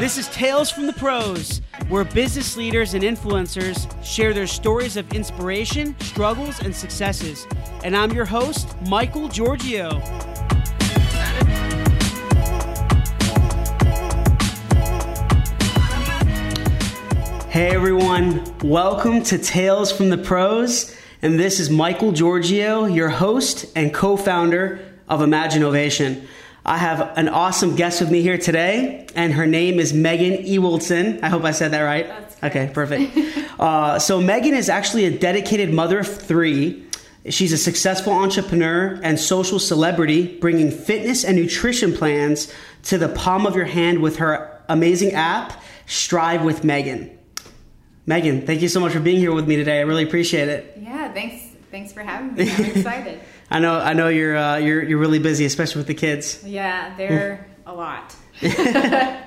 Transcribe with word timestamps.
This 0.00 0.16
is 0.16 0.28
Tales 0.28 0.70
from 0.70 0.86
the 0.86 0.94
Pros, 0.94 1.60
where 1.90 2.04
business 2.04 2.56
leaders 2.56 2.94
and 2.94 3.04
influencers 3.04 3.86
share 4.02 4.32
their 4.32 4.46
stories 4.46 4.96
of 4.96 5.12
inspiration, 5.12 5.94
struggles, 6.00 6.58
and 6.62 6.74
successes. 6.74 7.46
And 7.84 7.94
I'm 7.94 8.10
your 8.10 8.24
host, 8.24 8.74
Michael 8.88 9.28
Georgiou. 9.28 10.00
Hey 17.50 17.74
everyone, 17.74 18.42
welcome 18.62 19.22
to 19.24 19.36
Tales 19.36 19.92
from 19.92 20.08
the 20.08 20.16
Pros. 20.16 20.96
And 21.20 21.38
this 21.38 21.60
is 21.60 21.68
Michael 21.68 22.12
Georgiou, 22.12 22.94
your 22.94 23.10
host 23.10 23.66
and 23.76 23.92
co 23.92 24.16
founder 24.16 24.80
of 25.10 25.20
Imaginovation. 25.20 26.26
I 26.64 26.76
have 26.76 27.16
an 27.16 27.28
awesome 27.28 27.74
guest 27.74 28.00
with 28.00 28.10
me 28.10 28.20
here 28.20 28.36
today, 28.36 29.06
and 29.14 29.32
her 29.32 29.46
name 29.46 29.78
is 29.78 29.92
Megan 29.94 30.44
Ewaldson. 30.44 31.22
I 31.22 31.28
hope 31.28 31.44
I 31.44 31.52
said 31.52 31.70
that 31.70 31.80
right. 31.82 32.10
Okay, 32.42 32.70
perfect. 32.72 33.16
uh, 33.60 33.98
so, 33.98 34.20
Megan 34.20 34.54
is 34.54 34.68
actually 34.68 35.06
a 35.06 35.18
dedicated 35.18 35.72
mother 35.72 36.00
of 36.00 36.06
three. 36.06 36.84
She's 37.28 37.52
a 37.52 37.58
successful 37.58 38.12
entrepreneur 38.12 38.98
and 39.02 39.18
social 39.18 39.58
celebrity, 39.58 40.38
bringing 40.38 40.70
fitness 40.70 41.24
and 41.24 41.36
nutrition 41.36 41.94
plans 41.94 42.52
to 42.84 42.98
the 42.98 43.08
palm 43.08 43.46
of 43.46 43.56
your 43.56 43.66
hand 43.66 44.00
with 44.00 44.16
her 44.16 44.62
amazing 44.68 45.12
app, 45.12 45.62
Strive 45.86 46.44
with 46.44 46.62
Megan. 46.62 47.18
Megan, 48.06 48.46
thank 48.46 48.62
you 48.62 48.68
so 48.68 48.80
much 48.80 48.92
for 48.92 49.00
being 49.00 49.18
here 49.18 49.34
with 49.34 49.46
me 49.46 49.56
today. 49.56 49.78
I 49.78 49.82
really 49.82 50.04
appreciate 50.04 50.48
it. 50.48 50.76
Yeah, 50.80 51.12
thanks. 51.12 51.46
Thanks 51.70 51.92
for 51.92 52.02
having 52.02 52.34
me. 52.34 52.50
I'm 52.50 52.64
excited. 52.76 53.20
I 53.50 53.58
know. 53.58 53.78
I 53.78 53.94
know 53.94 54.08
you're 54.08 54.36
uh, 54.36 54.56
you're 54.56 54.82
you're 54.82 54.98
really 54.98 55.18
busy, 55.18 55.44
especially 55.44 55.80
with 55.80 55.88
the 55.88 55.94
kids. 55.94 56.42
Yeah, 56.44 56.94
they're 56.96 57.46
a 57.66 57.74
lot. 57.74 58.14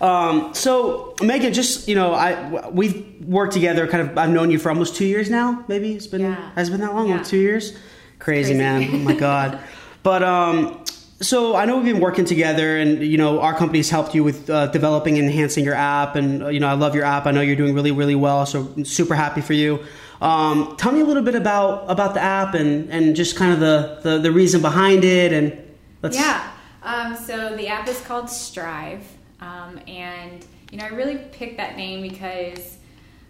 um, 0.00 0.54
so 0.54 1.14
Megan, 1.22 1.52
just 1.52 1.88
you 1.88 1.94
know, 1.94 2.12
I 2.12 2.68
we've 2.68 3.24
worked 3.24 3.54
together. 3.54 3.86
Kind 3.86 4.10
of, 4.10 4.18
I've 4.18 4.30
known 4.30 4.50
you 4.50 4.58
for 4.58 4.68
almost 4.68 4.96
two 4.96 5.06
years 5.06 5.30
now. 5.30 5.64
Maybe 5.68 5.92
it's 5.94 6.06
been 6.06 6.20
yeah. 6.20 6.50
has 6.54 6.68
it 6.68 6.72
been 6.72 6.80
that 6.80 6.94
long? 6.94 7.08
Yeah. 7.08 7.16
Like 7.16 7.26
two 7.26 7.38
years. 7.38 7.72
Crazy, 8.18 8.54
crazy, 8.54 8.54
man. 8.54 8.88
Oh 8.92 8.98
my 8.98 9.14
god. 9.18 9.58
But 10.02 10.22
um, 10.22 10.84
so 11.20 11.56
I 11.56 11.64
know 11.64 11.76
we've 11.76 11.92
been 11.92 12.02
working 12.02 12.26
together, 12.26 12.76
and 12.76 13.02
you 13.02 13.16
know 13.16 13.40
our 13.40 13.54
company's 13.54 13.88
helped 13.88 14.14
you 14.14 14.22
with 14.22 14.50
uh, 14.50 14.66
developing 14.66 15.18
and 15.18 15.26
enhancing 15.28 15.64
your 15.64 15.74
app, 15.74 16.14
and 16.14 16.42
uh, 16.42 16.48
you 16.48 16.60
know 16.60 16.68
I 16.68 16.74
love 16.74 16.94
your 16.94 17.04
app. 17.04 17.26
I 17.26 17.30
know 17.30 17.40
you're 17.40 17.56
doing 17.56 17.74
really, 17.74 17.92
really 17.92 18.14
well, 18.14 18.44
so 18.44 18.72
I'm 18.76 18.84
super 18.84 19.14
happy 19.14 19.40
for 19.40 19.54
you. 19.54 19.82
Um, 20.20 20.76
tell 20.76 20.92
me 20.92 21.00
a 21.00 21.04
little 21.04 21.22
bit 21.22 21.34
about 21.34 21.90
about 21.90 22.14
the 22.14 22.22
app 22.22 22.54
and 22.54 22.90
and 22.90 23.14
just 23.14 23.36
kind 23.36 23.52
of 23.52 23.60
the 23.60 24.00
the, 24.02 24.18
the 24.18 24.32
reason 24.32 24.62
behind 24.62 25.04
it 25.04 25.32
and 25.32 25.56
let's 26.02 26.16
yeah. 26.16 26.50
Um, 26.82 27.16
so 27.16 27.56
the 27.56 27.66
app 27.66 27.88
is 27.88 28.00
called 28.02 28.30
Strive, 28.30 29.04
um, 29.40 29.80
and 29.88 30.46
you 30.70 30.78
know 30.78 30.84
I 30.84 30.88
really 30.88 31.18
picked 31.32 31.56
that 31.56 31.76
name 31.76 32.00
because 32.00 32.78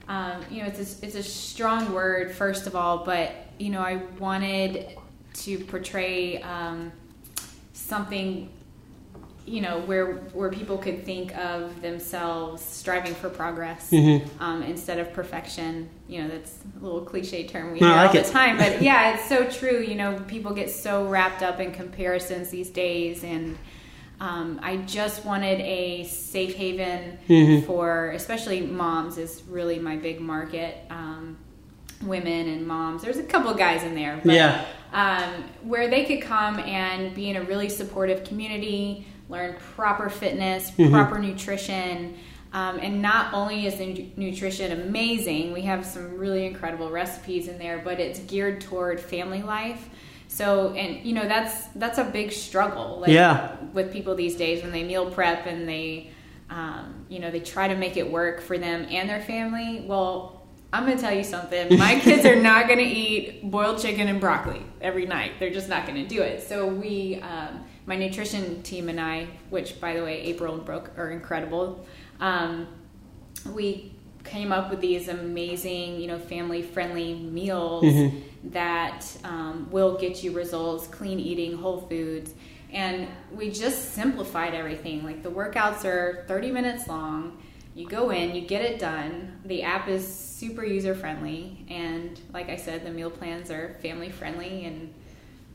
um, 0.08 0.42
you 0.50 0.62
know 0.62 0.68
it's 0.68 1.02
a, 1.02 1.06
it's 1.06 1.16
a 1.16 1.22
strong 1.22 1.92
word 1.92 2.32
first 2.32 2.66
of 2.66 2.76
all, 2.76 3.04
but 3.04 3.32
you 3.58 3.70
know 3.70 3.80
I 3.80 3.96
wanted 4.18 4.96
to 5.34 5.58
portray 5.64 6.40
um, 6.42 6.92
something 7.72 8.48
you 9.46 9.60
know 9.60 9.78
where 9.80 10.14
where 10.32 10.50
people 10.50 10.76
could 10.76 11.04
think 11.04 11.36
of 11.38 11.80
themselves 11.80 12.62
striving 12.62 13.14
for 13.14 13.30
progress 13.30 13.90
mm-hmm. 13.90 14.42
um, 14.42 14.62
instead 14.64 14.98
of 14.98 15.12
perfection 15.12 15.88
you 16.08 16.20
know 16.20 16.28
that's 16.28 16.58
a 16.78 16.84
little 16.84 17.00
cliche 17.00 17.46
term 17.46 17.72
we 17.72 17.78
hear 17.78 17.88
like 17.88 18.10
all 18.10 18.16
it. 18.16 18.24
the 18.24 18.32
time 18.32 18.58
but 18.58 18.82
yeah 18.82 19.14
it's 19.14 19.28
so 19.28 19.48
true 19.48 19.78
you 19.80 19.94
know 19.94 20.18
people 20.26 20.52
get 20.52 20.68
so 20.68 21.06
wrapped 21.06 21.42
up 21.42 21.60
in 21.60 21.72
comparisons 21.72 22.50
these 22.50 22.70
days 22.70 23.24
and 23.24 23.56
um, 24.18 24.58
I 24.62 24.78
just 24.78 25.26
wanted 25.26 25.60
a 25.60 26.04
safe 26.04 26.54
haven 26.54 27.18
mm-hmm. 27.28 27.66
for 27.66 28.12
especially 28.12 28.62
moms 28.62 29.18
is 29.18 29.42
really 29.46 29.78
my 29.78 29.96
big 29.96 30.20
market 30.20 30.78
um, 30.90 31.38
women 32.02 32.48
and 32.48 32.66
moms 32.66 33.02
there's 33.02 33.18
a 33.18 33.22
couple 33.22 33.54
guys 33.54 33.84
in 33.84 33.94
there 33.94 34.20
but, 34.24 34.34
yeah 34.34 34.64
um, 34.92 35.44
where 35.62 35.88
they 35.88 36.04
could 36.04 36.22
come 36.22 36.58
and 36.60 37.14
be 37.14 37.28
in 37.28 37.36
a 37.36 37.42
really 37.42 37.68
supportive 37.68 38.24
community 38.24 39.06
learn 39.28 39.56
proper 39.74 40.08
fitness, 40.08 40.70
mm-hmm. 40.72 40.92
proper 40.92 41.18
nutrition. 41.18 42.16
Um, 42.52 42.78
and 42.78 43.02
not 43.02 43.34
only 43.34 43.66
is 43.66 43.76
the 43.76 44.08
nutrition 44.16 44.80
amazing, 44.80 45.52
we 45.52 45.62
have 45.62 45.84
some 45.84 46.16
really 46.16 46.46
incredible 46.46 46.90
recipes 46.90 47.48
in 47.48 47.58
there, 47.58 47.82
but 47.84 48.00
it's 48.00 48.20
geared 48.20 48.60
toward 48.60 49.00
family 49.00 49.42
life. 49.42 49.90
So, 50.28 50.72
and 50.74 51.04
you 51.04 51.12
know, 51.12 51.26
that's 51.26 51.66
that's 51.68 51.98
a 51.98 52.04
big 52.04 52.32
struggle. 52.32 53.00
Like, 53.00 53.10
yeah. 53.10 53.56
With 53.72 53.92
people 53.92 54.14
these 54.14 54.36
days 54.36 54.62
when 54.62 54.72
they 54.72 54.84
meal 54.84 55.10
prep 55.10 55.46
and 55.46 55.68
they, 55.68 56.10
um, 56.50 57.06
you 57.08 57.18
know, 57.18 57.30
they 57.30 57.40
try 57.40 57.68
to 57.68 57.74
make 57.76 57.96
it 57.96 58.10
work 58.10 58.40
for 58.40 58.58
them 58.58 58.86
and 58.90 59.08
their 59.08 59.22
family. 59.22 59.84
Well, 59.86 60.46
I'm 60.72 60.84
going 60.84 60.96
to 60.96 61.02
tell 61.02 61.14
you 61.14 61.24
something. 61.24 61.78
My 61.78 61.98
kids 62.02 62.24
are 62.24 62.40
not 62.40 62.66
going 62.66 62.78
to 62.78 62.84
eat 62.84 63.50
boiled 63.50 63.80
chicken 63.80 64.08
and 64.08 64.20
broccoli 64.20 64.62
every 64.80 65.06
night. 65.06 65.32
They're 65.38 65.50
just 65.50 65.68
not 65.68 65.86
going 65.86 66.02
to 66.02 66.08
do 66.08 66.22
it. 66.22 66.42
So 66.42 66.66
we. 66.66 67.20
Um, 67.20 67.64
my 67.86 67.96
nutrition 67.96 68.62
team 68.62 68.88
and 68.88 69.00
I, 69.00 69.28
which 69.48 69.80
by 69.80 69.94
the 69.94 70.02
way, 70.02 70.20
April 70.22 70.54
and 70.54 70.64
Brooke 70.64 70.90
are 70.96 71.10
incredible. 71.10 71.86
Um, 72.20 72.66
we 73.52 73.92
came 74.24 74.52
up 74.52 74.70
with 74.70 74.80
these 74.80 75.08
amazing, 75.08 76.00
you 76.00 76.08
know, 76.08 76.18
family 76.18 76.62
friendly 76.62 77.14
meals 77.14 77.84
mm-hmm. 77.84 78.50
that 78.50 79.06
um, 79.24 79.68
will 79.70 79.96
get 79.96 80.24
you 80.24 80.32
results, 80.32 80.88
clean 80.88 81.20
eating, 81.20 81.56
whole 81.56 81.82
foods. 81.82 82.34
And 82.72 83.08
we 83.32 83.50
just 83.50 83.92
simplified 83.92 84.52
everything. 84.52 85.04
Like 85.04 85.22
the 85.22 85.30
workouts 85.30 85.84
are 85.84 86.24
30 86.26 86.50
minutes 86.50 86.88
long. 86.88 87.40
You 87.76 87.86
go 87.86 88.10
in, 88.10 88.34
you 88.34 88.42
get 88.42 88.62
it 88.62 88.80
done. 88.80 89.40
The 89.44 89.62
app 89.62 89.88
is 89.88 90.06
super 90.06 90.64
user 90.64 90.94
friendly. 90.94 91.64
And 91.68 92.18
like 92.32 92.48
I 92.48 92.56
said, 92.56 92.84
the 92.84 92.90
meal 92.90 93.10
plans 93.10 93.50
are 93.50 93.76
family 93.80 94.10
friendly 94.10 94.64
and, 94.64 94.92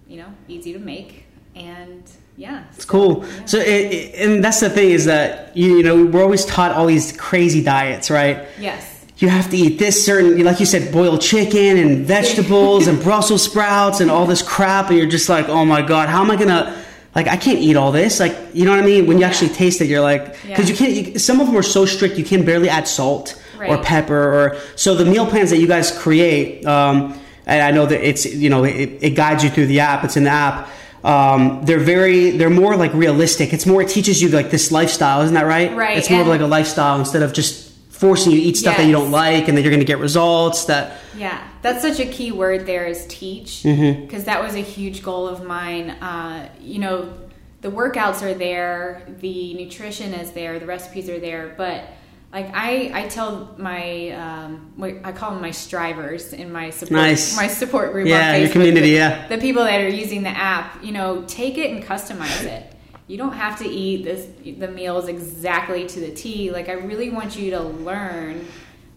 you 0.08 0.18
know, 0.18 0.34
easy 0.48 0.72
to 0.74 0.80
make 0.80 1.26
and 1.56 2.04
yeah 2.38 2.64
it's 2.70 2.86
so, 2.86 2.90
cool 2.90 3.26
yeah. 3.26 3.46
so 3.46 3.58
it, 3.58 3.68
it, 3.68 4.16
and 4.16 4.44
that's 4.44 4.60
the 4.60 4.70
thing 4.70 4.92
is 4.92 5.06
that 5.06 5.56
you, 5.56 5.78
you 5.78 5.84
know 5.84 6.06
we're 6.06 6.24
always 6.24 6.46
taught 6.46 6.72
all 6.72 6.86
these 6.86 7.16
crazy 7.18 7.62
diets 7.64 8.10
right 8.10 8.48
yes 8.60 9.06
you 9.18 9.30
have 9.30 9.50
to 9.50 9.58
eat 9.58 9.78
this 9.78 10.04
certain 10.06 10.44
like 10.44 10.60
you 10.60 10.66
said 10.66 10.92
boiled 10.92 11.22
chicken 11.22 11.78
and 11.78 12.06
vegetables 12.06 12.88
and 12.88 13.02
brussels 13.04 13.44
sprouts 13.44 14.00
and 14.00 14.10
all 14.10 14.26
this 14.26 14.42
crap 14.42 14.90
and 14.90 14.98
you're 14.98 15.08
just 15.08 15.30
like 15.30 15.48
oh 15.50 15.66
my 15.66 15.82
god 15.82 16.10
how 16.10 16.22
am 16.22 16.32
i 16.32 16.36
gonna 16.36 16.84
like 17.16 17.28
i 17.28 17.38
can't 17.38 17.60
eat 17.60 17.76
all 17.76 17.92
this 17.92 18.20
like 18.20 18.36
you 18.54 18.66
know 18.66 18.72
what 18.72 18.80
i 18.80 18.86
mean 18.86 19.06
when 19.06 19.18
you 19.18 19.22
yeah. 19.22 19.28
actually 19.28 19.50
taste 19.50 19.82
it 19.82 19.86
you're 19.86 20.02
like 20.02 20.42
because 20.42 20.70
yeah. 20.70 20.72
you 20.72 20.76
can't 20.76 21.14
you, 21.14 21.20
some 21.20 21.40
of 21.40 21.48
them 21.48 21.56
are 21.56 21.64
so 21.64 21.86
strict 21.86 22.18
you 22.18 22.24
can 22.24 22.44
barely 22.44 22.70
add 22.70 22.88
salt 22.88 23.42
right. 23.58 23.70
or 23.70 23.84
pepper 23.84 24.16
or 24.16 24.58
so 24.76 24.96
the 24.96 25.06
meal 25.06 25.28
plans 25.28 25.50
that 25.50 25.60
you 25.60 25.68
guys 25.68 25.96
create 25.98 26.66
um, 26.66 27.20
and 27.46 27.62
i 27.62 27.72
know 27.72 27.86
that 27.86 28.08
it's 28.08 28.26
you 28.26 28.50
know 28.50 28.64
it, 28.64 28.98
it 29.02 29.12
guides 29.12 29.44
you 29.44 29.50
through 29.50 29.68
the 29.68 29.80
app 29.80 30.04
it's 30.04 30.18
in 30.18 30.24
the 30.24 30.30
app 30.30 30.70
um, 31.04 31.64
they're 31.64 31.80
very 31.80 32.32
they're 32.32 32.50
more 32.50 32.76
like 32.76 32.94
realistic. 32.94 33.54
It's 33.54 33.66
more 33.66 33.82
it 33.82 33.90
teaches 33.90 34.22
you 34.22 34.30
like 34.30 34.52
this 34.52 34.72
lifestyle 34.72 35.22
isn't 35.22 35.34
that 35.34 35.46
right? 35.46 35.76
Right 35.76 35.98
it's 35.98 36.10
more 36.10 36.22
of 36.22 36.28
like 36.28 36.42
a 36.42 36.48
lifestyle 36.48 37.00
instead 37.00 37.24
of 37.24 37.34
just 37.34 37.72
forcing 37.90 38.32
you 38.32 38.40
to 38.40 38.44
eat 38.44 38.58
stuff 38.58 38.74
yes. 38.74 38.82
that 38.82 38.88
you 38.88 38.92
don't 38.92 39.12
like 39.12 39.48
and 39.48 39.56
then 39.56 39.64
you're 39.64 39.72
going 39.72 39.80
to 39.80 39.86
get 39.86 40.00
results 40.00 40.66
that 40.66 40.98
yeah 41.16 41.48
that's 41.62 41.84
such 41.84 42.00
a 42.00 42.06
key 42.06 42.32
word 42.32 42.66
there 42.66 42.88
is 42.88 43.06
teach. 43.08 43.64
Because 43.64 43.78
mm-hmm. 43.78 44.24
that 44.24 44.42
was 44.42 44.56
a 44.56 44.62
huge 44.62 45.04
goal 45.04 45.28
of 45.28 45.44
mine. 45.44 45.92
Uh, 45.92 46.50
you 46.60 46.80
know 46.80 47.14
the 47.62 47.70
workouts 47.70 48.24
are 48.24 48.34
there 48.34 49.04
the 49.20 49.54
nutrition 49.54 50.14
is 50.14 50.32
there 50.32 50.60
the 50.60 50.66
recipes 50.66 51.10
are 51.10 51.20
there 51.20 51.54
but 51.58 51.86
like 52.34 52.50
I, 52.54 52.92
I 52.94 53.08
tell 53.10 53.54
my 53.58 54.10
um, 54.12 55.02
I 55.04 55.12
call 55.12 55.32
them 55.32 55.42
my 55.42 55.52
strivers 55.52 56.34
in 56.34 56.52
my 56.52 56.70
support 56.70 56.92
nice. 56.92 57.36
my 57.36 57.48
support 57.48 57.92
group 57.92 58.08
yeah 58.08 58.34
on 58.34 58.42
your 58.42 58.50
community 58.50 58.92
the, 58.92 58.96
yeah. 58.96 59.28
the 59.28 59.38
people 59.38 59.64
that 59.64 59.82
are 59.82 59.90
using 59.90 60.24
the 60.24 60.30
app 60.30 60.84
you 60.84 60.92
know 60.92 61.24
take 61.28 61.58
it 61.58 61.72
and 61.72 61.84
customize 61.84 62.46
it. 62.46 62.68
You 63.08 63.18
don't 63.18 63.34
have 63.34 63.60
to 63.60 63.68
eat 63.68 64.06
this 64.06 64.28
the 64.58 64.70
meals 64.70 65.10
exactly 65.10 65.86
to 65.88 66.00
the 66.00 66.12
T. 66.12 66.52
Like 66.52 66.70
I 66.70 66.74
really 66.74 67.10
want 67.10 67.36
you 67.36 67.52
to 67.52 67.60
learn 67.60 68.48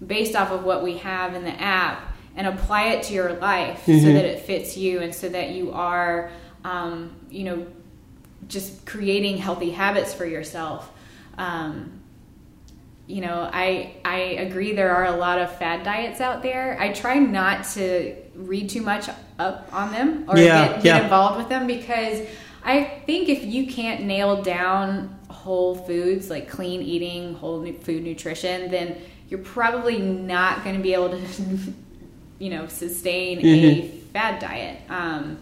based 0.05 0.37
off 0.37 0.53
of 0.53 0.63
what 0.63 0.85
we 0.85 0.99
have 0.99 1.35
in 1.35 1.43
the 1.43 1.61
app 1.61 2.15
and 2.37 2.47
apply 2.47 2.89
it 2.89 3.05
to 3.05 3.15
your 3.15 3.33
life 3.35 3.81
mm-hmm. 3.87 4.05
so 4.05 4.13
that 4.13 4.25
it 4.25 4.41
fits 4.41 4.77
you 4.77 5.01
and 5.01 5.13
so 5.13 5.29
that 5.29 5.51
you 5.51 5.73
are 5.73 6.31
um, 6.63 7.17
you 7.31 7.43
know 7.43 7.67
just 8.47 8.87
creating 8.87 9.39
healthy 9.39 9.71
habits 9.71 10.15
for 10.15 10.27
yourself. 10.27 10.93
Um, 11.37 12.04
you 13.07 13.21
know, 13.21 13.49
I 13.53 13.95
I 14.05 14.17
agree 14.17 14.73
there 14.73 14.95
are 14.95 15.07
a 15.07 15.17
lot 15.17 15.39
of 15.39 15.57
fad 15.59 15.85
diets 15.85 16.21
out 16.21 16.43
there. 16.43 16.79
I 16.81 16.93
try 16.93 17.19
not 17.19 17.65
to 17.75 18.17
read 18.35 18.71
too 18.71 18.83
much 18.83 19.09
up 19.39 19.69
on 19.73 19.93
them 19.93 20.25
or 20.29 20.39
yeah, 20.39 20.69
get, 20.69 20.75
get 20.77 20.85
yeah. 20.85 21.03
involved 21.05 21.39
with 21.39 21.49
them 21.49 21.67
because 21.67 22.27
I 22.65 22.85
think 23.05 23.29
if 23.29 23.45
you 23.45 23.67
can't 23.67 24.05
nail 24.05 24.43
down 24.43 25.19
whole 25.29 25.75
foods 25.75 26.31
like 26.31 26.49
clean 26.49 26.81
eating, 26.81 27.35
whole 27.35 27.71
food 27.75 28.03
nutrition, 28.03 28.71
then 28.71 28.97
you're 29.29 29.41
probably 29.41 29.99
not 29.99 30.65
going 30.65 30.77
to 30.77 30.83
be 30.83 30.95
able 30.95 31.11
to, 31.11 31.21
you 32.39 32.51
know, 32.51 32.67
sustain 32.69 33.41
mm-hmm. 33.41 33.87
a 33.87 34.01
fad 34.13 34.41
diet. 34.41 34.81
Um, 34.89 35.39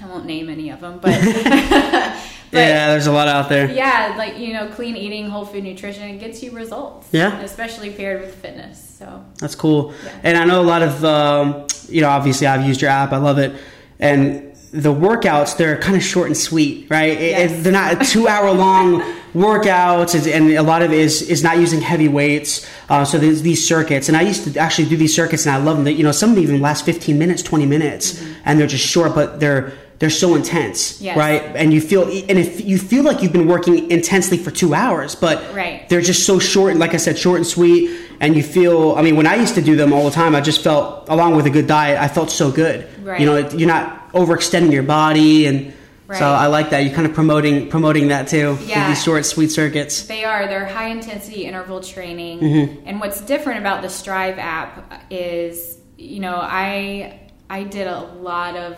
I 0.00 0.06
won't 0.06 0.26
name 0.26 0.48
any 0.48 0.70
of 0.70 0.80
them, 0.80 0.98
but 1.00 1.14
But 2.56 2.68
yeah, 2.68 2.88
there's 2.90 3.06
a 3.06 3.12
lot 3.12 3.28
out 3.28 3.48
there. 3.48 3.70
yeah, 3.70 4.14
like 4.16 4.38
you 4.38 4.52
know, 4.52 4.68
clean 4.68 4.96
eating, 4.96 5.28
whole 5.30 5.44
food 5.44 5.64
nutrition, 5.64 6.02
it 6.10 6.18
gets 6.18 6.42
you 6.42 6.50
results. 6.52 7.08
Yeah. 7.12 7.38
especially 7.40 7.90
paired 7.90 8.20
with 8.22 8.34
fitness. 8.34 8.94
So 8.98 9.24
That's 9.38 9.54
cool. 9.54 9.92
Yeah. 10.04 10.20
And 10.24 10.38
I 10.38 10.44
know 10.44 10.60
a 10.60 10.68
lot 10.74 10.82
of, 10.82 11.04
um, 11.04 11.66
you 11.88 12.00
know, 12.00 12.08
obviously 12.08 12.46
I've 12.46 12.66
used 12.66 12.80
your 12.80 12.90
app. 12.90 13.12
I 13.12 13.18
love 13.18 13.38
it. 13.38 13.54
And 14.00 14.54
the 14.72 14.92
workouts, 14.92 15.56
they're 15.56 15.78
kind 15.78 15.96
of 15.96 16.02
short 16.02 16.26
and 16.28 16.36
sweet, 16.36 16.86
right? 16.90 17.12
It- 17.12 17.30
Yes. 17.30 17.50
it- 17.52 17.62
they're 17.62 17.72
not 17.72 18.02
two 18.04 18.26
hour 18.28 18.50
long 18.52 19.02
workouts. 19.34 20.14
And, 20.32 20.50
a 20.52 20.62
lot 20.62 20.82
of 20.82 20.92
it 20.92 20.98
is, 20.98 21.22
is 21.22 21.42
not 21.42 21.58
using 21.58 21.80
heavy 21.80 22.08
weights. 22.08 22.66
Uh, 22.88 23.04
so 23.04 23.18
there's 23.18 23.42
these 23.42 23.66
circuits. 23.66 24.08
And 24.08 24.16
I 24.16 24.22
used 24.22 24.50
to 24.52 24.58
actually 24.58 24.88
do 24.88 24.96
these 24.96 25.14
circuits 25.14 25.46
and 25.46 25.54
I 25.54 25.58
love 25.58 25.76
them. 25.76 25.84
That, 25.84 25.92
you 25.94 26.04
know, 26.04 26.12
some 26.12 26.30
of 26.30 26.36
them 26.36 26.44
even 26.44 26.60
last 26.60 26.84
15 26.84 27.18
minutes, 27.18 27.42
20 27.42 27.66
minutes. 27.66 28.22
And 28.44 28.58
they're 28.58 28.66
just 28.66 28.86
short, 28.86 29.14
but 29.14 29.40
they're, 29.40 29.72
they're 29.98 30.10
so 30.10 30.34
intense, 30.34 31.00
Yes. 31.00 31.16
right? 31.16 31.42
And 31.54 31.72
you 31.72 31.80
feel, 31.80 32.02
and 32.04 32.38
if 32.38 32.64
you 32.64 32.76
feel 32.78 33.02
like 33.02 33.22
you've 33.22 33.32
been 33.32 33.48
working 33.48 33.90
intensely 33.90 34.36
for 34.36 34.50
two 34.50 34.74
hours, 34.74 35.14
but 35.14 35.42
Right. 35.54 35.88
they're 35.88 36.02
just 36.02 36.26
so 36.26 36.38
short, 36.38 36.76
like 36.76 36.92
I 36.94 36.98
said, 36.98 37.18
short 37.18 37.38
and 37.38 37.46
sweet. 37.46 37.90
And 38.20 38.36
you 38.36 38.42
feel, 38.42 38.94
I 38.96 39.02
mean, 39.02 39.16
when 39.16 39.26
I 39.26 39.36
used 39.36 39.54
to 39.56 39.62
do 39.62 39.76
them 39.76 39.92
all 39.92 40.04
the 40.04 40.10
time, 40.10 40.34
I 40.34 40.40
just 40.40 40.62
felt, 40.62 41.08
along 41.08 41.36
with 41.36 41.46
a 41.46 41.50
good 41.50 41.66
diet, 41.66 41.98
I 42.00 42.08
felt 42.08 42.30
so 42.30 42.50
good. 42.50 42.86
Right. 43.02 43.20
You 43.20 43.26
know, 43.26 43.48
you're 43.50 43.68
not 43.68 44.12
overextending 44.12 44.72
your 44.72 44.82
body, 44.82 45.46
and 45.46 45.72
Right. 46.08 46.18
so 46.18 46.26
I 46.26 46.46
like 46.46 46.70
that. 46.70 46.84
You're 46.84 46.94
kind 46.94 47.06
of 47.06 47.14
promoting 47.14 47.68
promoting 47.68 48.08
that 48.08 48.28
too. 48.28 48.52
with 48.52 48.68
Yeah. 48.68 48.88
these 48.88 49.02
short, 49.02 49.26
sweet 49.26 49.50
circuits. 49.50 50.02
They 50.02 50.24
are. 50.24 50.46
They're 50.46 50.64
high 50.66 50.88
intensity 50.88 51.44
interval 51.44 51.80
training. 51.80 52.40
Mm-hmm. 52.40 52.88
And 52.88 53.00
what's 53.00 53.20
different 53.20 53.58
about 53.60 53.82
the 53.82 53.88
Strive 53.90 54.38
app 54.38 55.02
is, 55.10 55.76
you 55.98 56.20
know, 56.20 56.36
I 56.40 57.14
I 57.50 57.62
did 57.64 57.86
a 57.86 58.06
lot 58.22 58.56
of 58.56 58.76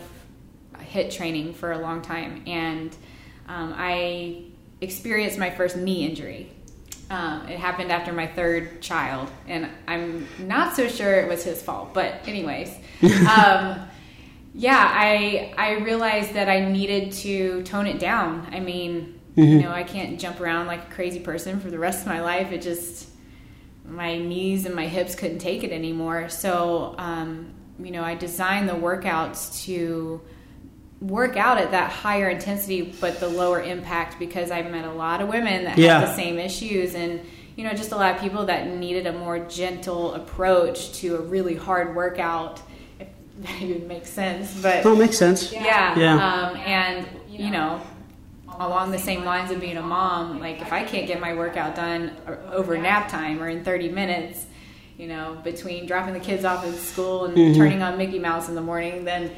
HIIT 0.88 1.12
training 1.12 1.55
for 1.55 1.73
a 1.73 1.79
long 1.79 2.02
time, 2.02 2.43
and 2.46 2.94
um, 3.49 3.75
I 3.76 4.44
experienced 4.81 5.38
my 5.38 5.50
first 5.50 5.76
knee 5.76 6.06
injury. 6.06 6.50
Um, 7.11 7.49
it 7.49 7.58
happened 7.58 7.90
after 7.90 8.12
my 8.12 8.26
third 8.26 8.82
child, 8.82 9.31
and 9.46 9.70
I'm 9.87 10.29
not 10.38 10.76
so 10.76 10.88
sure 10.88 11.14
it 11.20 11.29
was 11.29 11.43
his 11.44 11.62
fault. 11.62 11.94
But 11.94 12.26
anyways, 12.26 12.69
um, 13.02 13.81
yeah, 14.55 14.93
I 14.94 15.55
I 15.56 15.79
realized 15.79 16.35
that 16.35 16.49
I 16.49 16.69
needed 16.70 17.12
to 17.12 17.62
tone 17.62 17.87
it 17.87 17.99
down. 17.99 18.49
I 18.52 18.61
mean, 18.61 19.20
you 19.37 19.61
know, 19.61 19.70
I 19.70 19.84
can't 19.84 20.19
jump 20.19 20.41
around 20.41 20.67
like 20.67 20.82
a 20.82 20.94
crazy 20.94 21.20
person 21.20 21.61
for 21.61 21.70
the 21.70 21.79
rest 21.79 22.00
of 22.00 22.08
my 22.08 22.20
life. 22.20 22.50
It 22.50 22.61
just 22.61 23.08
my 23.87 24.19
knees 24.19 24.67
and 24.67 24.75
my 24.75 24.87
hips 24.87 25.14
couldn't 25.14 25.38
take 25.38 25.64
it 25.64 25.73
anymore. 25.73 26.29
So, 26.29 26.94
um, 26.99 27.55
you 27.79 27.91
know, 27.91 28.02
I 28.02 28.14
designed 28.14 28.69
the 28.69 28.75
workouts 28.75 29.64
to 29.64 30.20
work 31.00 31.37
out 31.37 31.59
at 31.59 31.71
that 31.71 31.91
higher 31.91 32.29
intensity 32.29 32.93
but 33.00 33.21
the 33.21 33.29
lower 33.29 33.62
impact 33.62 34.19
because 34.19 34.50
I've 34.50 34.71
met 34.71 34.85
a 34.85 34.93
lot 34.93 35.21
of 35.21 35.29
women 35.29 35.65
that 35.65 35.79
Yeah. 35.79 36.00
had 36.00 36.09
the 36.09 36.15
same 36.17 36.39
issues 36.39 36.95
and 36.97 37.21
you 37.56 37.65
know 37.65 37.73
just 37.73 37.93
a 37.93 37.97
lot 37.97 38.15
of 38.17 38.21
people 38.21 38.47
that 38.47 38.67
needed 38.69 39.06
a 39.06 39.12
more 39.12 39.39
gentle 39.39 40.15
approach 40.15 40.93
to 40.95 41.17
a 41.17 41.21
really 41.21 41.55
hard 41.55 41.95
workout 41.95 42.61
if 42.99 43.06
that 43.43 43.62
even 43.62 43.87
makes 43.87 44.11
sense 44.11 44.61
but 44.61 44.85
Oh, 44.85 44.97
makes 44.97 45.17
sense. 45.17 45.53
yeah. 45.53 45.97
Yeah. 45.97 46.15
Um, 46.15 46.56
and, 46.56 47.06
you 47.31 47.51
know, 47.51 47.81
along 48.59 48.91
the 48.91 48.99
same 48.99 49.25
lines 49.25 49.53
of 49.53 49.61
being 49.61 49.77
a 49.77 49.83
mom, 49.83 50.41
like 50.41 50.61
if 50.61 50.73
I 50.73 50.83
can't 50.83 51.06
get 51.06 51.21
my 51.21 51.33
workout 51.35 51.77
done 51.77 52.11
over 52.51 52.77
nap 52.77 53.09
time 53.09 53.41
or 53.41 53.49
in 53.49 53.62
30 53.62 53.91
minutes, 53.91 54.47
you 54.97 55.06
know, 55.06 55.39
between 55.44 55.87
dropping 55.87 56.15
the 56.15 56.19
kids 56.21 56.44
off 56.44 56.67
at 56.67 56.75
school 56.75 57.27
and 57.27 57.37
Mm-hmm. 57.37 57.56
turning 57.61 57.83
on 57.83 57.97
Mickey 57.97 58.19
Mouse 58.19 58.49
in 58.49 58.56
the 58.56 58.61
morning, 58.61 59.05
then, 59.05 59.31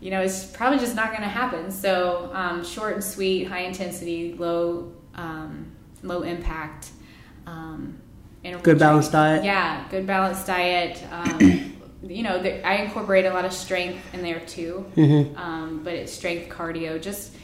you 0.00 0.10
know, 0.10 0.20
it's 0.20 0.44
probably 0.46 0.78
just 0.78 0.94
not 0.96 1.10
going 1.10 1.22
to 1.22 1.28
happen. 1.28 1.70
So, 1.70 2.30
um, 2.32 2.64
short 2.64 2.94
and 2.94 3.04
sweet, 3.04 3.44
high 3.44 3.60
intensity, 3.60 4.34
low, 4.34 4.92
um, 5.14 5.70
low 6.02 6.22
impact. 6.22 6.90
Um, 7.46 8.00
Good 8.62 8.78
balanced 8.78 9.12
diet. 9.12 9.44
Yeah, 9.44 9.84
good 9.90 10.06
balanced 10.06 10.46
diet. 10.46 11.02
Um, 11.12 11.74
you 12.02 12.22
know, 12.22 12.42
the, 12.42 12.66
I 12.66 12.76
incorporate 12.76 13.26
a 13.26 13.32
lot 13.34 13.44
of 13.44 13.52
strength 13.52 13.98
in 14.14 14.22
there 14.22 14.40
too, 14.40 14.86
Mm-hmm. 14.96 15.36
um, 15.36 15.82
but 15.84 15.92
it's 15.92 16.10
strength 16.12 16.48
cardio, 16.48 17.00
just 17.00 17.34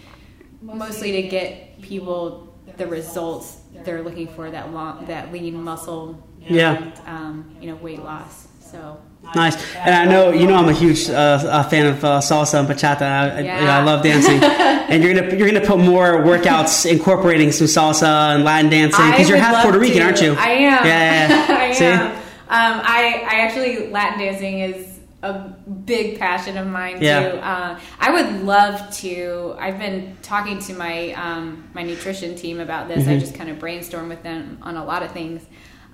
mostly 0.63 1.13
to 1.13 1.23
get 1.29 1.83
people 1.83 2.55
the 2.79 2.87
results 2.87 3.59
they're 3.85 4.03
looking 4.03 4.27
for 4.29 4.51
that 4.51 4.73
long, 4.73 5.05
that 5.07 5.31
lean 5.33 5.63
muscle, 5.63 6.27
Yeah. 6.41 6.77
and, 6.83 6.93
um, 7.07 7.57
you 7.61 7.69
know, 7.71 7.77
weight 7.77 8.03
loss. 8.03 8.49
So 8.61 8.99
Nice. 9.35 9.57
And 9.77 9.95
I 9.95 10.05
know 10.05 10.31
you 10.31 10.47
know 10.47 10.55
I'm 10.55 10.69
a 10.69 10.73
huge 10.73 11.11
uh, 11.11 11.13
uh, 11.15 11.63
fan 11.69 11.87
of 11.87 12.05
uh, 12.05 12.21
salsa 12.21 12.59
and 12.61 12.69
bachata. 12.69 13.03
I, 13.03 13.29
I- 13.29 13.41
Yeah. 13.41 13.61
you 13.61 13.65
know, 13.67 13.71
I 13.73 13.83
love 13.83 14.03
dancing. 14.03 14.43
and 14.43 15.03
you're 15.03 15.15
gonna 15.15 15.35
you're 15.37 15.47
gonna 15.53 15.67
put 15.67 15.79
more 15.79 16.23
workouts 16.23 16.91
incorporating 16.91 17.53
some 17.53 17.67
salsa 17.67 18.35
and 18.35 18.45
Latin 18.45 18.71
dancing 18.71 19.11
because 19.11 19.29
you're 19.29 19.39
half 19.39 19.63
Puerto 19.63 19.79
Rican, 19.79 19.99
to. 19.99 20.05
aren't 20.05 20.23
you? 20.23 20.33
I 20.35 20.49
am. 20.51 20.87
Yeah. 20.87 21.29
yeah, 21.29 21.29
yeah. 21.49 21.57
I 21.69 21.73
See? 21.73 21.85
am. 21.85 22.01
Um, 22.49 22.81
I 22.85 23.27
I 23.29 23.35
actually 23.41 23.89
Latin 23.89 24.19
dancing 24.21 24.61
is 24.61 24.93
a 25.23 25.33
big 25.85 26.19
passion 26.21 26.57
of 26.57 26.67
mine 26.69 27.01
too. 27.01 27.07
Uh, 27.07 27.79
I 27.99 28.11
would 28.13 28.43
love 28.45 28.89
to. 28.99 29.57
I've 29.59 29.79
been 29.79 30.17
talking 30.23 30.61
to 30.61 30.75
my 30.75 31.13
um, 31.15 31.69
my 31.75 31.83
nutrition 31.83 32.37
team 32.37 32.61
about 32.61 32.87
this. 32.87 33.01
Mm-hmm. 33.03 33.11
I 33.11 33.19
just 33.19 33.35
kind 33.35 33.51
of 33.51 33.59
brainstorm 33.59 34.09
with 34.09 34.23
them 34.23 34.59
on 34.63 34.77
a 34.77 34.85
lot 34.85 35.03
of 35.03 35.11
things. 35.13 35.43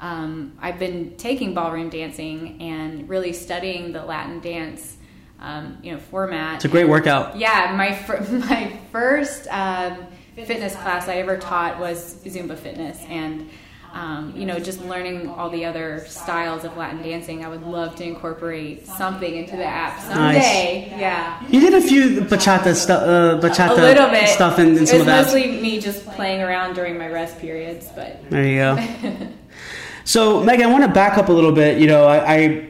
Um, 0.03 0.59
I've 0.61 0.81
been 0.81 1.17
taking 1.17 1.55
ballroom 1.55 1.89
dancing 1.89 2.61
and 2.61 3.09
really 3.09 3.33
studying 3.33 3.93
the 3.93 4.05
Latin 4.05 4.41
dance, 4.41 4.97
um, 5.39 5.79
you 5.81 5.93
know, 5.93 5.99
format. 5.99 6.57
It's 6.57 6.65
a 6.65 6.69
great 6.69 6.89
workout. 6.89 7.37
Yeah, 7.37 7.73
my 7.77 7.95
fir- 7.95 8.21
my 8.49 8.77
first 8.91 9.47
um, 9.49 9.97
fitness 10.35 10.75
class 10.75 11.07
I 11.07 11.19
ever 11.19 11.39
taught 11.39 11.79
was 11.79 12.17
Zumba 12.25 12.59
fitness, 12.59 12.99
and 13.09 13.49
um, 13.93 14.33
you 14.37 14.45
know, 14.45 14.59
just 14.59 14.81
learning 14.87 15.29
all 15.29 15.51
the 15.51 15.67
other 15.67 16.05
styles 16.09 16.65
of 16.65 16.77
Latin 16.77 17.01
dancing. 17.03 17.45
I 17.45 17.49
would 17.49 17.63
love 17.63 17.95
to 17.97 18.05
incorporate 18.05 18.89
something 18.89 19.37
into 19.37 19.55
the 19.55 19.67
app 19.67 20.01
someday. 20.01 20.89
Yeah, 20.99 21.41
You 21.49 21.61
did 21.61 21.75
a 21.75 21.81
few 21.81 22.23
bachata 22.23 22.75
stuff, 22.75 23.03
uh, 23.03 23.39
bachata 23.47 23.71
a 23.71 23.75
little 23.75 24.09
bit 24.09 24.29
stuff 24.31 24.59
in, 24.59 24.79
in 24.79 24.83
It 24.83 24.87
some 24.89 24.99
was 24.99 25.01
of 25.03 25.07
that. 25.07 25.25
mostly 25.27 25.61
me 25.61 25.79
just 25.81 26.07
playing 26.07 26.41
around 26.41 26.75
during 26.75 26.97
my 26.99 27.09
rest 27.09 27.39
periods, 27.39 27.87
but 27.95 28.19
There 28.31 28.47
you 28.47 28.57
go. 28.57 29.29
so, 30.05 30.43
Megan, 30.43 30.67
I 30.67 30.73
want 30.73 30.85
to 30.85 30.91
back 30.91 31.19
up 31.19 31.29
a 31.29 31.33
little 31.33 31.53
bit. 31.53 31.79
You 31.79 31.87
know, 31.87 32.07
I, 32.07 32.35
I 32.35 32.69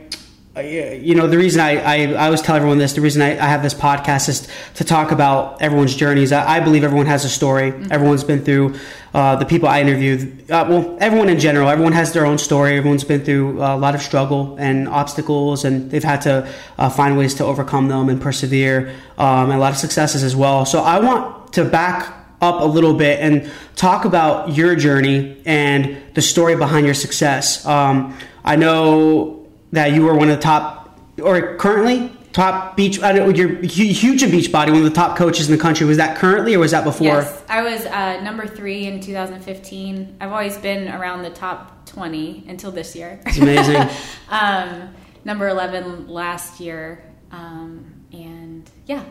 you 0.61 1.14
know, 1.14 1.26
the 1.26 1.38
reason 1.38 1.62
I, 1.62 1.76
I, 1.76 1.94
I 2.12 2.25
always 2.26 2.43
tell 2.43 2.55
everyone 2.55 2.76
this, 2.76 2.93
the 2.93 3.00
reason 3.00 3.23
I, 3.23 3.31
I 3.31 3.46
have 3.49 3.62
this 3.62 3.73
podcast 3.73 4.29
is 4.29 4.46
to 4.75 4.84
talk 4.84 5.11
about 5.11 5.62
everyone's 5.62 5.96
journeys. 5.96 6.31
I, 6.31 6.56
I 6.56 6.61
believe 6.61 6.84
everyone 6.84 7.06
has 7.06 7.25
a 7.25 7.31
story. 7.31 7.69
Everyone's 7.90 8.23
been 8.23 8.44
through, 8.44 8.75
uh, 9.14 9.37
the 9.37 9.46
people 9.46 9.67
I 9.67 9.81
interviewed, 9.81 10.50
uh, 10.50 10.67
well, 10.69 10.99
everyone 11.00 11.30
in 11.30 11.38
general, 11.38 11.71
everyone 11.71 11.95
has 11.95 12.12
their 12.12 12.26
own 12.26 12.37
story. 12.37 12.76
Everyone's 12.76 13.04
been 13.04 13.25
through 13.25 13.62
a 13.62 13.76
lot 13.76 13.95
of 13.95 14.02
struggle 14.02 14.57
and 14.59 14.88
obstacles, 14.88 15.64
and 15.64 15.90
they've 15.90 16.04
had 16.04 16.21
to 16.23 16.47
uh, 16.76 16.90
find 16.90 17.16
ways 17.16 17.33
to 17.37 17.45
overcome 17.45 17.88
them 17.88 18.11
and 18.11 18.21
persevere, 18.21 18.95
um, 19.16 19.50
and 19.50 19.54
a 19.54 19.59
lot 19.59 19.73
of 19.73 19.78
successes 19.78 20.23
as 20.23 20.37
well. 20.37 20.66
So 20.66 20.83
I 20.83 20.99
want 20.99 21.54
to 21.54 21.64
back 21.64 22.22
up 22.42 22.61
a 22.61 22.64
little 22.64 22.92
bit 22.92 23.20
and 23.20 23.50
talk 23.76 24.04
about 24.04 24.54
your 24.54 24.75
journey 24.75 25.40
and 25.46 25.96
the 26.14 26.20
story 26.20 26.56
behind 26.56 26.84
your 26.84 26.94
success. 26.94 27.64
Um, 27.64 28.18
I 28.44 28.56
know 28.56 29.46
that 29.70 29.92
you 29.92 30.02
were 30.04 30.14
one 30.14 30.28
of 30.28 30.37
the 30.37 30.42
top, 30.42 30.99
or 31.22 31.56
currently 31.56 32.11
top 32.32 32.76
beach. 32.76 33.00
I 33.00 33.12
know 33.12 33.28
you're 33.28 33.49
hu- 33.49 33.66
huge 33.66 34.22
in 34.25 34.30
Beachbody, 34.30 34.70
one 34.70 34.78
of 34.78 34.84
the 34.84 34.90
top 34.90 35.16
coaches 35.16 35.49
in 35.49 35.56
the 35.56 35.62
country. 35.62 35.87
Was 35.87 35.99
that 35.99 36.18
currently, 36.18 36.54
or 36.54 36.58
was 36.58 36.72
that 36.72 36.82
before? 36.84 37.06
yes, 37.06 37.42
I 37.49 37.62
was 37.62 37.87
uh, 37.87 38.20
number 38.22 38.46
three 38.46 38.87
in 38.87 39.00
2015. 39.00 40.16
I've 40.20 40.32
always 40.32 40.58
been 40.58 40.88
around 40.88 41.22
the 41.22 41.30
top 41.30 41.87
20 41.87 42.46
until 42.49 42.72
this 42.72 42.96
year. 42.96 43.20
It's 43.25 43.38
amazing. 43.38 43.88
um, 44.28 44.92
number 45.25 45.49
11 45.49 46.08
last 46.08 46.58
year, 46.58 47.04
um, 47.30 48.04
and 48.12 48.68
yeah. 48.87 49.04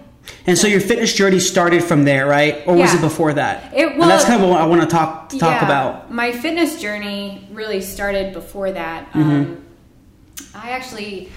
And 0.45 0.57
so 0.57 0.67
your 0.67 0.81
fitness 0.81 1.13
journey 1.13 1.39
started 1.39 1.83
from 1.83 2.03
there, 2.03 2.25
right? 2.27 2.61
Or 2.67 2.75
was 2.75 2.91
Yeah. 2.93 2.99
it 2.99 3.01
before 3.01 3.33
that? 3.33 3.73
It- 3.75 3.93
and 3.93 4.01
that's 4.01 4.25
kind 4.25 4.41
of 4.43 4.49
what 4.49 4.59
I 4.61 4.65
want 4.65 4.81
to 4.81 4.87
talk 4.87 5.29
talk 5.29 5.61
Yeah, 5.61 5.65
about. 5.65 6.11
My 6.13 6.31
fitness 6.31 6.81
journey 6.81 7.47
really 7.51 7.81
started 7.81 8.33
before 8.33 8.71
that. 8.71 9.07
Mm-hmm. 9.13 9.19
Um, 9.31 9.57
I 10.53 10.71
actually 10.71 11.29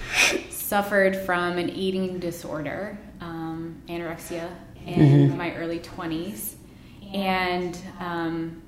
suffered 0.49 1.15
from 1.15 1.57
an 1.57 1.69
eating 1.69 2.19
disorder, 2.19 2.97
um, 3.21 3.75
anorexia, 3.87 4.49
in 4.85 4.93
Mm-hmm. 5.29 5.37
my 5.37 5.55
early 5.55 5.79
20s. 5.79 6.55
And, 7.13 7.77
um, 7.99 8.61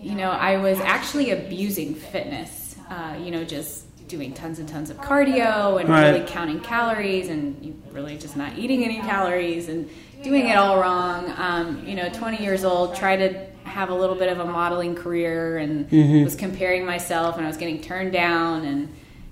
you 0.00 0.14
know, 0.14 0.30
I 0.30 0.56
was 0.58 0.78
actually 0.80 1.30
abusing 1.32 1.94
fitness, 1.94 2.76
uh, 2.90 3.16
you 3.22 3.30
know, 3.30 3.44
just 3.44 3.85
doing 4.08 4.32
tons 4.32 4.58
and 4.58 4.68
tons 4.68 4.88
of 4.90 4.98
cardio 4.98 5.80
and 5.80 5.88
Right. 5.88 6.10
really 6.12 6.24
counting 6.26 6.60
calories 6.60 7.28
and 7.28 7.56
you 7.64 7.74
really 7.92 8.16
just 8.16 8.36
not 8.36 8.56
eating 8.56 8.84
any 8.84 9.00
calories 9.00 9.68
and 9.68 9.88
doing 10.22 10.46
it 10.48 10.56
all 10.56 10.78
wrong. 10.80 11.32
Um, 11.36 11.82
you 11.86 11.94
know, 11.96 12.08
20 12.10 12.42
years 12.42 12.64
old, 12.64 12.94
tried 12.94 13.16
to 13.16 13.46
have 13.68 13.90
a 13.90 13.94
little 13.94 14.14
bit 14.14 14.28
of 14.30 14.38
a 14.38 14.44
modeling 14.44 14.94
career 14.94 15.58
and 15.58 15.88
Mm-hmm. 15.90 16.24
was 16.24 16.36
comparing 16.36 16.84
myself 16.86 17.36
and 17.36 17.44
I 17.44 17.48
was 17.48 17.56
getting 17.56 17.80
turned 17.80 18.12
down 18.12 18.64
and 18.64 18.82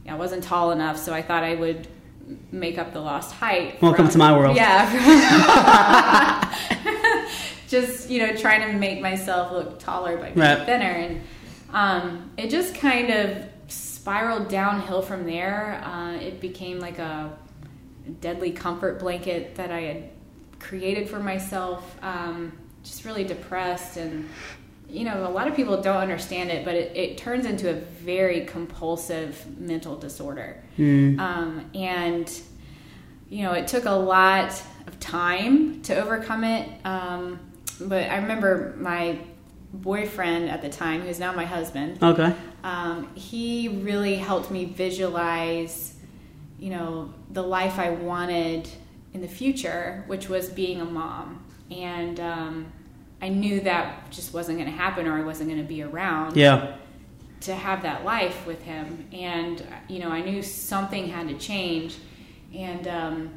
you 0.05 0.11
know, 0.11 0.15
I 0.15 0.19
wasn't 0.19 0.43
tall 0.45 0.71
enough, 0.73 0.99
so 0.99 1.15
I 1.15 1.23
thought 1.23 1.45
I 1.45 1.55
would 1.55 1.87
make 2.51 2.79
up 2.79 2.93
the 2.93 3.01
lost 3.01 3.33
height. 3.35 3.81
Welcome 3.81 4.07
from- 4.07 4.13
to 4.13 4.19
my 4.19 4.37
world. 4.37 4.57
Yeah. 4.57 4.91
just 7.69 8.11
you 8.11 8.19
know 8.27 8.35
trying 8.37 8.61
to 8.71 8.77
make 8.79 9.01
myself 9.01 9.51
look 9.53 9.79
taller 9.79 10.17
by 10.17 10.31
being 10.31 10.39
Right. 10.47 10.67
thinner, 10.67 10.85
and 10.91 11.21
um, 11.73 12.31
it 12.37 12.51
just 12.51 12.75
kind 12.75 13.11
of 13.11 13.37
spiraled 14.05 14.49
downhill 14.49 15.01
from 15.01 15.25
there. 15.25 15.83
Uh, 15.83 16.13
it 16.17 16.39
became 16.39 16.79
like 16.79 16.99
a 16.99 17.33
deadly 18.21 18.51
comfort 18.51 18.99
blanket 18.99 19.55
that 19.55 19.73
I 19.73 19.81
had 19.81 20.11
created 20.61 21.09
for 21.09 21.19
myself. 21.19 21.97
Um, 22.03 22.53
just 22.83 23.07
really 23.07 23.25
depressed 23.25 23.97
and 23.97 24.29
you 24.91 25.05
know 25.05 25.27
a 25.27 25.31
lot 25.31 25.49
of 25.49 25.57
people 25.57 25.81
don't 25.81 25.97
understand 25.97 26.51
it 26.51 26.67
but 26.67 26.75
it, 26.75 26.95
it 26.95 27.17
turns 27.17 27.47
into 27.47 27.71
a 27.71 27.73
very 27.73 28.45
compulsive 28.45 29.59
mental 29.59 29.97
disorder 29.97 30.63
um, 31.19 31.71
and 31.75 32.43
you 33.31 33.43
know 33.43 33.53
it 33.53 33.67
took 33.67 33.87
a 33.87 33.91
lot 33.91 34.51
of 34.87 35.01
time 35.01 35.81
to 35.81 35.99
overcome 35.99 36.45
it 36.45 36.69
um, 36.85 37.41
but 37.81 38.11
i 38.11 38.17
remember 38.17 38.75
my 38.77 39.19
boyfriend 39.75 40.49
at 40.51 40.63
the 40.63 40.69
time 40.69 41.03
who's 41.03 41.19
now 41.19 41.33
my 41.33 41.45
husband 41.45 42.03
Okay. 42.03 42.35
um, 42.63 43.09
he 43.15 43.69
really 43.69 44.17
helped 44.17 44.51
me 44.51 44.65
visualize, 44.67 45.95
you 46.59 46.71
know, 46.71 47.13
the 47.31 47.43
life 47.43 47.79
I 47.79 47.91
wanted 47.91 48.69
in 49.13 49.21
the 49.21 49.29
future, 49.29 50.05
which 50.07 50.29
was 50.29 50.49
being 50.49 50.81
a 50.81 50.85
mom. 50.85 51.45
And 51.71 52.19
um, 52.21 52.67
I 53.23 53.29
knew 53.29 53.61
that 53.61 54.11
just 54.11 54.33
wasn't 54.35 54.59
going 54.59 54.71
to 54.71 54.77
happen 54.77 55.07
or 55.07 55.19
I 55.19 55.23
wasn't 55.25 55.51
going 55.51 55.63
to 55.63 55.69
be 55.69 55.83
around 55.83 56.37
Yeah. 56.37 56.77
to 57.43 57.55
have 57.55 57.83
that 57.83 58.05
life 58.05 58.47
with 58.47 58.63
him. 58.63 59.07
And, 59.13 59.65
you 59.89 59.99
know, 59.99 60.09
I 60.09 60.21
knew 60.23 60.43
something 60.43 61.09
had 61.09 61.29
to 61.29 61.39
change. 61.39 61.97
And 62.55 62.87
um, 62.89 63.31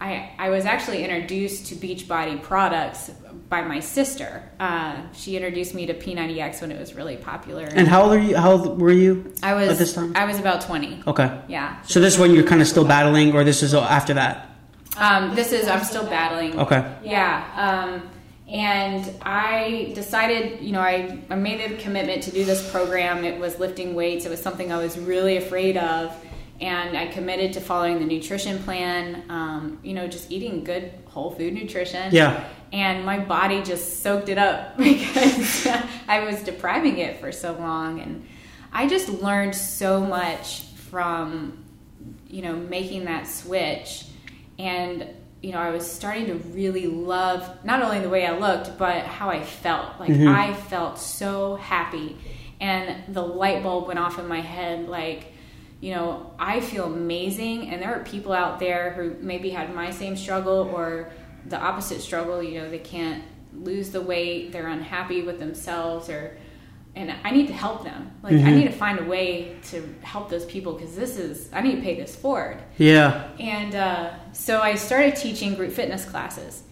I, 0.00 0.30
I 0.38 0.48
was 0.50 0.64
actually 0.64 1.02
introduced 1.04 1.66
to 1.66 1.74
Beachbody 1.76 2.40
products 2.42 3.10
by 3.50 3.62
my 3.62 3.80
sister. 3.80 4.48
Uh, 4.60 5.02
she 5.12 5.36
introduced 5.36 5.74
me 5.74 5.84
to 5.86 5.92
P90X 5.92 6.62
when 6.62 6.70
it 6.70 6.78
was 6.78 6.94
really 6.94 7.16
popular. 7.16 7.64
And 7.64 7.88
how 7.88 8.04
old 8.04 8.12
are 8.12 8.18
you? 8.18 8.36
How 8.36 8.52
old 8.52 8.80
were 8.80 8.92
you? 8.92 9.34
I 9.42 9.54
was 9.54 9.68
at 9.68 9.76
this 9.76 9.92
time? 9.92 10.12
I 10.16 10.24
was 10.24 10.38
about 10.38 10.62
twenty. 10.62 11.02
Okay. 11.06 11.42
Yeah. 11.48 11.82
So 11.82 12.00
this 12.00 12.14
is 12.14 12.20
when 12.20 12.32
you're 12.32 12.46
kind 12.46 12.62
of 12.62 12.68
still 12.68 12.84
battling, 12.84 13.34
or 13.34 13.44
this 13.44 13.62
is 13.62 13.74
after 13.74 14.14
that? 14.14 14.48
Um, 14.96 15.34
this 15.34 15.52
is 15.52 15.68
I'm 15.68 15.84
still 15.84 16.04
battling. 16.04 16.58
Okay. 16.60 16.96
Yeah. 17.02 17.44
Um, 17.56 18.08
and 18.48 19.08
I 19.22 19.92
decided, 19.94 20.60
you 20.60 20.72
know, 20.72 20.80
I, 20.80 21.20
I 21.30 21.36
made 21.36 21.60
a 21.60 21.76
commitment 21.76 22.24
to 22.24 22.32
do 22.32 22.44
this 22.44 22.68
program. 22.70 23.24
It 23.24 23.38
was 23.38 23.58
lifting 23.60 23.94
weights. 23.94 24.26
It 24.26 24.28
was 24.28 24.42
something 24.42 24.72
I 24.72 24.78
was 24.78 24.98
really 24.98 25.36
afraid 25.36 25.76
of. 25.76 26.16
And 26.60 26.96
I 26.96 27.06
committed 27.06 27.54
to 27.54 27.60
following 27.60 27.98
the 28.00 28.04
nutrition 28.04 28.62
plan, 28.62 29.24
um, 29.30 29.78
you 29.82 29.94
know, 29.94 30.06
just 30.06 30.30
eating 30.30 30.62
good 30.62 30.92
whole 31.06 31.30
food 31.30 31.54
nutrition. 31.54 32.12
Yeah. 32.12 32.46
And 32.72 33.04
my 33.04 33.18
body 33.18 33.62
just 33.62 34.02
soaked 34.02 34.28
it 34.28 34.36
up 34.36 34.76
because 34.76 35.66
I 36.06 36.24
was 36.24 36.42
depriving 36.42 36.98
it 36.98 37.18
for 37.18 37.32
so 37.32 37.52
long. 37.54 38.00
And 38.00 38.26
I 38.72 38.88
just 38.88 39.08
learned 39.08 39.54
so 39.56 40.00
much 40.00 40.62
from, 40.90 41.64
you 42.28 42.42
know, 42.42 42.54
making 42.54 43.06
that 43.06 43.26
switch. 43.26 44.04
And, 44.58 45.06
you 45.42 45.52
know, 45.52 45.58
I 45.58 45.70
was 45.70 45.90
starting 45.90 46.26
to 46.26 46.34
really 46.34 46.86
love 46.86 47.64
not 47.64 47.82
only 47.82 48.00
the 48.00 48.10
way 48.10 48.26
I 48.26 48.36
looked, 48.36 48.76
but 48.76 49.06
how 49.06 49.30
I 49.30 49.42
felt. 49.42 49.98
Like, 49.98 50.10
I 50.10 50.52
felt 50.52 50.98
so 50.98 51.56
happy. 51.56 52.18
And 52.60 53.14
the 53.14 53.22
light 53.22 53.62
bulb 53.62 53.86
went 53.86 53.98
off 53.98 54.18
in 54.18 54.28
my 54.28 54.42
head 54.42 54.86
like, 54.86 55.32
you 55.80 55.94
know, 55.94 56.34
I 56.38 56.60
feel 56.60 56.84
amazing, 56.84 57.70
and 57.70 57.80
there 57.80 57.94
are 57.94 58.04
people 58.04 58.32
out 58.32 58.58
there 58.58 58.90
who 58.92 59.16
maybe 59.20 59.50
had 59.50 59.74
my 59.74 59.90
same 59.90 60.16
struggle 60.16 60.70
or 60.74 61.10
the 61.46 61.58
opposite 61.58 62.02
struggle. 62.02 62.42
You 62.42 62.60
know, 62.60 62.70
they 62.70 62.78
can't 62.78 63.24
lose 63.54 63.90
the 63.90 64.00
weight, 64.00 64.52
they're 64.52 64.68
unhappy 64.68 65.22
with 65.22 65.38
themselves, 65.38 66.08
or 66.08 66.36
and 66.94 67.14
I 67.24 67.30
need 67.30 67.46
to 67.46 67.52
help 67.52 67.84
them. 67.84 68.10
Like 68.22 68.34
I 68.34 68.50
need 68.50 68.64
to 68.64 68.72
find 68.72 68.98
a 68.98 69.04
way 69.04 69.56
to 69.70 69.94
help 70.02 70.28
those 70.28 70.44
people 70.44 70.72
because 70.72 70.96
this 70.96 71.16
is 71.16 71.48
I 71.52 71.60
need 71.60 71.76
to 71.76 71.82
pay 71.82 71.94
this 71.94 72.16
forward. 72.16 72.58
Yeah. 72.78 73.30
And 73.38 73.74
uh, 73.74 74.32
so 74.32 74.60
I 74.60 74.74
started 74.74 75.16
teaching 75.16 75.54
group 75.54 75.72
fitness 75.72 76.04
classes. 76.04 76.62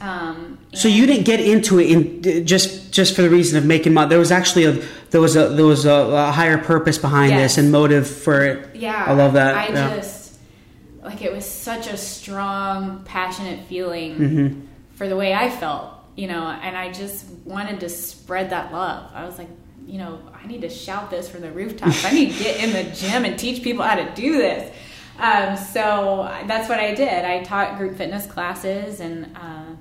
Um, 0.00 0.58
So 0.74 0.88
you 0.88 1.06
didn't 1.06 1.24
get 1.24 1.40
into 1.40 1.78
it 1.80 1.90
in 1.90 2.46
just 2.46 2.92
just 2.92 3.14
for 3.16 3.22
the 3.22 3.30
reason 3.30 3.58
of 3.58 3.64
making 3.64 3.94
money. 3.94 4.08
There 4.08 4.18
was 4.18 4.30
actually 4.32 4.64
a 4.64 4.72
there 5.10 5.20
was 5.20 5.36
a 5.36 5.48
there 5.50 5.64
was 5.66 5.84
a, 5.84 5.92
a 5.92 6.30
higher 6.32 6.58
purpose 6.58 6.98
behind 6.98 7.30
Yes. 7.32 7.54
this 7.56 7.58
and 7.64 7.72
motive 7.72 8.06
for 8.08 8.44
it. 8.44 8.76
Yeah, 8.76 9.04
I 9.06 9.12
love 9.12 9.32
that. 9.34 9.54
I 9.56 9.68
yeah. 9.68 9.96
just 9.96 10.38
like 11.02 11.22
it 11.22 11.32
was 11.32 11.44
such 11.46 11.86
a 11.86 11.96
strong, 11.96 13.02
passionate 13.04 13.66
feeling 13.68 14.14
Mm-hmm. 14.18 14.60
for 14.96 15.08
the 15.08 15.16
way 15.16 15.32
I 15.34 15.48
felt, 15.50 15.90
you 16.16 16.26
know, 16.28 16.46
and 16.46 16.76
I 16.76 16.92
just 16.92 17.24
wanted 17.44 17.80
to 17.80 17.88
spread 17.88 18.50
that 18.50 18.72
love. 18.72 19.10
I 19.14 19.24
was 19.24 19.38
like, 19.38 19.48
you 19.86 19.98
know, 19.98 20.20
I 20.42 20.46
need 20.46 20.60
to 20.62 20.68
shout 20.70 21.10
this 21.10 21.28
from 21.30 21.40
the 21.40 21.50
rooftops. 21.50 22.04
I 22.04 22.10
need 22.12 22.32
to 22.34 22.38
get 22.44 22.62
in 22.62 22.72
the 22.72 22.84
gym 22.94 23.24
and 23.24 23.38
teach 23.38 23.62
people 23.62 23.84
how 23.84 23.94
to 23.96 24.10
do 24.14 24.36
this. 24.36 24.70
Um, 25.18 25.56
so 25.56 26.28
that's 26.46 26.68
what 26.68 26.78
I 26.78 26.94
did. 26.94 27.24
I 27.24 27.42
taught 27.42 27.76
group 27.76 27.96
fitness 27.96 28.26
classes, 28.26 29.00
and 29.00 29.36
uh, 29.36 29.74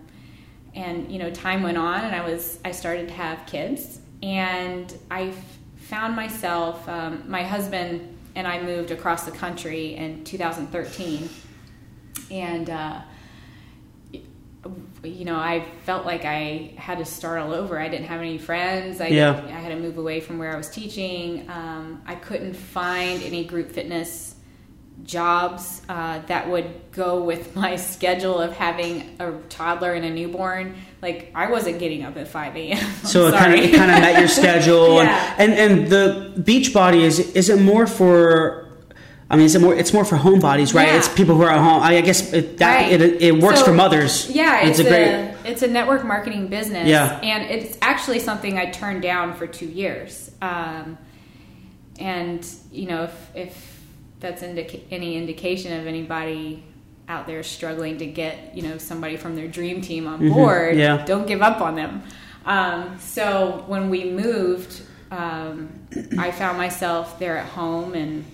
and 0.74 1.12
you 1.12 1.20
know, 1.20 1.29
time 1.29 1.63
went 1.63 1.77
on, 1.77 2.03
and 2.03 2.15
I 2.15 2.27
was 2.27 2.60
I 2.65 2.72
started 2.72 3.08
to 3.10 3.13
have 3.13 3.46
kids, 3.46 4.00
and 4.24 4.94
I 5.12 5.34
found 5.77 6.15
myself. 6.15 6.88
Um, 6.89 7.24
my 7.27 7.44
husband 7.44 8.17
and 8.36 8.48
I 8.48 8.62
moved 8.62 8.91
across 8.91 9.25
the 9.25 9.32
country 9.32 9.96
in 9.96 10.24
2013, 10.24 11.29
and. 12.32 12.70
Uh, 12.70 13.01
you 15.03 15.24
know, 15.24 15.36
I 15.38 15.65
felt 15.86 16.06
like 16.06 16.25
I 16.25 16.74
had 16.75 16.98
to 16.98 17.06
start 17.06 17.39
all 17.39 17.53
over. 17.53 17.79
I 17.79 17.88
didn't 17.88 18.08
have 18.08 18.20
any 18.20 18.38
friends. 18.38 19.00
I, 19.00 19.08
Yeah. 19.08 19.41
I 19.46 19.51
had 19.51 19.70
to 19.70 19.77
move 19.77 19.98
away 19.98 20.20
from 20.20 20.39
where 20.39 20.51
I 20.51 20.58
was 20.58 20.70
teaching. 20.70 21.50
Um, 21.50 22.01
I 22.06 22.15
couldn't 22.15 22.53
find 22.53 23.22
any 23.24 23.46
group 23.46 23.72
fitness 23.72 24.36
jobs 25.04 25.82
uh, 25.89 26.20
that 26.27 26.50
would 26.50 26.70
go 26.92 27.24
with 27.24 27.56
my 27.63 27.75
schedule 27.75 28.39
of 28.39 28.54
having 28.54 29.16
a 29.20 29.32
toddler 29.50 29.94
and 29.94 30.06
a 30.06 30.10
newborn. 30.10 30.75
Like 31.01 31.32
I 31.36 31.50
wasn't 31.51 31.80
getting 31.80 32.04
up 32.04 32.18
at 32.18 32.27
five 32.27 32.56
a.m. 32.56 32.77
So 33.04 33.27
it 33.27 33.34
kind 33.36 33.54
of 33.54 33.60
it 33.60 33.75
kind 33.75 33.92
of 33.92 34.00
met 34.00 34.20
your 34.20 34.27
schedule, 34.27 34.96
Yeah. 35.04 35.36
and, 35.38 35.54
and 35.54 35.72
and 35.80 35.88
the 35.88 36.34
Beachbody 36.38 37.01
is 37.01 37.20
is 37.36 37.50
it 37.50 37.62
more 37.62 37.88
for? 37.88 38.66
I 39.30 39.36
mean, 39.36 39.46
is 39.46 39.56
it 39.56 39.62
more? 39.62 39.75
It's 39.75 39.92
more 39.92 40.06
for 40.06 40.16
home 40.16 40.39
bodies, 40.39 40.74
right? 40.74 40.88
Yeah. 40.88 40.98
It's 40.98 41.10
people 41.10 41.36
who 41.36 41.42
are 41.44 41.51
at 41.51 41.60
home. 41.60 41.84
I 41.84 42.00
guess 42.01 42.32
it, 42.32 42.58
that 42.60 42.75
Right. 42.89 42.92
it, 43.01 43.22
it 43.22 43.38
works 43.44 43.60
So, 43.60 43.66
for 43.66 43.74
mothers. 43.74 44.30
Yeah, 44.32 44.66
it's, 44.66 44.80
a 44.80 44.86
a, 44.86 44.89
great. 44.89 45.36
it's 45.51 45.63
a 45.63 45.68
network 45.68 46.06
marketing 46.06 46.48
business. 46.48 46.88
Yeah. 46.88 47.20
and 47.22 47.44
it's 47.44 47.77
actually 47.82 48.20
something 48.20 48.58
I 48.58 48.72
turned 48.72 49.01
down 49.01 49.34
for 49.36 49.46
two 49.46 49.66
years. 49.68 50.32
Um, 50.42 50.98
and 52.00 52.48
you 52.72 52.88
know, 52.88 53.04
if 53.04 53.36
if 53.36 53.76
that's 54.19 54.41
indica- 54.41 54.81
any 54.91 55.15
indication 55.15 55.79
of 55.79 55.88
anybody 55.88 56.63
out 57.09 57.25
there 57.27 57.41
struggling 57.43 57.97
to 58.00 58.05
get 58.05 58.55
you 58.55 58.62
know 58.63 58.77
somebody 58.77 59.15
from 59.17 59.36
their 59.36 59.47
dream 59.47 59.81
team 59.81 60.07
on 60.07 60.27
board, 60.29 60.71
Mm-hmm. 60.71 60.79
yeah. 60.79 61.05
don't 61.05 61.27
give 61.27 61.41
up 61.41 61.62
on 61.62 61.75
them. 61.75 62.03
Um, 62.45 62.97
so 63.00 63.63
when 63.67 63.89
we 63.89 64.09
moved, 64.09 64.81
um, 65.12 65.69
I 66.17 66.31
found 66.31 66.57
myself 66.57 67.17
there 67.19 67.38
at 67.38 67.47
home 67.47 67.93
and 67.93 68.25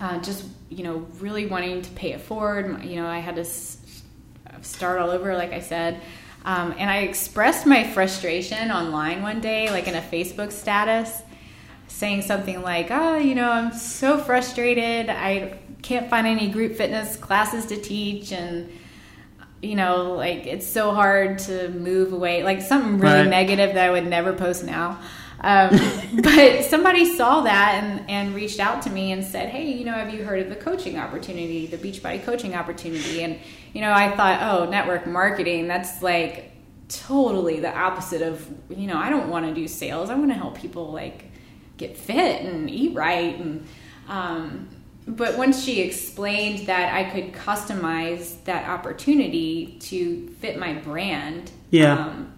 uh, 0.00 0.20
just 0.20 0.44
you 0.70 0.82
know 0.84 1.06
really 1.20 1.46
wanting 1.46 1.82
to 1.82 1.90
pay 1.92 2.12
it 2.12 2.20
forward. 2.20 2.82
You 2.84 2.96
know, 2.96 3.06
I 3.06 3.18
had 3.18 3.34
to 3.36 3.42
s- 3.42 3.78
start 4.62 4.98
all 5.00 5.10
over, 5.10 5.34
like 5.36 5.52
I 5.52 5.60
said. 5.60 6.00
Um, 6.46 6.74
and 6.78 6.90
I 6.90 6.98
expressed 6.98 7.64
my 7.66 7.84
frustration 7.84 8.70
online 8.70 9.22
one 9.22 9.40
day, 9.40 9.70
like 9.70 9.88
in 9.88 9.94
a 9.94 10.02
Facebook 10.02 10.52
status, 10.52 11.22
saying 11.94 12.22
something 12.22 12.62
like, 12.62 12.88
"Oh, 12.90 13.16
you 13.16 13.34
know, 13.34 13.50
I'm 13.50 13.72
so 13.72 14.18
frustrated. 14.18 15.08
I 15.10 15.58
can't 15.82 16.08
find 16.10 16.26
any 16.26 16.48
group 16.50 16.76
fitness 16.76 17.16
classes 17.16 17.66
to 17.66 17.76
teach, 17.80 18.32
and 18.32 18.68
you 19.62 19.74
know, 19.76 20.12
like 20.14 20.46
it's 20.46 20.66
so 20.66 20.92
hard 20.92 21.38
to 21.40 21.68
move 21.70 22.12
away. 22.12 22.42
Like 22.42 22.60
something 22.62 22.98
really 22.98 23.22
Right. 23.22 23.28
negative 23.28 23.74
that 23.74 23.86
I 23.88 23.90
would 23.90 24.06
never 24.06 24.32
post 24.32 24.64
now." 24.64 25.00
Um, 25.40 25.70
but 26.22 26.64
somebody 26.64 27.04
saw 27.16 27.42
that 27.42 27.80
and, 27.82 28.08
and 28.08 28.34
reached 28.34 28.60
out 28.60 28.80
to 28.82 28.90
me 28.90 29.12
and 29.12 29.22
said, 29.22 29.50
Hey, 29.50 29.72
you 29.72 29.84
know, 29.84 29.92
have 29.92 30.14
you 30.14 30.24
heard 30.24 30.40
of 30.40 30.48
the 30.48 30.56
coaching 30.56 30.98
opportunity, 30.98 31.66
the 31.66 31.76
Beachbody 31.76 32.24
coaching 32.24 32.54
opportunity? 32.54 33.22
And, 33.22 33.38
you 33.74 33.82
know, 33.82 33.92
I 33.92 34.16
thought, 34.16 34.40
oh, 34.42 34.70
network 34.70 35.06
marketing, 35.06 35.68
that's 35.68 36.00
like 36.02 36.52
totally 36.88 37.60
the 37.60 37.76
opposite 37.76 38.22
of, 38.22 38.46
you 38.70 38.86
know, 38.86 38.96
I 38.96 39.10
don't 39.10 39.28
want 39.28 39.46
to 39.46 39.54
do 39.54 39.68
sales. 39.68 40.08
I 40.08 40.14
want 40.14 40.30
to 40.30 40.34
help 40.34 40.56
people 40.58 40.92
like 40.92 41.26
get 41.76 41.96
fit 41.96 42.42
and 42.42 42.70
eat 42.70 42.94
right. 42.94 43.38
And, 43.38 43.66
um, 44.08 44.68
but 45.06 45.36
once 45.36 45.62
she 45.62 45.80
explained 45.80 46.66
that 46.66 46.94
I 46.94 47.04
could 47.10 47.32
customize 47.32 48.42
that 48.44 48.68
opportunity 48.68 49.76
to 49.80 50.28
fit 50.40 50.58
my 50.58 50.74
brand, 50.74 51.50
Yeah. 51.70 51.92
um, 51.98 52.30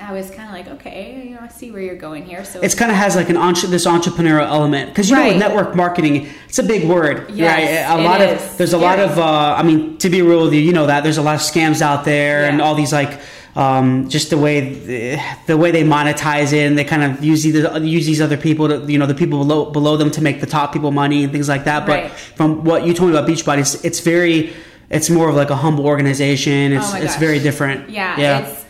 I 0.00 0.12
was 0.12 0.30
kind 0.30 0.48
of 0.48 0.54
like, 0.54 0.68
okay, 0.80 1.22
you 1.28 1.34
know, 1.34 1.40
I 1.40 1.48
see 1.48 1.70
where 1.72 1.80
you're 1.80 1.96
going 1.96 2.24
here. 2.24 2.44
So 2.44 2.60
it's 2.60 2.74
kind 2.74 2.90
of 2.90 2.96
has 2.96 3.16
like 3.16 3.30
an 3.30 3.36
entre- 3.36 3.68
this 3.68 3.84
entrepreneurial 3.86 4.46
element 4.46 4.90
because 4.90 5.08
you 5.10 5.16
know 5.16 5.26
with 5.28 5.38
network 5.38 5.74
marketing, 5.74 6.28
it's 6.48 6.58
a 6.58 6.62
big 6.62 6.88
word, 6.88 7.30
Yes, 7.32 7.88
right? 7.88 7.96
A 7.98 8.00
it 8.00 8.04
lot 8.04 8.20
is. 8.20 8.40
of 8.52 8.58
there's 8.58 8.72
a 8.74 8.78
lot 8.78 9.00
of 9.00 9.18
uh, 9.18 9.54
I 9.58 9.62
mean 9.64 9.96
to 9.98 10.08
be 10.10 10.22
real 10.22 10.44
with 10.44 10.52
you, 10.52 10.60
you 10.60 10.72
know 10.72 10.86
that 10.86 11.02
there's 11.04 11.16
a 11.16 11.22
lot 11.22 11.34
of 11.36 11.40
scams 11.40 11.80
out 11.80 12.04
there 12.04 12.44
and 12.44 12.60
all 12.60 12.74
these 12.74 12.92
like. 12.92 13.18
Um, 13.58 14.08
just 14.08 14.30
the 14.30 14.38
way 14.38 14.56
the, 14.60 15.20
the 15.46 15.56
way 15.56 15.70
they 15.72 15.82
monetize 15.82 16.52
it, 16.52 16.64
and 16.68 16.78
they 16.78 16.84
kind 16.84 17.02
of 17.02 17.24
use 17.24 17.42
these 17.42 17.54
use 17.82 18.06
these 18.06 18.20
other 18.20 18.36
people 18.36 18.68
to 18.68 18.76
you 18.92 18.98
know 18.98 19.06
the 19.06 19.14
people 19.22 19.38
below 19.44 19.70
below 19.78 19.96
them 19.96 20.10
to 20.12 20.22
make 20.22 20.40
the 20.40 20.46
top 20.46 20.72
people 20.72 20.92
money 20.92 21.24
and 21.24 21.32
things 21.32 21.48
like 21.48 21.64
that. 21.64 21.80
But 21.84 22.02
Right. 22.02 22.10
from 22.38 22.62
what 22.62 22.86
you 22.86 22.94
told 22.94 23.10
me 23.10 23.16
about 23.16 23.28
Beachbody, 23.28 23.58
it's, 23.58 23.84
it's 23.84 24.00
very 24.00 24.52
it's 24.90 25.10
more 25.10 25.28
of 25.28 25.34
like 25.34 25.50
a 25.50 25.56
humble 25.56 25.86
organization. 25.86 26.72
It's 26.72 26.94
Oh 26.94 26.96
it's 26.98 27.16
very 27.16 27.40
different. 27.40 27.90
Yeah, 27.90 28.20
yeah. 28.20 28.38
it's 28.46 28.64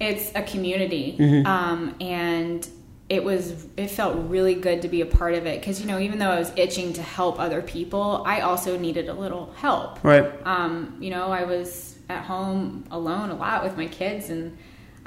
it's 0.00 0.32
a 0.34 0.42
community, 0.42 1.16
Mm-hmm. 1.18 1.46
um, 1.46 1.94
and 2.00 2.68
it 3.08 3.22
was 3.22 3.66
it 3.76 3.88
felt 3.90 4.16
really 4.28 4.54
good 4.56 4.82
to 4.82 4.88
be 4.88 5.00
a 5.02 5.06
part 5.06 5.34
of 5.34 5.46
it 5.46 5.60
because 5.60 5.80
you 5.80 5.86
know 5.86 6.00
even 6.00 6.18
though 6.18 6.30
I 6.30 6.38
was 6.40 6.50
itching 6.56 6.92
to 6.94 7.02
help 7.02 7.38
other 7.38 7.62
people, 7.62 8.24
I 8.26 8.40
also 8.40 8.76
needed 8.76 9.08
a 9.08 9.14
little 9.14 9.52
help. 9.56 10.02
right. 10.02 10.26
Um, 10.44 10.96
you 11.00 11.10
know, 11.10 11.30
I 11.30 11.44
was 11.44 11.95
at 12.08 12.24
home 12.24 12.84
alone 12.90 13.30
a 13.30 13.34
lot 13.34 13.64
with 13.64 13.76
my 13.76 13.86
kids 13.86 14.30
and. 14.30 14.56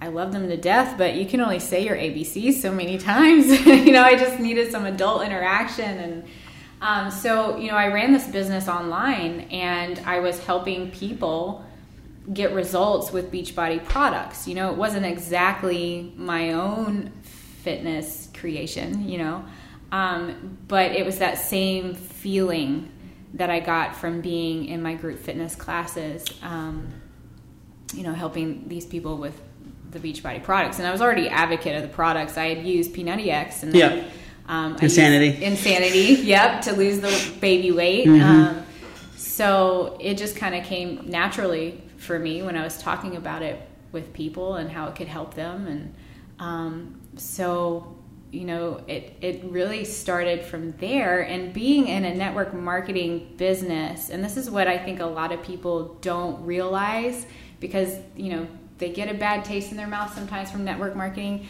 I 0.02 0.08
love 0.08 0.32
them 0.32 0.48
to 0.48 0.56
death, 0.56 0.98
but 0.98 1.16
you 1.16 1.26
can 1.26 1.42
only 1.42 1.60
say 1.60 1.84
your 1.84 1.98
ABCs 1.98 2.62
so 2.62 2.72
many 2.72 2.98
times. 3.12 3.48
you 3.66 3.92
know, 3.92 4.02
I 4.02 4.16
just 4.16 4.40
needed 4.40 4.72
some 4.72 4.86
adult 4.86 5.24
interaction. 5.24 5.98
And 5.98 6.24
um, 6.82 7.12
so, 7.12 7.58
you 7.58 7.68
know, 7.68 7.76
I 7.76 7.88
ran 7.88 8.14
this 8.14 8.26
business 8.26 8.70
online 8.70 9.42
and 9.52 10.00
I 10.06 10.20
was 10.20 10.40
helping 10.46 10.90
people 10.92 11.66
get 12.34 12.54
results 12.54 13.12
with 13.12 13.32
Beachbody 13.32 13.84
products. 13.84 14.48
You 14.48 14.56
know, 14.56 14.72
it 14.72 14.78
wasn't 14.78 15.06
exactly 15.06 16.14
my 16.16 16.54
own 16.54 17.12
fitness 17.64 18.30
creation, 18.34 19.08
you 19.08 19.18
know, 19.18 19.46
um, 19.92 20.58
but 20.68 20.92
it 20.92 21.06
was 21.06 21.20
that 21.20 21.38
same 21.38 21.96
feeling 21.96 22.92
that 23.34 23.50
I 23.50 23.60
got 23.60 23.96
from 23.96 24.22
being 24.22 24.66
in 24.66 24.82
my 24.82 24.96
group 24.96 25.20
fitness 25.20 25.56
classes, 25.56 26.26
um, 26.42 26.88
you 27.94 28.04
know, 28.04 28.14
helping 28.14 28.68
these 28.68 28.86
people 28.86 29.18
with 29.18 29.40
the 29.92 30.00
Beachbody 30.00 30.44
products. 30.44 30.78
And 30.80 30.88
I 30.88 30.92
was 30.92 31.02
already 31.02 31.30
advocate 31.30 31.76
of 31.76 31.82
the 31.82 31.90
products. 31.90 32.38
I 32.38 32.54
had 32.54 32.66
used 32.66 32.94
P90X 32.94 33.64
and 33.64 33.74
then, 33.74 34.12
um, 34.48 34.76
Insanity. 34.78 35.44
Insanity, 35.44 36.22
yep, 36.24 36.62
to 36.64 36.74
lose 36.74 37.00
the 37.00 37.40
baby 37.40 37.72
weight. 37.72 38.08
Mm-hmm. 38.08 38.22
Um, 38.22 38.66
so 39.16 39.98
it 40.00 40.18
just 40.18 40.36
kind 40.36 40.56
of 40.56 40.64
came 40.64 41.04
naturally 41.08 41.82
for 41.98 42.18
me 42.18 42.42
when 42.42 42.56
I 42.58 42.64
was 42.64 42.82
talking 42.82 43.16
about 43.16 43.42
it 43.42 43.62
with 43.92 44.12
people 44.14 44.56
and 44.56 44.70
how 44.70 44.88
it 44.88 44.96
could 44.96 45.08
help 45.08 45.34
them. 45.34 45.68
And 45.68 45.96
um, 46.40 47.02
so, 47.16 47.96
you 48.32 48.46
know, 48.46 48.82
it, 48.88 49.16
it 49.22 49.44
really 49.46 49.86
started 49.86 50.44
from 50.44 50.72
there. 50.74 51.22
And 51.22 51.54
being 51.54 51.88
in 51.88 52.06
a 52.06 52.14
network 52.14 52.54
marketing 52.54 53.34
business, 53.38 54.10
and 54.10 54.24
this 54.24 54.38
is 54.38 54.50
what 54.50 54.68
I 54.68 54.78
think 54.78 55.00
a 55.00 55.06
lot 55.06 55.32
of 55.32 55.42
people 55.42 55.98
don't 56.02 56.46
realize 56.46 57.26
because, 57.60 57.98
you 58.16 58.32
know, 58.32 58.48
they 58.78 58.90
get 58.92 59.10
a 59.10 59.14
bad 59.14 59.44
taste 59.44 59.72
in 59.72 59.78
their 59.78 59.88
mouth 59.88 60.14
sometimes 60.14 60.52
from 60.52 60.64
network 60.64 60.96
marketing. 60.96 61.48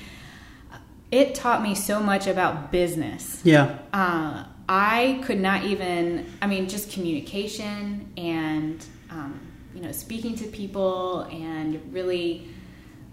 It 1.11 1.35
taught 1.35 1.61
me 1.61 1.75
so 1.75 1.99
much 1.99 2.27
about 2.27 2.71
business 2.71 3.41
Yeah. 3.43 3.79
uh, 3.93 4.45
I 4.67 5.19
could 5.23 5.39
not 5.39 5.63
even, 5.63 6.31
I 6.43 6.47
mean, 6.47 6.69
just 6.69 6.91
communication 6.91 8.11
and, 8.15 8.85
um, 9.09 9.39
you 9.73 9.81
know, 9.81 9.91
speaking 9.91 10.35
to 10.35 10.45
people 10.45 11.21
and 11.31 11.91
really, 11.91 12.49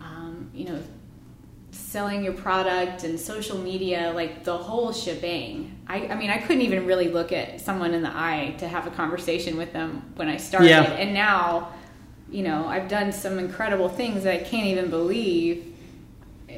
um, 0.01 0.51
you 0.53 0.67
know, 0.67 0.83
selling 1.77 2.25
your 2.25 2.33
product 2.33 3.05
and 3.05 3.19
social 3.19 3.59
media, 3.59 4.13
like 4.15 4.45
the 4.45 4.57
whole 4.57 4.93
shebang. 4.93 5.79
I, 5.87 6.09
I 6.09 6.15
mean, 6.17 6.31
I 6.31 6.39
couldn't 6.39 6.63
even 6.63 6.87
really 6.87 7.09
look 7.09 7.33
at 7.33 7.61
someone 7.61 7.95
in 7.95 8.03
the 8.03 8.11
eye 8.11 8.55
to 8.59 8.69
have 8.69 8.87
a 8.87 8.91
conversation 8.91 9.57
with 9.57 9.73
them 9.73 10.03
when 10.17 10.29
I 10.29 10.37
started. 10.37 10.69
Yeah. 10.69 10.83
And 10.83 11.15
now, 11.15 11.73
you 12.31 12.43
know, 12.43 12.67
I've 12.67 12.89
done 12.89 13.13
some 13.13 13.39
incredible 13.39 13.89
things 13.89 14.25
that 14.25 14.35
I 14.35 14.43
can't 14.43 14.67
even 14.67 14.91
believe, 14.91 15.75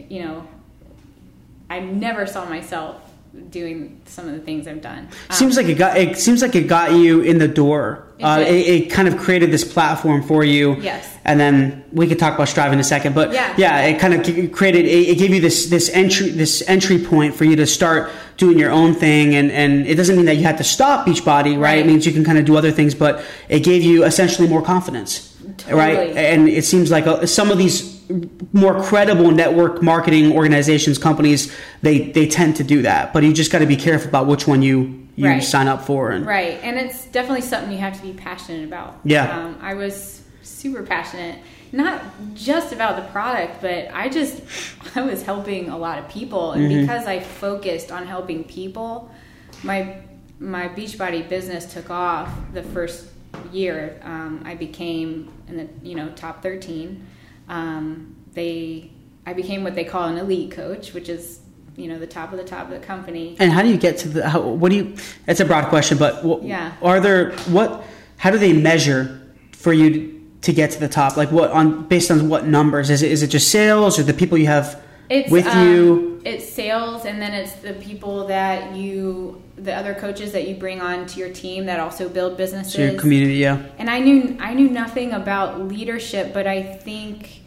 you 0.09 0.23
know, 0.23 0.47
I 1.69 1.81
never 1.81 2.27
saw 2.27 2.47
myself 2.47 3.08
doing 3.51 4.01
some 4.07 4.27
of 4.27 4.33
the 4.35 4.41
things 4.41 4.67
I've 4.67 4.81
done. 4.83 5.09
Um, 5.31 5.37
Seems 5.37 5.57
like 5.57 5.67
it 5.67 5.75
got. 5.75 5.97
It 5.97 6.19
seems 6.19 6.43
like 6.43 6.55
it 6.55 6.67
got 6.67 6.93
you 6.93 7.21
in 7.21 7.39
the 7.39 7.49
door. 7.49 8.05
It 8.19 8.25
Uh, 8.25 8.41
it, 8.41 8.67
it 8.69 8.91
kind 8.91 9.07
of 9.07 9.17
created 9.17 9.51
this 9.53 9.65
platform 9.65 10.23
for 10.23 10.43
you. 10.45 10.75
Yes. 10.81 11.07
And 11.25 11.39
then 11.39 11.85
we 11.93 12.07
could 12.09 12.19
talk 12.19 12.35
about 12.35 12.49
Strive 12.49 12.73
in 12.73 12.81
a 12.81 12.85
second, 12.85 13.15
but 13.15 13.33
Yeah. 13.33 13.85
it 13.85 13.99
kind 14.01 14.15
of 14.15 14.53
created. 14.53 14.87
It, 14.87 15.11
it 15.11 15.19
gave 15.19 15.33
you 15.35 15.41
this 15.41 15.67
this 15.67 15.89
entry 15.91 16.31
this 16.31 16.63
entry 16.69 16.99
point 16.99 17.35
for 17.35 17.45
you 17.45 17.55
to 17.57 17.67
start 17.67 18.11
doing 18.37 18.59
your 18.59 18.71
own 18.71 18.95
thing, 18.95 19.35
and 19.35 19.51
and 19.53 19.87
it 19.87 19.95
doesn't 19.97 20.17
mean 20.17 20.27
that 20.27 20.37
you 20.37 20.43
had 20.45 20.59
to 20.59 20.65
stop 20.65 21.07
Beachbody, 21.07 21.55
right? 21.55 21.61
Right. 21.69 21.79
It 21.81 21.87
means 21.87 22.07
you 22.07 22.13
can 22.13 22.25
kind 22.25 22.39
of 22.39 22.45
do 22.45 22.57
other 22.57 22.73
things, 22.73 22.95
but 22.95 23.23
it 23.49 23.61
gave 23.61 23.83
you 23.83 24.05
essentially 24.05 24.49
more 24.49 24.63
confidence, 24.63 25.35
right? 25.71 26.17
And 26.17 26.49
it 26.49 26.65
seems 26.65 26.91
like 26.91 27.07
uh 27.07 27.27
some 27.27 27.51
of 27.51 27.59
these 27.59 27.98
more 28.53 28.83
credible 28.83 29.31
network 29.31 29.83
marketing 29.83 30.33
organizations, 30.33 30.99
companies, 30.99 31.55
they 31.83 32.11
they 32.13 32.27
tend 32.27 32.57
to 32.57 32.65
do 32.65 32.83
that, 32.83 33.13
but 33.13 33.23
you 33.23 33.33
just 33.33 33.53
got 33.53 33.59
to 33.61 33.67
be 33.67 33.77
careful 33.77 34.09
about 34.09 34.27
which 34.27 34.47
one 34.47 34.63
you 34.63 35.07
you 35.17 35.27
Right. 35.27 35.43
sign 35.43 35.67
up 35.69 35.83
for 35.85 36.11
and 36.11 36.25
Right, 36.25 36.61
and 36.63 36.79
it's 36.79 37.07
definitely 37.07 37.41
something 37.43 37.73
you 37.73 37.79
have 37.79 37.97
to 37.97 38.03
be 38.03 38.13
passionate 38.13 38.65
about. 38.65 39.01
Yeah. 39.05 39.37
um, 39.37 39.59
I 39.61 39.75
was 39.75 40.23
super 40.43 40.83
passionate, 40.85 41.41
not 41.73 42.01
just 42.35 42.73
about 42.73 42.97
the 42.97 43.03
product, 43.11 43.61
but 43.61 43.89
I 43.93 44.09
just 44.09 44.41
I 44.97 45.03
was 45.03 45.23
helping 45.23 45.69
a 45.71 45.77
lot 45.79 45.99
of 45.99 46.09
people, 46.09 46.53
and 46.53 46.63
Mm-hmm. 46.71 46.81
because 46.83 47.07
I 47.07 47.21
focused 47.21 47.91
on 47.93 48.07
helping 48.07 48.45
people, 48.45 49.11
my 49.63 49.97
my 50.41 50.69
Beachbody 50.69 51.29
business 51.29 51.67
took 51.73 51.91
off 51.91 52.29
the 52.55 52.63
first 52.63 53.07
year. 53.53 54.01
Um, 54.05 54.43
I 54.45 54.55
became 54.55 55.31
in 55.49 55.57
the 55.57 55.69
you 55.83 55.95
know 55.97 56.09
top 56.15 56.43
thirteen. 56.43 57.07
Um, 57.49 58.17
they 58.35 58.91
I 59.27 59.35
became 59.35 59.63
what 59.63 59.75
they 59.75 59.85
call 59.85 60.09
an 60.09 60.17
elite 60.17 60.53
coach, 60.53 60.95
which 60.95 61.09
is 61.09 61.41
you 61.77 61.87
know 61.87 61.99
the 61.99 62.07
top 62.07 62.33
of 62.33 62.39
the 62.39 62.45
top 62.45 62.65
of 62.67 62.71
the 62.71 62.87
company. 62.87 63.37
And 63.39 63.53
how 63.53 63.63
do 63.63 63.69
you 63.69 63.77
get 63.77 63.99
to 63.99 64.09
the? 64.09 64.29
How, 64.29 64.41
what 64.41 64.71
do 64.71 64.77
you? 64.77 64.97
It's 65.27 65.41
a 65.41 65.45
broad 65.45 65.67
question, 65.67 65.99
but 65.99 66.25
what, 66.25 66.43
Yeah. 66.43 66.73
are 66.83 67.01
there 67.01 67.33
what? 67.49 67.85
How 68.17 68.31
do 68.31 68.39
they 68.39 68.53
measure 68.53 69.21
for 69.53 69.73
you 69.73 69.91
to, 69.91 70.25
to 70.43 70.53
get 70.53 70.71
to 70.73 70.81
the 70.81 70.89
top? 70.89 71.17
Like 71.17 71.31
what 71.31 71.51
on 71.51 71.87
based 71.89 72.11
on 72.11 72.29
what 72.29 72.47
numbers? 72.47 72.91
Is 72.91 73.03
it 73.03 73.13
is 73.13 73.23
it 73.23 73.29
just 73.29 73.51
sales 73.51 73.99
or 73.99 74.03
the 74.03 74.15
people 74.15 74.39
you 74.39 74.47
have 74.47 74.83
It's 75.09 75.31
with 75.31 75.47
um, 75.47 75.67
you? 75.67 76.23
It's 76.25 76.51
sales, 76.51 77.05
and 77.05 77.23
then 77.23 77.33
it's 77.33 77.53
the 77.55 77.75
people 77.75 78.27
that 78.27 78.75
you, 78.75 79.41
the 79.57 79.73
other 79.73 79.95
coaches 79.95 80.33
that 80.33 80.49
you 80.49 80.57
bring 80.57 80.81
on 80.81 81.07
to 81.07 81.21
your 81.21 81.31
team 81.31 81.67
that 81.67 81.81
also 81.81 82.09
build 82.09 82.37
businesses. 82.37 82.73
So 82.75 82.83
your 82.83 83.01
community, 83.01 83.35
yeah, 83.37 83.63
And 83.79 83.89
I 83.89 84.01
knew 84.01 84.37
I 84.41 84.53
knew 84.55 84.69
nothing 84.69 85.13
about 85.13 85.61
leadership, 85.61 86.35
but 86.35 86.47
I 86.47 86.63
think 86.63 87.38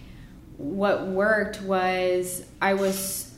what 0.62 1.08
worked 1.08 1.62
was 1.64 2.46
I 2.62 2.76
was 2.76 3.34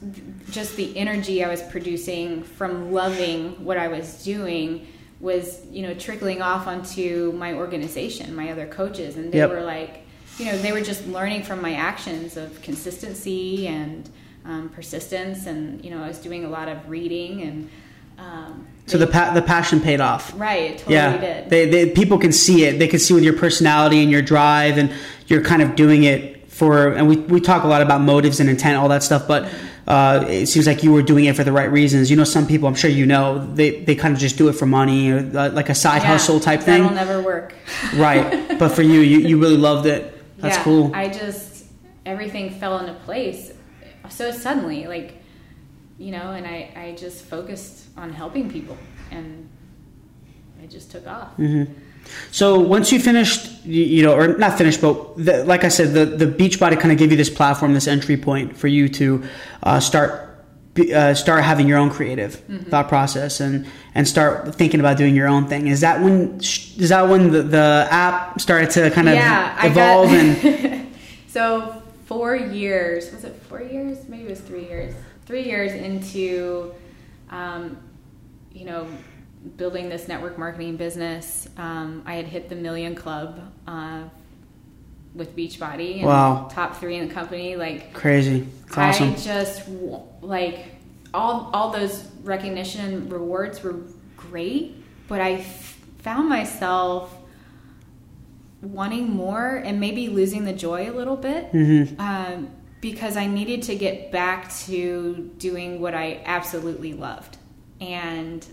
just 0.51 0.75
the 0.75 0.95
energy 0.97 1.43
I 1.43 1.47
was 1.49 1.61
producing 1.63 2.43
from 2.43 2.91
loving 2.91 3.63
what 3.63 3.77
I 3.77 3.87
was 3.87 4.23
doing 4.23 4.87
was 5.19 5.61
you 5.71 5.83
know 5.83 5.93
trickling 5.93 6.41
off 6.41 6.67
onto 6.67 7.31
my 7.37 7.53
organization, 7.53 8.35
my 8.35 8.51
other 8.51 8.67
coaches, 8.67 9.15
and 9.15 9.31
they 9.31 9.37
Yep. 9.37 9.49
were 9.51 9.61
like, 9.61 10.01
you 10.37 10.45
know, 10.45 10.57
they 10.57 10.71
were 10.73 10.81
just 10.81 11.07
learning 11.07 11.43
from 11.43 11.61
my 11.61 11.73
actions 11.75 12.35
of 12.35 12.61
consistency 12.61 13.67
and 13.67 14.09
um, 14.45 14.69
persistence, 14.69 15.45
and 15.45 15.83
you 15.85 15.91
know, 15.91 16.03
I 16.03 16.07
was 16.09 16.17
doing 16.17 16.43
a 16.45 16.49
lot 16.49 16.67
of 16.67 16.89
reading 16.89 17.41
and. 17.41 17.69
Um, 18.19 18.67
So 18.85 18.97
the 18.97 19.07
pa- 19.07 19.33
the 19.33 19.41
passion 19.41 19.79
paid 19.79 19.99
off. 20.01 20.33
right, 20.37 20.71
it 20.71 20.77
totally 20.79 20.95
yeah, 20.95 21.17
did. 21.17 21.49
they, 21.49 21.65
they 21.69 21.89
people 21.89 22.17
can 22.19 22.31
see 22.33 22.65
it. 22.65 22.77
They 22.77 22.87
can 22.87 22.99
see 22.99 23.13
with 23.13 23.23
your 23.23 23.33
personality 23.33 24.01
and 24.03 24.11
your 24.11 24.21
drive, 24.21 24.77
and 24.77 24.91
you're 25.27 25.41
kind 25.41 25.61
of 25.63 25.75
doing 25.75 26.03
it 26.03 26.32
for. 26.53 26.89
And 26.89 27.07
we 27.07 27.17
we 27.17 27.41
talk 27.41 27.63
a 27.63 27.67
lot 27.67 27.81
about 27.81 28.01
motives 28.01 28.39
and 28.39 28.49
intent, 28.49 28.77
all 28.77 28.89
that 28.89 29.03
stuff, 29.03 29.27
but. 29.27 29.49
Uh, 29.85 30.23
it 30.29 30.45
seems 30.45 30.65
like 30.65 30.81
you 30.81 30.93
were 30.93 31.01
doing 31.01 31.25
it 31.25 31.35
for 31.35 31.43
the 31.43 31.51
right 31.51 31.69
reasons. 31.69 32.09
You 32.09 32.15
know, 32.15 32.23
some 32.23 32.47
people, 32.47 32.69
I'm 32.69 32.73
sure 32.73 32.89
you 32.89 33.05
know, 33.05 33.45
they, 33.53 33.83
they 33.83 33.95
kind 33.95 34.13
of 34.13 34.19
just 34.21 34.37
do 34.37 34.47
it 34.47 34.53
for 34.53 34.65
money 34.65 35.11
or 35.11 35.17
uh, 35.17 35.49
like 35.49 35.67
a 35.67 35.75
side 35.75 36.03
Yeah, 36.03 36.07
hustle 36.07 36.39
type 36.39 36.61
thing. 36.61 36.83
That'll 36.83 36.95
never 36.95 37.21
work. 37.21 37.53
right. 37.95 38.57
But 38.57 38.69
for 38.69 38.81
you, 38.81 39.01
you, 39.01 39.19
you 39.19 39.37
really 39.37 39.57
loved 39.57 39.85
it. 39.85 40.17
That's 40.37 40.55
yeah, 40.55 40.63
cool. 40.63 40.95
I 40.95 41.09
just 41.09 41.65
everything 42.05 42.51
fell 42.51 42.79
into 42.79 42.93
place 43.01 43.51
so 44.09 44.31
suddenly, 44.31 44.87
like 44.87 45.15
you 45.97 46.11
know, 46.11 46.31
and 46.31 46.45
I 46.45 46.71
I 46.75 46.95
just 46.97 47.25
focused 47.25 47.87
on 47.97 48.11
helping 48.11 48.49
people, 48.49 48.77
and 49.11 49.49
it 50.61 50.69
just 50.69 50.91
took 50.91 51.07
off. 51.07 51.35
Mm-hmm. 51.37 51.71
So 52.31 52.59
once 52.59 52.91
you 52.91 52.99
finished, 52.99 53.65
you, 53.65 54.03
know, 54.03 54.15
or 54.15 54.37
not 54.37 54.57
finished, 54.57 54.81
but 54.81 55.17
the, 55.17 55.43
like 55.45 55.63
I 55.63 55.69
said, 55.69 55.93
the 55.93 56.05
the 56.05 56.25
Beachbody 56.25 56.79
kind 56.79 56.91
of 56.91 56.97
gave 56.97 57.11
you 57.11 57.17
this 57.17 57.29
platform, 57.29 57.73
this 57.73 57.87
entry 57.87 58.17
point 58.17 58.57
for 58.57 58.67
you 58.67 58.89
to 58.89 59.23
uh, 59.63 59.79
start 59.79 60.29
uh, 60.93 61.13
start 61.13 61.43
having 61.43 61.67
your 61.67 61.77
own 61.77 61.89
creative 61.89 62.37
Mm-hmm. 62.47 62.69
thought 62.69 62.89
process 62.89 63.39
and 63.39 63.67
and 63.95 64.07
start 64.07 64.55
thinking 64.55 64.79
about 64.79 64.97
doing 64.97 65.15
your 65.15 65.27
own 65.27 65.47
thing. 65.47 65.67
Is 65.67 65.81
that 65.81 66.01
when 66.01 66.39
is 66.39 66.89
that 66.89 67.07
when 67.07 67.31
the, 67.31 67.43
the 67.43 67.87
app 67.91 68.41
started 68.41 68.71
to 68.71 68.89
kind 68.91 69.07
of 69.07 69.15
yeah, 69.15 69.65
evolve 69.65 70.09
I 70.09 70.15
and 70.15 70.87
so 71.27 71.83
four 72.05 72.35
years. 72.35 73.11
Was 73.11 73.23
it 73.23 73.35
four 73.43 73.61
years? 73.61 74.07
Maybe 74.07 74.23
it 74.23 74.29
was 74.29 74.41
three 74.41 74.65
years. 74.65 74.93
Three 75.25 75.43
years 75.43 75.71
into, 75.71 76.73
um, 77.29 77.77
you 78.51 78.65
know, 78.65 78.87
building 79.57 79.89
this 79.89 80.07
network 80.07 80.37
marketing 80.37 80.77
business. 80.77 81.47
Um, 81.57 82.03
I 82.05 82.15
had 82.15 82.25
hit 82.25 82.49
the 82.49 82.55
million 82.55 82.95
club 82.95 83.39
uh, 83.67 84.03
with 85.13 85.35
Beachbody. 85.35 85.97
And 85.97 86.05
Wow. 86.05 86.47
Top 86.51 86.77
three 86.77 86.95
in 86.97 87.07
the 87.07 87.13
company. 87.13 87.55
Like 87.55 87.93
Crazy. 87.93 88.47
It's 88.67 88.77
awesome. 88.77 89.11
I 89.11 89.15
just 89.15 89.67
like 90.21 90.65
all 91.13 91.51
all 91.53 91.71
those 91.71 92.05
recognition 92.23 92.85
and 92.93 93.11
rewards 93.11 93.61
were 93.61 93.81
great, 94.17 94.75
but 95.07 95.21
I 95.21 95.33
f- 95.33 95.77
found 95.99 96.27
myself 96.29 97.15
wanting 98.61 99.09
more 99.09 99.55
and 99.57 99.79
maybe 99.79 100.07
losing 100.07 100.45
the 100.45 100.53
joy 100.53 100.89
a 100.89 100.93
little 100.93 101.17
bit 101.17 101.51
Mhm. 101.51 101.99
um, 101.99 102.47
because 102.81 103.17
I 103.17 103.27
needed 103.27 103.61
to 103.63 103.75
get 103.75 104.11
back 104.11 104.49
to 104.65 105.31
doing 105.37 105.81
what 105.81 105.93
I 105.93 106.21
absolutely 106.25 106.93
loved, 106.93 107.37
and 107.81 108.45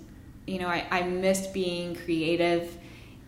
you 0.51 0.59
know 0.59 0.67
I, 0.67 0.85
I 0.91 1.03
missed 1.03 1.55
being 1.55 1.95
creative 1.95 2.77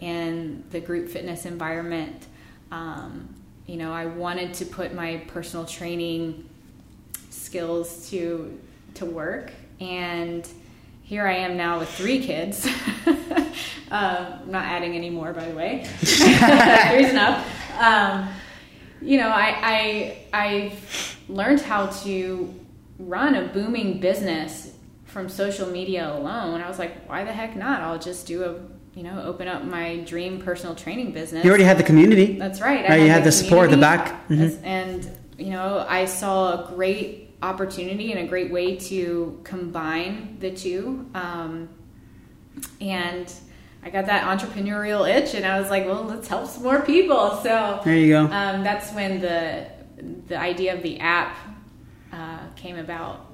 in 0.01 0.65
the 0.71 0.81
group 0.81 1.09
fitness 1.09 1.47
environment. 1.47 2.27
Um, 2.73 3.33
you 3.67 3.77
know, 3.77 3.93
I 3.93 4.07
wanted 4.07 4.55
to 4.55 4.65
put 4.65 4.93
my 4.93 5.19
personal 5.29 5.65
training 5.65 6.49
skills 7.31 8.11
to 8.11 8.59
to 8.95 9.07
work, 9.07 9.53
and 9.81 10.47
here 11.05 11.27
I 11.27 11.35
am 11.35 11.57
now 11.57 11.79
with 11.79 11.89
three 11.91 12.21
kids. 12.21 12.67
um, 13.07 13.47
I'm 13.91 14.51
not 14.51 14.65
adding 14.65 14.97
any 14.97 15.09
more, 15.09 15.33
by 15.33 15.49
the 15.49 15.55
way. 15.55 15.85
Three's 15.99 17.11
enough. 17.11 17.49
Um, 17.81 18.29
you 19.01 19.19
know, 19.19 19.29
I 19.29 19.55
I 19.63 20.19
I've 20.33 21.19
learned 21.29 21.61
how 21.61 21.87
to 21.87 22.53
run 22.99 23.37
a 23.37 23.47
booming 23.47 24.01
business 24.01 24.72
from 25.13 25.29
social 25.29 25.69
media 25.69 26.11
alone. 26.11 26.61
I 26.63 26.69
was 26.69 26.79
like, 26.79 27.07
why 27.09 27.23
the 27.25 27.33
heck 27.33 27.55
not? 27.55 27.83
I'll 27.83 27.99
just 27.99 28.27
do 28.27 28.45
a 28.45 28.55
you 28.99 29.03
know 29.03 29.23
open 29.23 29.47
up 29.49 29.65
my 29.65 29.99
dream 29.99 30.41
personal 30.41 30.75
training 30.75 31.13
business. 31.13 31.45
You 31.45 31.51
already 31.51 31.65
had 31.65 31.79
the 31.79 31.83
community. 31.85 32.39
That's 32.39 32.61
right. 32.61 32.89
Right, 32.89 33.01
you 33.03 33.09
had 33.11 33.25
the 33.25 33.33
support, 33.33 33.71
the 33.71 33.77
back. 33.77 34.29
Mhm. 34.29 34.59
And, 34.65 35.11
you 35.39 35.51
know, 35.51 35.85
I 35.89 36.05
saw 36.07 36.53
a 36.55 36.75
great 36.75 37.31
opportunity 37.43 38.13
and 38.13 38.21
a 38.21 38.27
great 38.29 38.51
way 38.53 38.77
to 38.77 39.41
combine 39.45 40.37
the 40.41 40.51
two. 40.51 41.07
Um, 41.15 41.69
and 42.81 43.33
I 43.85 43.91
got 43.91 44.07
that 44.07 44.25
entrepreneurial 44.25 45.09
itch, 45.09 45.35
and 45.35 45.45
I 45.45 45.59
was 45.61 45.69
like, 45.71 45.85
well, 45.87 46.05
let's 46.05 46.29
help 46.29 46.47
some 46.47 46.63
more 46.63 46.81
people. 46.83 47.41
So 47.43 47.81
There 47.85 47.97
you 47.97 48.13
go. 48.13 48.21
um, 48.27 48.63
that's 48.65 48.93
when 48.93 49.21
the 49.21 49.67
the 50.29 50.37
idea 50.37 50.75
of 50.75 50.83
the 50.83 50.99
app 51.01 51.37
uh, 52.13 52.39
came 52.57 52.77
about. 52.79 53.32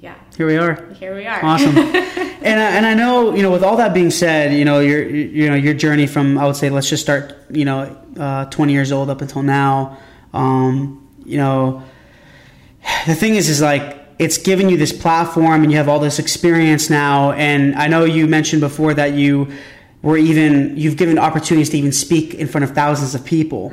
Yeah, 0.00 0.14
Here 0.36 0.46
we 0.46 0.56
are. 0.56 0.86
here 0.94 1.14
we 1.16 1.26
are. 1.26 1.44
Awesome. 1.44 1.76
and 1.78 2.60
I, 2.60 2.70
and 2.76 2.86
I 2.86 2.94
know 2.94 3.34
you 3.34 3.42
know 3.42 3.50
with 3.50 3.64
all 3.64 3.76
that 3.78 3.92
being 3.92 4.10
said, 4.10 4.52
you 4.54 4.64
know 4.64 4.78
your 4.78 5.02
you 5.02 5.48
know 5.48 5.56
your 5.56 5.74
journey 5.74 6.06
from 6.06 6.38
I 6.38 6.46
would 6.46 6.54
say 6.54 6.70
let's 6.70 6.88
just 6.88 7.02
start 7.02 7.34
you 7.50 7.64
know 7.64 7.96
uh, 8.16 8.44
20 8.46 8.72
years 8.72 8.92
old 8.92 9.10
up 9.10 9.20
until 9.22 9.42
now. 9.42 9.98
Um, 10.32 11.08
you 11.24 11.36
know, 11.36 11.82
the 13.06 13.14
thing 13.16 13.34
is 13.34 13.48
is 13.48 13.60
like 13.60 13.98
it's 14.20 14.38
given 14.38 14.68
you 14.68 14.76
this 14.76 14.92
platform 14.92 15.62
and 15.62 15.72
you 15.72 15.78
have 15.78 15.88
all 15.88 15.98
this 15.98 16.18
experience 16.20 16.88
now. 16.90 17.32
And 17.32 17.74
I 17.74 17.88
know 17.88 18.04
you 18.04 18.26
mentioned 18.28 18.60
before 18.60 18.94
that 18.94 19.14
you 19.14 19.50
were 20.02 20.16
even 20.16 20.76
you've 20.76 20.96
given 20.96 21.18
opportunities 21.18 21.70
to 21.70 21.76
even 21.78 21.90
speak 21.90 22.34
in 22.34 22.46
front 22.46 22.62
of 22.62 22.70
thousands 22.70 23.16
of 23.16 23.24
people. 23.24 23.72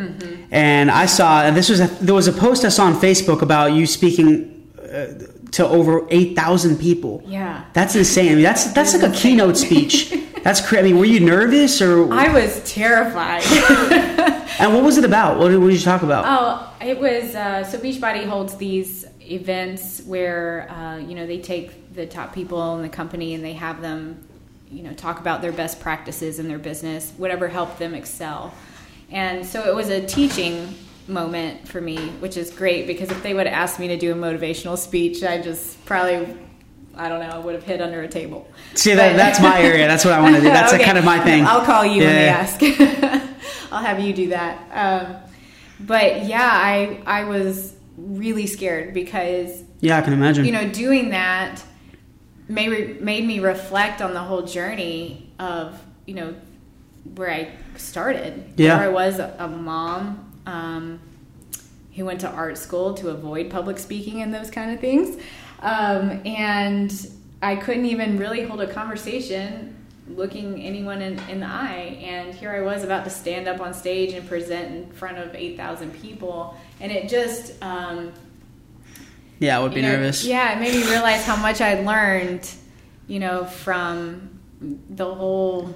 And 0.49 0.89
I 0.89 1.05
saw 1.05 1.43
and 1.43 1.55
this 1.55 1.69
was 1.69 1.81
a, 1.81 1.87
there 2.03 2.15
was 2.15 2.27
a 2.27 2.33
post 2.33 2.65
I 2.65 2.69
saw 2.69 2.85
on 2.85 2.95
Facebook 2.95 3.43
about 3.43 3.73
you 3.73 3.85
speaking 3.85 4.51
uh, 4.81 5.07
to 5.55 5.65
over 5.65 6.05
8,000 6.09 6.77
people. 6.77 7.23
Yeah. 7.25 7.63
That's 7.71 7.95
insane. 7.95 8.33
I 8.33 8.35
mean, 8.35 8.43
that's 8.43 8.73
that's 8.73 8.93
like 8.93 9.09
a 9.09 9.15
keynote 9.15 9.55
speech. 9.55 10.13
That's 10.43 10.59
crazy. 10.59 10.79
I 10.79 10.83
mean, 10.83 10.97
were 10.99 11.05
you 11.05 11.21
nervous 11.21 11.81
or? 11.81 12.11
I 12.13 12.27
was 12.27 12.61
terrified. 12.69 13.41
and 14.59 14.73
what 14.73 14.83
was 14.83 14.97
it 14.97 15.05
about? 15.05 15.39
What 15.39 15.49
did, 15.49 15.59
what 15.59 15.69
did 15.69 15.77
you 15.77 15.81
talk 15.81 16.01
about? 16.01 16.25
Oh, 16.27 16.85
it 16.85 16.99
was 16.99 17.35
uh, 17.35 17.63
so 17.63 17.77
Beachbody 17.77 18.27
holds 18.27 18.57
these 18.57 19.05
events 19.21 20.01
where 20.01 20.69
uh, 20.69 20.97
you 20.97 21.15
know 21.15 21.25
they 21.25 21.39
take 21.39 21.95
the 21.95 22.05
top 22.05 22.33
people 22.33 22.75
in 22.75 22.81
the 22.81 22.89
company 22.89 23.33
and 23.33 23.43
they 23.43 23.53
have 23.53 23.81
them, 23.81 24.27
you 24.69 24.83
know, 24.83 24.91
talk 24.91 25.21
about 25.21 25.41
their 25.41 25.53
best 25.53 25.79
practices 25.79 26.37
in 26.37 26.49
their 26.49 26.59
business, 26.59 27.13
whatever 27.15 27.47
helped 27.47 27.79
them 27.79 27.93
excel. 27.93 28.53
And 29.09 29.45
so 29.45 29.69
it 29.69 29.73
was 29.73 29.87
a 29.87 30.05
teaching 30.05 30.75
moment 31.07 31.67
for 31.67 31.79
me, 31.81 31.97
which 32.19 32.37
is 32.37 32.49
great 32.51 32.87
because 32.87 33.11
if 33.11 33.21
they 33.23 33.33
would 33.33 33.45
have 33.47 33.55
asked 33.55 33.79
me 33.79 33.87
to 33.89 33.97
do 33.97 34.11
a 34.11 34.15
motivational 34.15 34.77
speech, 34.77 35.23
I 35.23 35.41
just 35.41 35.83
probably. 35.85 36.37
I 36.97 37.09
don't 37.09 37.19
know. 37.19 37.29
I 37.29 37.37
would 37.39 37.55
have 37.55 37.65
hid 37.65 37.81
under 37.81 38.03
a 38.03 38.07
table. 38.07 38.49
See, 38.73 38.93
that, 38.95 39.17
that's 39.17 39.41
my 39.41 39.61
area. 39.61 39.85
That's 39.85 40.05
what 40.05 40.13
I 40.13 40.21
want 40.21 40.35
to 40.37 40.41
do. 40.41 40.47
That's 40.47 40.71
Okay. 40.75 40.85
kind 40.85 40.97
of 40.97 41.03
my 41.03 41.19
thing. 41.19 41.45
I'll 41.45 41.65
call 41.65 41.83
you 41.85 42.01
when 42.03 42.15
they 42.15 42.29
ask. 42.29 42.57
I'll 43.71 43.83
have 43.83 43.99
you 43.99 44.13
do 44.13 44.29
that. 44.29 44.57
Um, 44.71 45.17
but 45.81 46.25
yeah, 46.25 46.49
I 46.49 47.01
I 47.05 47.25
was 47.25 47.75
really 47.97 48.47
scared 48.47 48.93
because 48.93 49.61
Yeah, 49.81 49.97
I 49.97 50.01
can 50.03 50.13
imagine. 50.13 50.45
you 50.45 50.53
know 50.53 50.69
doing 50.69 51.09
that 51.09 51.61
made 52.47 53.01
made 53.01 53.25
me 53.25 53.39
reflect 53.41 54.01
on 54.01 54.13
the 54.13 54.21
whole 54.21 54.43
journey 54.43 55.33
of 55.37 55.77
you 56.05 56.13
know 56.13 56.33
where 57.15 57.29
I 57.29 57.51
started. 57.75 58.53
Yeah. 58.55 58.77
where 58.77 58.87
I 58.87 58.91
was 58.91 59.19
a, 59.19 59.35
a 59.37 59.49
mom. 59.49 60.31
Um, 60.45 60.99
who 61.95 62.05
went 62.05 62.21
to 62.21 62.29
art 62.29 62.57
school 62.57 62.93
to 62.93 63.09
avoid 63.09 63.49
public 63.49 63.79
speaking 63.79 64.21
and 64.21 64.33
those 64.33 64.51
kind 64.51 64.71
of 64.71 64.79
things. 64.79 65.17
Um, 65.61 66.21
and 66.25 67.11
I 67.41 67.55
couldn't 67.55 67.85
even 67.85 68.17
really 68.17 68.43
hold 68.43 68.61
a 68.61 68.71
conversation 68.71 69.75
looking 70.07 70.61
anyone 70.61 71.01
in, 71.01 71.17
in 71.29 71.39
the 71.39 71.47
eye. 71.47 71.97
And 72.01 72.33
here 72.33 72.51
I 72.51 72.61
was 72.61 72.83
about 72.83 73.05
to 73.05 73.09
stand 73.09 73.47
up 73.47 73.61
on 73.61 73.73
stage 73.73 74.13
and 74.13 74.27
present 74.27 74.75
in 74.75 74.91
front 74.91 75.17
of 75.17 75.33
8,000 75.33 75.93
people. 75.93 76.55
And 76.79 76.91
it 76.91 77.09
just, 77.09 77.53
um, 77.63 78.11
yeah, 79.39 79.57
I 79.57 79.63
would 79.63 79.73
be 79.73 79.81
know, 79.81 79.93
nervous. 79.93 80.23
Yeah, 80.23 80.55
it 80.55 80.59
made 80.59 80.75
me 80.75 80.87
realize 80.89 81.25
how 81.25 81.37
much 81.37 81.61
I 81.61 81.81
learned, 81.81 82.49
you 83.07 83.19
know, 83.19 83.45
from 83.45 84.37
the 84.89 85.13
whole 85.13 85.73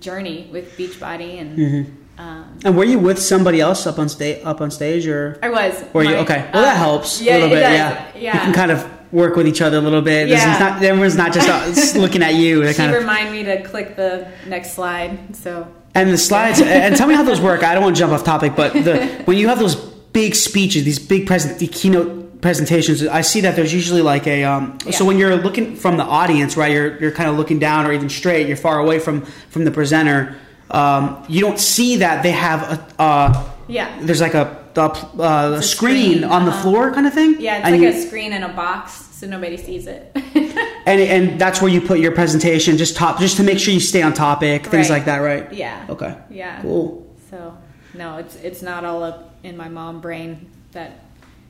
journey 0.00 0.48
with 0.50 0.76
Beachbody. 0.76 1.38
And 1.38 1.58
Mm-hmm. 1.58 2.01
Um, 2.18 2.58
And 2.64 2.76
were 2.76 2.84
you 2.84 2.98
with 2.98 3.18
somebody 3.18 3.60
else 3.60 3.86
up 3.86 3.98
on 3.98 4.08
stage? 4.08 4.44
Up 4.44 4.60
on 4.60 4.70
stage, 4.70 5.06
or 5.06 5.38
I 5.42 5.50
was. 5.50 5.84
were 5.92 6.04
you 6.04 6.16
okay? 6.16 6.48
Well, 6.52 6.62
that 6.62 6.74
uh, 6.74 6.78
helps 6.78 7.20
yeah, 7.20 7.32
a 7.32 7.34
little 7.34 7.48
bit. 7.48 7.60
does. 7.60 7.72
Yeah. 7.72 8.12
Yeah. 8.16 8.34
you 8.34 8.40
can 8.40 8.54
kind 8.54 8.70
of 8.70 8.88
work 9.12 9.36
with 9.36 9.46
each 9.46 9.60
other 9.60 9.76
a 9.76 9.80
little 9.80 10.02
bit. 10.02 10.28
Yeah. 10.28 10.58
not, 10.58 10.82
everyone's 10.82 11.16
not 11.16 11.32
just 11.32 11.96
looking 11.96 12.22
at 12.22 12.34
you. 12.34 12.64
They 12.64 12.72
She 12.72 12.78
kind 12.78 12.92
of 12.94 13.00
remind 13.00 13.30
me 13.32 13.44
to 13.44 13.62
click 13.62 13.96
the 13.96 14.30
next 14.46 14.72
slide. 14.74 15.36
So 15.36 15.68
And 15.94 16.10
the 16.10 16.18
slides, 16.18 16.60
and 16.60 16.96
tell 16.96 17.06
me 17.06 17.14
how 17.14 17.22
those 17.22 17.40
work. 17.40 17.62
I 17.62 17.74
don't 17.74 17.82
want 17.82 17.96
to 17.96 18.00
jump 18.00 18.12
off 18.12 18.24
topic, 18.24 18.54
but 18.56 18.72
the, 18.72 19.06
when 19.24 19.36
you 19.36 19.48
have 19.48 19.58
those 19.58 19.76
big 19.76 20.34
speeches, 20.34 20.84
these 20.84 20.98
big 20.98 21.26
present, 21.26 21.58
the 21.58 21.66
keynote 21.66 22.40
presentations, 22.40 23.06
I 23.06 23.20
see 23.20 23.40
that 23.42 23.54
there's 23.56 23.72
usually 23.72 24.02
like 24.02 24.26
a. 24.26 24.44
Um, 24.44 24.78
So 24.90 25.04
when 25.04 25.18
you're 25.18 25.36
looking 25.36 25.76
from 25.76 25.96
the 25.96 26.04
audience, 26.04 26.56
right, 26.56 26.72
you're 26.72 26.98
you're 27.00 27.12
kind 27.12 27.28
of 27.28 27.36
looking 27.36 27.58
down 27.58 27.86
or 27.86 27.92
even 27.92 28.08
straight. 28.08 28.46
You're 28.48 28.56
far 28.56 28.78
away 28.78 28.98
from 28.98 29.22
from 29.50 29.64
the 29.64 29.70
presenter. 29.70 30.36
Um, 30.72 31.24
you 31.28 31.40
don't 31.40 31.58
see 31.60 31.96
that 31.96 32.22
they 32.22 32.30
have 32.32 32.62
a. 32.62 33.00
Uh, 33.02 33.48
yeah, 33.68 33.96
there's 34.00 34.20
like 34.20 34.34
a, 34.34 34.64
a, 34.74 34.80
uh, 34.80 35.56
a 35.58 35.62
screen, 35.62 36.14
screen, 36.18 36.24
on 36.24 36.44
the 36.46 36.50
uh-huh. 36.50 36.62
floor, 36.62 36.92
kind 36.92 37.06
of 37.06 37.14
thing. 37.14 37.36
yeah, 37.40 37.58
it's 37.58 37.66
and 37.66 37.72
like 37.74 37.82
you- 37.82 37.88
a 37.98 38.06
screen 38.06 38.32
in 38.32 38.42
a 38.42 38.48
box, 38.52 38.92
so 38.92 39.26
nobody 39.26 39.56
sees 39.56 39.86
it. 39.86 40.10
and 40.86 41.00
and 41.00 41.40
that's 41.40 41.60
where 41.62 41.70
you 41.70 41.80
put 41.80 42.00
your 42.00 42.12
presentation, 42.12 42.76
just 42.76 42.96
top, 42.96 43.20
just 43.20 43.36
to 43.36 43.42
make 43.42 43.58
sure 43.58 43.72
you 43.72 43.80
stay 43.80 44.02
on 44.02 44.14
topic, 44.14 44.66
things 44.66 44.88
Right. 44.88 44.96
like 44.96 45.04
that, 45.04 45.18
right? 45.18 45.52
yeah. 45.52 45.86
Okay. 45.88 46.16
Yeah. 46.30 46.60
Cool. 46.62 47.06
So 47.30 47.56
no, 47.94 48.16
it's 48.16 48.36
it's 48.36 48.62
not 48.62 48.84
all 48.84 49.02
up 49.02 49.34
in 49.42 49.56
my 49.56 49.68
mom 49.68 50.00
brain 50.00 50.50
that 50.72 51.00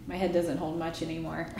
my 0.06 0.16
head 0.16 0.32
doesn't 0.32 0.58
hold 0.58 0.78
much 0.78 1.02
anymore. 1.02 1.48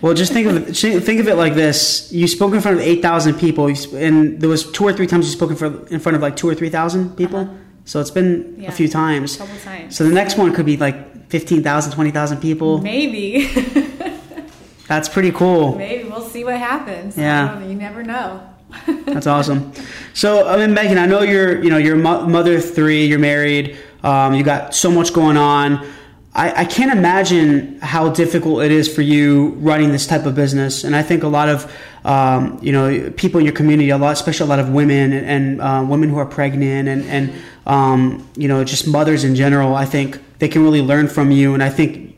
Well, 0.00 0.12
just 0.12 0.32
think 0.34 0.46
of 0.46 0.68
it, 0.68 0.74
think 1.02 1.20
of 1.20 1.28
it 1.28 1.36
like 1.36 1.54
this: 1.54 2.12
you 2.12 2.28
spoke 2.28 2.52
in 2.52 2.60
front 2.60 2.78
of 2.78 2.82
eight 2.82 3.00
thousand 3.00 3.34
people, 3.38 3.66
and 3.94 4.38
there 4.38 4.50
was 4.50 4.70
two 4.70 4.84
or 4.84 4.92
three 4.92 5.06
times 5.06 5.24
you 5.26 5.32
spoke 5.32 5.50
in 5.50 5.56
front 5.56 5.90
in 5.90 5.98
front 6.00 6.14
of 6.16 6.20
like 6.22 6.36
two 6.36 6.46
or 6.48 6.54
three 6.54 6.68
thousand 6.68 7.16
people. 7.16 7.40
Uh-huh. 7.40 7.52
So 7.86 8.00
it's 8.00 8.10
been 8.10 8.56
Yeah. 8.58 8.68
a 8.68 8.72
few 8.72 8.88
times. 8.88 9.36
A 9.36 9.38
couple 9.38 9.56
times. 9.60 9.96
So 9.96 10.04
the 10.04 10.12
next 10.14 10.36
one 10.36 10.52
could 10.54 10.66
be 10.66 10.76
like 10.76 11.28
15,000, 11.30 11.92
20,000 11.92 12.38
people. 12.40 12.78
Maybe. 12.82 13.46
That's 14.88 15.08
pretty 15.08 15.32
cool. 15.32 15.74
Maybe 15.76 16.04
we'll 16.08 16.22
see 16.22 16.44
what 16.44 16.56
happens. 16.58 17.16
Yeah. 17.16 17.62
You 17.62 17.74
never 17.74 18.02
know. 18.02 18.40
That's 19.06 19.26
awesome. 19.26 19.72
So, 20.14 20.46
I 20.48 20.56
mean, 20.56 20.74
Megan, 20.74 20.98
I 20.98 21.06
know 21.06 21.22
you're, 21.22 21.62
you 21.62 21.70
know, 21.70 21.76
you're 21.78 21.96
mother 21.96 22.60
three, 22.60 23.04
you're 23.06 23.18
married, 23.18 23.76
um, 24.02 24.34
you 24.34 24.42
got 24.42 24.74
so 24.74 24.90
much 24.90 25.12
going 25.12 25.36
on. 25.36 25.86
I, 26.34 26.62
I 26.62 26.64
can't 26.64 26.90
imagine 26.90 27.78
how 27.80 28.08
difficult 28.10 28.62
it 28.62 28.72
is 28.72 28.92
for 28.92 29.02
you 29.02 29.50
running 29.60 29.92
this 29.92 30.06
type 30.06 30.26
of 30.26 30.34
business. 30.34 30.82
And 30.82 30.96
I 30.96 31.02
think 31.02 31.22
a 31.22 31.28
lot 31.28 31.48
of, 31.48 31.72
um, 32.04 32.58
you 32.60 32.72
know, 32.72 33.10
people 33.16 33.38
in 33.38 33.46
your 33.46 33.54
community, 33.54 33.90
a 33.90 33.98
lot, 33.98 34.12
especially 34.12 34.46
a 34.46 34.48
lot 34.48 34.58
of 34.58 34.70
women 34.70 35.12
and, 35.12 35.26
and 35.26 35.60
uh, 35.60 35.86
women 35.88 36.08
who 36.08 36.18
are 36.18 36.26
pregnant 36.26 36.88
and, 36.88 37.04
and 37.04 37.32
um, 37.66 38.28
you 38.36 38.48
know, 38.48 38.64
just 38.64 38.88
mothers 38.88 39.22
in 39.22 39.36
general, 39.36 39.76
I 39.76 39.84
think 39.84 40.20
they 40.40 40.48
can 40.48 40.64
really 40.64 40.82
learn 40.82 41.06
from 41.06 41.30
you. 41.30 41.54
And 41.54 41.62
I 41.62 41.70
think 41.70 42.14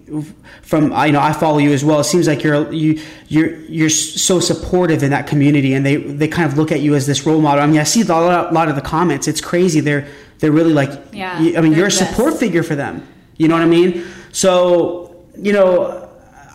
from 0.63 0.93
I 0.93 1.07
you 1.07 1.13
know 1.13 1.21
I 1.21 1.33
follow 1.33 1.59
you 1.59 1.73
as 1.73 1.85
well. 1.85 2.01
It 2.01 2.05
seems 2.05 2.27
like 2.27 2.43
you're 2.43 2.73
you 2.73 3.01
you're 3.29 3.57
you're 3.63 3.91
so 3.91 4.41
supportive 4.41 5.03
in 5.03 5.11
that 5.11 5.27
community, 5.27 5.75
and 5.75 5.85
they 5.85 5.97
they 5.97 6.29
kind 6.29 6.51
of 6.51 6.57
look 6.57 6.73
at 6.73 6.81
you 6.81 6.95
as 6.95 7.07
this 7.07 7.27
role 7.27 7.41
model. 7.41 7.63
I 7.63 7.67
mean, 7.67 7.81
I 7.81 7.85
see 7.85 8.03
a 8.03 8.05
lot, 8.07 8.51
a 8.51 8.55
lot 8.55 8.69
of 8.69 8.77
the 8.77 8.83
comments. 8.83 9.27
It's 9.29 9.41
crazy. 9.41 9.81
They're 9.81 10.07
they're 10.39 10.53
really 10.53 10.73
like 10.73 10.91
Yeah, 11.13 11.39
I 11.57 11.61
mean, 11.61 11.73
you're 11.73 11.89
a 11.89 11.91
support 11.91 12.31
best. 12.31 12.41
figure 12.41 12.63
for 12.63 12.77
them. 12.77 13.07
You 13.39 13.49
know 13.49 13.55
what 13.55 13.63
I 13.63 13.67
mean? 13.67 14.05
So 14.33 15.25
you 15.37 15.53
know. 15.53 16.03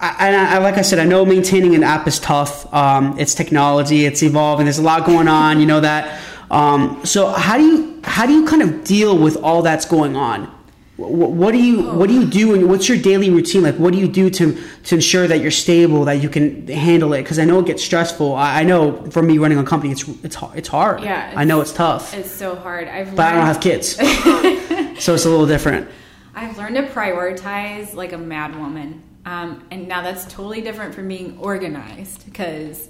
I, 0.03 0.29
and 0.29 0.35
I, 0.35 0.57
like 0.57 0.79
I 0.79 0.81
said, 0.81 0.97
I 0.97 1.05
know 1.05 1.23
maintaining 1.25 1.75
an 1.75 1.83
app 1.83 2.07
is 2.07 2.17
tough. 2.17 2.73
Um, 2.73 3.19
it's 3.19 3.35
technology, 3.35 4.05
it's 4.05 4.23
evolving. 4.23 4.65
There's 4.65 4.79
a 4.79 4.81
lot 4.81 5.05
going 5.05 5.27
on. 5.27 5.59
You 5.59 5.67
know 5.67 5.79
that. 5.79 6.19
Um, 6.49 7.05
so 7.05 7.27
how 7.27 7.57
do 7.57 7.63
you 7.63 8.01
how 8.03 8.25
do 8.25 8.33
you 8.33 8.45
kind 8.47 8.63
of 8.63 8.83
deal 8.83 9.15
with 9.15 9.37
all 9.37 9.61
that's 9.61 9.85
going 9.85 10.15
on? 10.15 10.49
What, 10.97 11.31
what 11.31 11.51
do 11.51 11.59
you 11.59 11.83
what 11.91 12.07
do 12.09 12.15
you 12.15 12.25
do 12.25 12.53
and 12.53 12.67
what's 12.67 12.89
your 12.89 12.97
daily 12.97 13.29
routine 13.29 13.61
like? 13.63 13.75
What 13.75 13.93
do 13.93 13.99
you 13.99 14.07
do 14.07 14.29
to 14.31 14.61
to 14.85 14.95
ensure 14.95 15.27
that 15.27 15.39
you're 15.39 15.51
stable, 15.51 16.05
that 16.05 16.21
you 16.21 16.29
can 16.29 16.67
handle 16.67 17.13
it? 17.13 17.21
Because 17.23 17.39
I 17.39 17.45
know 17.45 17.59
it 17.59 17.67
gets 17.67 17.83
stressful. 17.83 18.35
I, 18.35 18.61
I 18.61 18.63
know 18.63 19.03
for 19.11 19.21
me 19.23 19.37
running 19.37 19.59
a 19.59 19.63
company, 19.63 19.91
it's 19.93 20.07
it's 20.23 20.35
hard. 20.35 20.57
It's 20.57 20.67
hard. 20.67 21.01
Yeah, 21.01 21.31
I 21.35 21.43
know 21.45 21.61
it's 21.61 21.73
tough, 21.73 22.13
It's 22.13 22.31
so 22.31 22.55
hard. 22.55 22.87
I've 22.87 23.15
but 23.15 23.27
I 23.27 23.35
don't 23.35 23.45
have 23.45 23.61
kids, 23.61 23.95
so 25.03 25.13
it's 25.13 25.25
a 25.25 25.29
little 25.29 25.47
different. 25.47 25.87
I've 26.33 26.57
learned 26.57 26.75
to 26.75 26.83
prioritize 26.83 27.93
like 27.93 28.13
a 28.13 28.17
mad 28.17 28.57
woman. 28.57 29.03
Um, 29.25 29.65
and 29.69 29.87
now 29.87 30.01
that's 30.01 30.25
totally 30.25 30.61
different 30.61 30.95
from 30.95 31.07
being 31.07 31.37
organized 31.37 32.25
because 32.25 32.89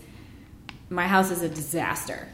my 0.89 1.07
house 1.07 1.31
is 1.31 1.41
a 1.41 1.49
disaster. 1.49 2.27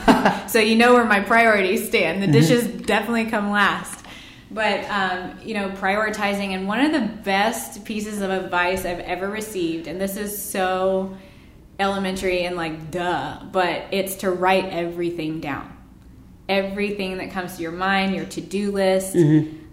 so 0.48 0.58
you 0.58 0.76
know 0.76 0.94
where 0.94 1.04
my 1.04 1.20
priorities 1.20 1.86
stand. 1.86 2.22
The 2.22 2.26
dishes 2.26 2.66
definitely 2.66 3.26
come 3.26 3.50
last. 3.50 4.04
But, 4.50 4.84
um, 4.88 5.38
you 5.42 5.54
know, 5.54 5.70
prioritizing. 5.70 6.50
And 6.50 6.68
one 6.68 6.80
of 6.80 6.92
the 6.92 7.08
best 7.22 7.84
pieces 7.84 8.20
of 8.20 8.30
advice 8.30 8.84
I've 8.84 9.00
ever 9.00 9.28
received, 9.28 9.88
and 9.88 10.00
this 10.00 10.16
is 10.16 10.40
so 10.40 11.16
elementary 11.80 12.44
and 12.44 12.54
like 12.54 12.90
duh, 12.90 13.40
but 13.50 13.86
it's 13.90 14.16
to 14.16 14.30
write 14.30 14.66
everything 14.66 15.40
down 15.40 15.74
everything 16.48 17.18
that 17.18 17.30
comes 17.30 17.56
to 17.56 17.62
your 17.62 17.72
mind, 17.72 18.14
your 18.14 18.26
to-do 18.26 18.70
list, 18.70 19.14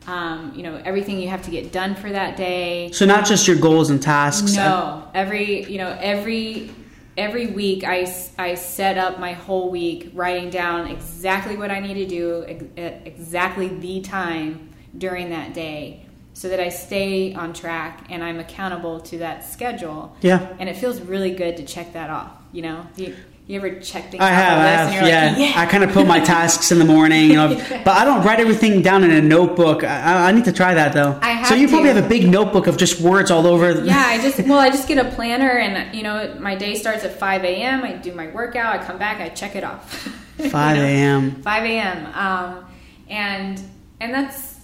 um, 0.08 0.54
you 0.56 0.64
know, 0.64 0.82
everything 0.84 1.20
you 1.20 1.30
have 1.30 1.44
to 1.44 1.52
get 1.52 1.72
done 1.72 1.96
for 1.96 2.10
that 2.10 2.36
day. 2.38 2.92
So 2.92 3.06
not 3.06 3.26
just 3.26 3.48
your 3.48 3.58
goals 3.58 3.90
and 3.90 4.02
tasks. 4.02 4.56
No, 4.56 5.08
every 5.14 5.66
you 5.66 5.78
know 5.78 5.98
every 6.00 6.72
every 7.18 7.48
week 7.48 7.84
I, 7.84 8.12
I 8.38 8.56
set 8.56 8.98
up 8.98 9.20
my 9.20 9.34
whole 9.34 9.70
week 9.70 10.12
writing 10.14 10.50
down 10.50 10.88
exactly 10.88 11.58
what 11.58 11.70
I 11.70 11.80
need 11.80 11.96
to 11.96 12.08
do 12.08 12.46
ex- 12.48 12.64
at 12.78 13.06
exactly 13.06 13.68
the 13.68 14.02
time 14.02 14.70
during 14.98 15.30
that 15.30 15.54
day 15.54 16.06
so 16.34 16.48
that 16.50 16.60
I 16.60 16.70
stay 16.70 17.34
on 17.34 17.54
track 17.54 18.08
and 18.10 18.24
I'm 18.24 18.40
accountable 18.40 19.00
to 19.02 19.18
that 19.20 19.44
schedule. 19.46 20.16
Yeah. 20.22 20.56
And 20.60 20.70
it 20.70 20.78
feels 20.78 21.02
really 21.02 21.32
good 21.32 21.58
to 21.58 21.66
check 21.66 21.94
that 21.94 22.10
off, 22.10 22.32
you 22.52 22.62
know? 22.62 22.88
You, 22.96 23.16
you 23.47 23.58
ever 23.58 23.80
check 23.80 24.12
things 24.12 24.21
I 24.21 24.30
have, 24.30 24.60
the 24.60 24.63
I 24.63 24.67
have, 24.67 24.88
and 24.88 24.95
you're 24.95 25.04
yeah. 25.06 25.25
like, 25.32 25.56
yeah. 25.56 25.62
I 25.62 25.65
kind 25.65 25.84
of 25.84 25.91
put 25.91 26.08
my 26.08 26.19
tasks 26.23 26.71
in 26.71 26.80
the 26.80 26.86
morning, 26.86 27.25
you 27.30 27.36
know, 27.36 27.49
but 27.84 27.89
I 27.89 28.06
don't 28.06 28.23
write 28.23 28.39
everything 28.39 28.82
down 28.82 29.04
in 29.04 29.12
a 29.12 29.21
notebook. 29.21 29.84
I, 29.84 30.30
I 30.30 30.32
need 30.32 30.45
to 30.45 30.54
try 30.54 30.73
that 30.73 30.93
though. 30.93 31.19
I 31.21 31.32
have 31.32 31.47
so 31.47 31.56
you 31.56 31.67
probably 31.67 31.89
have 31.89 32.04
a 32.04 32.08
big 32.08 32.30
notebook 32.30 32.67
of 32.67 32.77
just 32.77 33.01
words 33.01 33.32
all 33.32 33.47
over. 33.47 33.84
Yeah, 33.84 33.97
I 33.97 34.21
just 34.21 34.39
well, 34.47 34.60
I 34.60 34.69
just 34.69 34.88
get 34.88 35.06
a 35.06 35.10
planner, 35.15 35.49
and 35.58 35.93
you 35.95 36.04
know, 36.04 36.36
my 36.39 36.56
day 36.56 36.75
starts 36.75 37.04
at 37.04 37.17
five 37.17 37.43
a.m. 37.43 37.84
I 37.84 37.93
do 37.93 38.13
my 38.13 38.27
workout. 38.27 38.80
I 38.80 38.84
come 38.84 38.97
back, 38.97 39.19
I 39.19 39.30
check 39.30 39.56
it 39.56 39.63
off. 39.63 40.17
5 40.38 40.77
a.m. 40.77 41.41
Five 41.43 41.63
a.m. 41.65 42.06
Um, 42.15 42.65
and 43.10 43.62
and 43.99 44.13
that's 44.13 44.60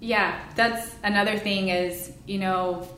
yeah, 0.00 0.38
that's 0.54 0.94
another 1.02 1.38
thing 1.38 1.68
is 1.68 2.12
you 2.26 2.38
know 2.38 2.88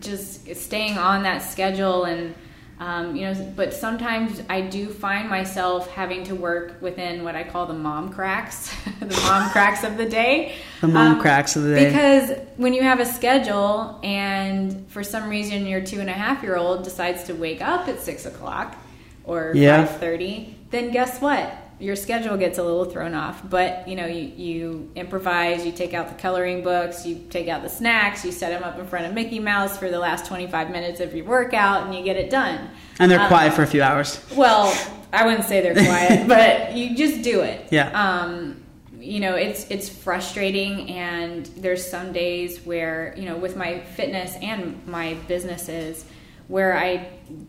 just 0.00 0.54
staying 0.56 0.96
on 0.96 1.24
that 1.24 1.42
schedule 1.42 2.04
and. 2.04 2.34
Um, 2.80 3.16
you 3.16 3.22
know, 3.22 3.52
but 3.56 3.74
sometimes 3.74 4.40
I 4.48 4.60
do 4.60 4.88
find 4.88 5.28
myself 5.28 5.90
having 5.90 6.22
to 6.24 6.36
work 6.36 6.80
within 6.80 7.24
what 7.24 7.34
I 7.34 7.42
call 7.42 7.66
the 7.66 7.74
mom 7.74 8.12
cracks, 8.12 8.72
the 9.00 9.20
mom 9.26 9.50
cracks 9.52 9.82
of 9.82 9.96
the 9.96 10.06
day. 10.08 10.54
The 10.80 10.86
mom 10.86 11.14
Um, 11.14 11.20
cracks 11.20 11.56
of 11.56 11.64
the 11.64 11.74
day. 11.74 11.86
Because 11.86 12.38
when 12.56 12.72
you 12.74 12.82
have 12.84 13.00
a 13.00 13.04
schedule 13.06 13.98
and 14.04 14.86
for 14.90 15.02
some 15.02 15.28
reason 15.28 15.66
your 15.66 15.80
two 15.80 15.98
and 15.98 16.08
a 16.08 16.12
half 16.12 16.42
year 16.44 16.56
old 16.56 16.84
decides 16.84 17.24
to 17.24 17.32
wake 17.34 17.60
up 17.60 17.88
at 17.88 17.98
six 18.00 18.26
o'clock 18.26 18.76
or 19.24 19.52
Yeah. 19.56 19.84
five 19.84 19.98
thirty, 19.98 20.54
then 20.70 20.92
guess 20.92 21.20
what? 21.20 21.52
Your 21.80 21.94
schedule 21.96 22.36
gets 22.36 22.58
a 22.58 22.62
little 22.62 22.84
thrown 22.86 23.14
off. 23.14 23.48
But 23.48 23.86
you 23.86 23.94
know, 23.96 24.06
you, 24.06 24.32
you 24.36 24.90
improvise, 24.96 25.64
you 25.64 25.70
take 25.72 25.94
out 25.94 26.08
the 26.08 26.14
coloring 26.20 26.62
books, 26.64 27.06
you 27.06 27.24
take 27.30 27.48
out 27.48 27.62
the 27.62 27.68
snacks, 27.68 28.24
you 28.24 28.32
set 28.32 28.50
them 28.50 28.64
up 28.64 28.78
in 28.78 28.86
front 28.86 29.06
of 29.06 29.14
Mickey 29.14 29.38
Mouse 29.38 29.78
for 29.78 29.88
the 29.90 29.98
last 29.98 30.26
twenty 30.26 30.46
five 30.48 30.70
minutes 30.70 31.00
of 31.00 31.14
your 31.14 31.24
workout, 31.26 31.84
and 31.86 31.94
you 31.94 32.02
get 32.02 32.16
it 32.16 32.30
done. 32.30 32.70
and 32.98 33.10
they're 33.10 33.20
Um, 33.20 33.28
quiet 33.28 33.52
for 33.52 33.62
a 33.62 33.66
few 33.66 33.82
hours. 33.82 34.20
well, 34.34 34.74
I 35.12 35.24
wouldn't 35.24 35.44
say 35.44 35.60
they're 35.60 35.74
quiet, 35.74 36.26
but 36.36 36.76
you 36.76 36.96
just 36.96 37.22
do 37.22 37.40
it. 37.42 37.68
Yeah. 37.70 37.90
Um, 37.92 38.62
you 39.00 39.20
know, 39.20 39.36
it's 39.36 39.64
it's 39.70 39.88
frustrating, 39.88 40.90
and 40.90 41.46
there's 41.56 41.88
some 41.88 42.12
days 42.12 42.58
where 42.66 43.14
you 43.16 43.24
know, 43.24 43.36
with 43.36 43.56
my 43.56 43.78
fitness 43.80 44.34
and 44.42 44.84
my 44.86 45.14
businesses, 45.28 46.04
where 46.48 46.76
I 46.76 47.08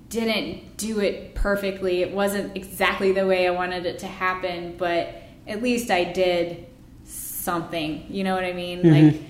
didn't 0.10 0.78
do 0.78 1.00
it 1.00 1.36
perfectly. 1.36 2.02
It 2.02 2.12
wasn't 2.12 2.56
exactly 2.56 3.14
the 3.14 3.26
way 3.26 3.48
I 3.48 3.52
wanted 3.52 3.86
it 3.86 4.00
to 4.00 4.08
happen, 4.08 4.76
but 4.78 5.24
at 5.48 5.64
least 5.64 5.90
I 5.90 6.04
did 6.04 6.68
something. 7.06 8.06
You 8.10 8.24
know 8.24 8.36
what 8.36 8.44
I 8.44 8.54
mean? 8.54 8.84
Like 9.12 9.22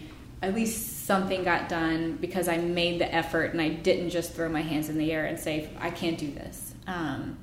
at 0.42 0.56
least 0.56 1.06
something 1.06 1.44
got 1.44 1.70
done 1.70 2.18
because 2.20 2.48
I 2.48 2.58
made 2.58 3.00
the 3.00 3.14
effort 3.14 3.52
and 3.52 3.62
I 3.62 3.70
didn't 3.70 4.10
just 4.10 4.34
throw 4.34 4.50
my 4.50 4.62
hands 4.62 4.90
in 4.90 4.98
the 4.98 5.12
air 5.12 5.26
and 5.26 5.40
say 5.40 5.70
I 5.80 5.92
can't 5.92 6.18
do 6.18 6.32
this. 6.32 6.74
Um, 6.88 7.38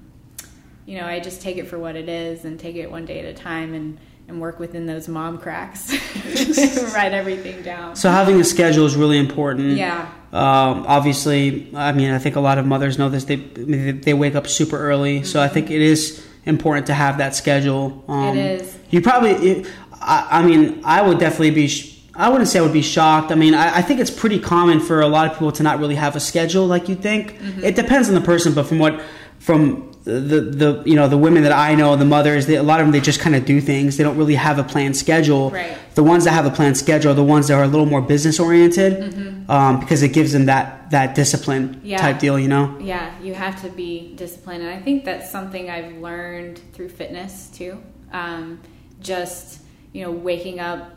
you 0.84 0.98
know, 0.98 1.06
I 1.06 1.20
just 1.20 1.40
take 1.42 1.56
it 1.56 1.66
for 1.66 1.78
what 1.78 1.96
it 1.96 2.08
is 2.08 2.44
and 2.44 2.58
take 2.58 2.76
it 2.76 2.90
one 2.90 3.04
day 3.04 3.20
at 3.20 3.24
a 3.24 3.34
time 3.34 3.74
and 3.74 3.98
and 4.28 4.40
work 4.40 4.58
within 4.58 4.86
those 4.86 5.06
mom 5.06 5.38
cracks. 5.38 5.92
Write 6.94 7.12
everything 7.12 7.62
down. 7.62 7.94
So 7.94 8.10
having 8.10 8.40
a 8.40 8.44
schedule 8.44 8.84
is 8.84 8.96
really 8.96 9.18
important. 9.18 9.76
Yeah. 9.76 10.10
Um, 10.36 10.84
obviously, 10.86 11.70
I 11.74 11.92
mean, 11.92 12.10
I 12.10 12.18
think 12.18 12.36
a 12.36 12.40
lot 12.40 12.58
of 12.58 12.66
mothers 12.66 12.98
know 12.98 13.08
this. 13.08 13.24
They 13.24 13.36
they 13.36 14.14
wake 14.14 14.34
up 14.34 14.46
super 14.46 14.78
early, 14.78 15.22
so 15.24 15.40
I 15.40 15.48
think 15.48 15.70
it 15.70 15.80
is 15.80 16.24
important 16.44 16.86
to 16.88 16.94
have 16.94 17.18
that 17.18 17.34
schedule. 17.34 18.04
Um, 18.08 18.36
It 18.36 18.60
is. 18.60 18.78
You 18.90 19.00
probably, 19.00 19.30
it, 19.32 19.66
I, 20.00 20.28
I 20.30 20.46
mean, 20.46 20.82
I 20.84 21.02
would 21.02 21.18
definitely 21.18 21.52
be. 21.52 21.68
sh- 21.68 21.92
I 22.14 22.28
wouldn't 22.30 22.48
say 22.48 22.58
I 22.58 22.62
would 22.62 22.72
be 22.72 22.82
shocked. 22.82 23.30
I 23.30 23.34
mean, 23.34 23.54
I, 23.54 23.78
I 23.78 23.82
think 23.82 24.00
it's 24.00 24.10
pretty 24.10 24.38
common 24.38 24.80
for 24.80 25.00
a 25.00 25.08
lot 25.08 25.26
of 25.26 25.32
people 25.32 25.52
to 25.52 25.62
not 25.62 25.78
really 25.78 25.96
have 25.96 26.16
a 26.16 26.20
schedule 26.20 26.66
like 26.66 26.88
you 26.88 26.94
think. 26.94 27.38
Mm-hmm. 27.38 27.64
It 27.64 27.76
depends 27.76 28.08
on 28.08 28.14
the 28.14 28.20
person, 28.22 28.54
but 28.54 28.66
from 28.66 28.78
what 28.78 29.00
from 29.38 29.90
the 30.06 30.40
the 30.40 30.82
you 30.86 30.94
know 30.94 31.08
the 31.08 31.18
women 31.18 31.42
that 31.42 31.52
I 31.52 31.74
know, 31.74 31.96
the 31.96 32.04
mothers, 32.04 32.46
they, 32.46 32.54
a 32.54 32.62
lot 32.62 32.80
of 32.80 32.86
them 32.86 32.92
they 32.92 33.00
just 33.00 33.20
kind 33.20 33.34
of 33.34 33.44
do 33.44 33.60
things. 33.60 33.96
They 33.96 34.04
don't 34.04 34.16
really 34.16 34.36
have 34.36 34.58
a 34.58 34.64
planned 34.64 34.96
schedule. 34.96 35.50
Right. 35.50 35.76
The 35.94 36.02
ones 36.04 36.24
that 36.24 36.30
have 36.32 36.46
a 36.46 36.50
planned 36.50 36.76
schedule 36.76 37.10
are 37.10 37.14
the 37.14 37.24
ones 37.24 37.48
that 37.48 37.54
are 37.54 37.64
a 37.64 37.66
little 37.66 37.86
more 37.86 38.00
business 38.00 38.38
oriented, 38.38 39.48
um, 39.50 39.80
because 39.80 40.02
it 40.02 40.12
gives 40.12 40.32
them 40.32 40.46
that 40.46 40.90
that 40.92 41.14
discipline 41.16 41.56
Mm-hmm. 41.76 41.86
Yeah. 41.86 41.98
type 41.98 42.18
deal. 42.20 42.38
You 42.38 42.48
know. 42.48 42.78
Yeah, 42.80 43.18
you 43.20 43.34
have 43.34 43.60
to 43.62 43.68
be 43.68 44.14
disciplined, 44.14 44.62
and 44.62 44.70
I 44.70 44.80
think 44.80 45.04
that's 45.04 45.30
something 45.30 45.68
I've 45.70 45.92
learned 45.98 46.60
through 46.72 46.90
fitness 46.90 47.48
too. 47.50 47.82
Um, 48.12 48.60
just 49.00 49.60
you 49.92 50.02
know, 50.02 50.12
waking 50.12 50.60
up 50.60 50.92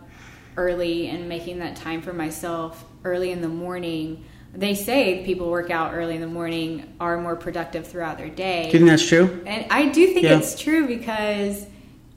early 0.55 1.07
and 1.07 1.27
making 1.27 1.59
that 1.59 1.75
time 1.75 2.01
for 2.01 2.13
myself 2.13 2.83
early 3.03 3.31
in 3.31 3.41
the 3.41 3.47
morning. 3.47 4.23
They 4.53 4.73
say 4.75 5.23
people 5.25 5.49
work 5.49 5.69
out 5.69 5.93
early 5.93 6.15
in 6.15 6.21
the 6.21 6.27
morning 6.27 6.93
are 6.99 7.19
more 7.21 7.35
productive 7.35 7.87
throughout 7.87 8.17
their 8.17 8.29
day. 8.29 8.63
Do 8.71 8.77
you 8.77 8.85
think 8.85 8.89
that's 8.89 9.07
true? 9.07 9.43
And 9.45 9.65
I 9.71 9.87
do 9.89 10.07
think 10.07 10.23
Yeah. 10.23 10.37
it's 10.39 10.59
true 10.59 10.87
because 10.87 11.65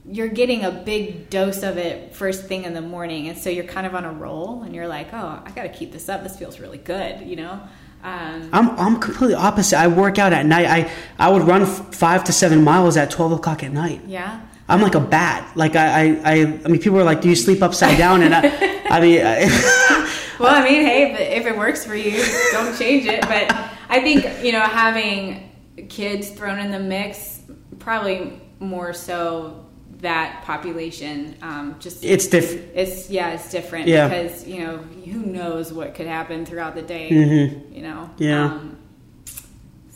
you're 0.05 0.27
getting 0.27 0.65
a 0.65 0.71
big 0.71 1.29
dose 1.29 1.63
of 1.63 1.77
it 1.77 2.13
first 2.15 2.45
thing 2.47 2.63
in 2.65 2.73
the 2.73 2.81
morning. 2.81 3.27
And 3.29 3.37
so 3.37 3.49
you're 3.49 3.63
kind 3.63 3.85
of 3.87 3.95
on 3.95 4.03
a 4.03 4.11
roll 4.11 4.63
and 4.63 4.73
you're 4.75 4.87
like, 4.87 5.13
oh, 5.13 5.41
I 5.45 5.51
got 5.51 5.63
to 5.63 5.69
keep 5.69 5.91
this 5.93 6.09
up. 6.09 6.23
This 6.23 6.35
feels 6.37 6.59
really 6.59 6.79
good, 6.79 7.21
you 7.25 7.35
know? 7.37 7.59
Um, 8.03 8.49
I'm 8.51 8.69
I'm 8.77 8.99
completely 8.99 9.35
opposite. 9.35 9.79
I 9.79 9.87
work 9.87 10.19
out 10.19 10.33
at 10.33 10.45
night. 10.45 10.65
I 10.65 10.91
I 11.17 11.29
would 11.29 11.43
run 11.43 11.65
five 11.65 12.25
to 12.25 12.33
seven 12.33 12.61
miles 12.61 12.97
at 12.97 13.09
twelve 13.11 13.31
o'clock 13.31 13.63
at 13.63 13.71
night. 13.71 14.01
yeah. 14.07 14.41
I'm 14.67 14.81
like 14.81 14.95
a 14.95 14.99
bat. 14.99 15.49
Like 15.55 15.75
I, 15.77 15.85
I, 15.85 16.21
I, 16.25 16.33
I 16.65 16.67
mean, 16.67 16.79
people 16.81 16.97
are 16.99 17.03
like, 17.05 17.21
"Do 17.21 17.29
you 17.29 17.35
sleep 17.35 17.61
upside 17.61 17.97
down?" 17.97 18.21
And 18.23 18.33
I, 18.35 18.41
I 18.89 18.99
mean, 18.99 19.21
I, 19.25 19.43
Well, 20.39 20.53
I 20.53 20.63
mean, 20.63 20.81
hey, 20.85 21.11
if 21.11 21.19
it, 21.19 21.37
if 21.41 21.45
it 21.45 21.57
works 21.57 21.85
for 21.85 21.95
you, 21.95 22.23
don't 22.51 22.77
change 22.77 23.05
it. 23.05 23.21
But 23.21 23.51
I 23.89 23.99
think, 24.01 24.43
you 24.43 24.51
know, 24.51 24.61
having 24.61 25.49
kids 25.89 26.29
thrown 26.29 26.59
in 26.59 26.71
the 26.71 26.79
mix, 26.79 27.41
probably 27.79 28.39
more 28.59 28.93
so 28.93 29.65
that 29.99 30.43
population, 30.43 31.35
um, 31.41 31.75
just 31.79 32.03
it's 32.03 32.27
different. 32.27 32.69
It's 32.73 33.09
yeah, 33.09 33.31
it's 33.33 33.49
different 33.49 33.87
Yeah. 33.87 34.07
because 34.09 34.45
you 34.47 34.59
know 34.65 34.77
who 34.77 35.19
knows 35.25 35.71
what 35.71 35.95
could 35.95 36.07
happen 36.07 36.45
throughout 36.45 36.75
the 36.75 36.81
day. 36.81 37.09
Mhm. 37.09 37.73
You 37.75 37.81
know. 37.83 38.09
Yeah. 38.17 38.45
Um, 38.45 38.77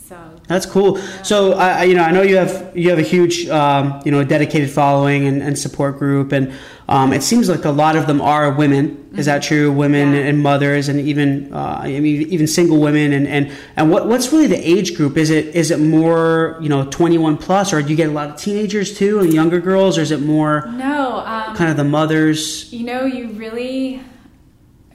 So 0.07 0.17
That's 0.47 0.65
cool. 0.65 0.97
So 1.23 1.51
I, 1.53 1.83
you 1.83 1.93
know, 1.93 2.03
I 2.03 2.11
know 2.11 2.21
you 2.21 2.37
have 2.37 2.71
you 2.77 2.89
have 2.91 2.99
a 2.99 3.01
huge, 3.01 3.47
um, 3.49 3.99
you 4.05 4.11
know, 4.11 4.23
dedicated 4.23 4.69
following 4.69 5.27
and, 5.27 5.43
and 5.43 5.59
support 5.59 5.99
group, 5.99 6.31
and 6.31 6.53
um, 6.87 7.11
it 7.11 7.23
seems 7.23 7.49
like 7.49 7.65
a 7.65 7.71
lot 7.71 7.97
of 7.97 8.07
them 8.07 8.21
are 8.21 8.49
women. 8.53 9.09
Is 9.17 9.25
that 9.25 9.43
true? 9.43 9.69
Women 9.69 10.13
Yeah. 10.13 10.21
and 10.21 10.39
mothers, 10.41 10.87
and 10.87 10.97
even 11.01 11.53
uh, 11.53 11.81
I 11.83 11.99
mean, 11.99 12.21
even 12.29 12.47
single 12.47 12.79
women. 12.79 13.11
And, 13.11 13.27
and, 13.27 13.51
and 13.75 13.91
what 13.91 14.07
what's 14.07 14.31
really 14.31 14.47
the 14.47 14.55
age 14.57 14.95
group? 14.95 15.17
Is 15.17 15.29
it 15.29 15.47
is 15.53 15.71
it 15.71 15.79
more 15.81 16.57
you 16.61 16.69
know 16.69 16.85
twenty 16.85 17.17
one 17.17 17.35
plus, 17.35 17.73
or 17.73 17.81
do 17.81 17.89
you 17.89 17.97
get 17.97 18.07
a 18.07 18.13
lot 18.13 18.29
of 18.29 18.37
teenagers 18.37 18.97
too 18.97 19.19
and 19.19 19.33
younger 19.33 19.59
girls, 19.59 19.97
or 19.97 20.01
is 20.03 20.11
it 20.11 20.21
more 20.21 20.67
no, 20.71 21.17
um, 21.25 21.53
kind 21.57 21.69
of 21.69 21.75
the 21.75 21.83
mothers? 21.83 22.71
you 22.71 22.85
know, 22.85 23.03
you 23.03 23.27
really, 23.31 24.01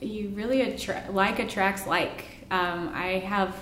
you 0.00 0.30
really 0.30 0.62
attra- 0.62 1.04
like 1.10 1.38
attracts 1.38 1.86
like. 1.86 2.24
Um, 2.50 2.90
I 2.94 3.18
have 3.26 3.54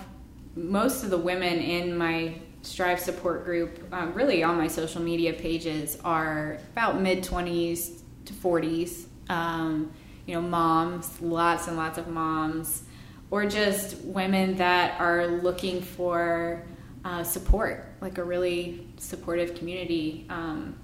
most 0.56 1.04
of 1.04 1.10
the 1.10 1.18
women 1.18 1.58
in 1.58 1.96
my 1.96 2.34
Strive 2.62 3.00
support 3.00 3.46
group, 3.46 3.82
um, 3.90 4.12
really 4.12 4.42
on 4.42 4.58
my 4.58 4.68
social 4.68 5.00
media 5.00 5.32
pages, 5.32 5.98
are 6.04 6.58
about 6.72 7.00
mid 7.00 7.24
twenties 7.24 8.02
to 8.26 8.34
forties. 8.34 9.06
Um, 9.30 9.92
you 10.26 10.34
know, 10.34 10.42
moms, 10.42 11.20
lots 11.22 11.68
and 11.68 11.76
lots 11.76 11.98
of 11.98 12.06
moms, 12.08 12.84
or 13.30 13.46
just 13.46 13.96
women 14.04 14.56
that 14.56 15.00
are 15.00 15.26
looking 15.26 15.80
for 15.80 16.64
uh, 17.04 17.24
support, 17.24 17.86
like 18.00 18.18
a 18.18 18.24
really 18.24 18.86
supportive 18.98 19.54
community. 19.54 20.26
Um, 20.28 20.78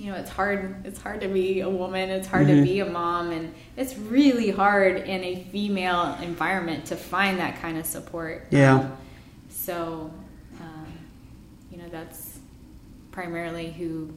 you 0.00 0.10
know 0.10 0.16
it's 0.16 0.30
hard 0.30 0.74
it's 0.86 1.00
hard 1.00 1.20
to 1.20 1.28
be 1.28 1.60
a 1.60 1.68
woman 1.68 2.08
it's 2.08 2.26
hard 2.26 2.46
Mm-hmm. 2.46 2.60
to 2.60 2.62
be 2.72 2.80
a 2.80 2.86
mom 2.86 3.30
and 3.32 3.52
it's 3.76 3.94
really 3.98 4.50
hard 4.50 4.96
in 4.96 5.22
a 5.22 5.44
female 5.52 6.16
environment 6.22 6.86
to 6.86 6.96
find 6.96 7.38
that 7.38 7.60
kind 7.60 7.76
of 7.76 7.84
support 7.84 8.46
Yeah. 8.50 8.76
Um, 8.76 8.96
so 9.50 10.10
um, 10.60 10.86
you 11.70 11.76
know 11.78 11.88
that's 11.90 12.38
primarily 13.12 13.72
who 13.72 14.14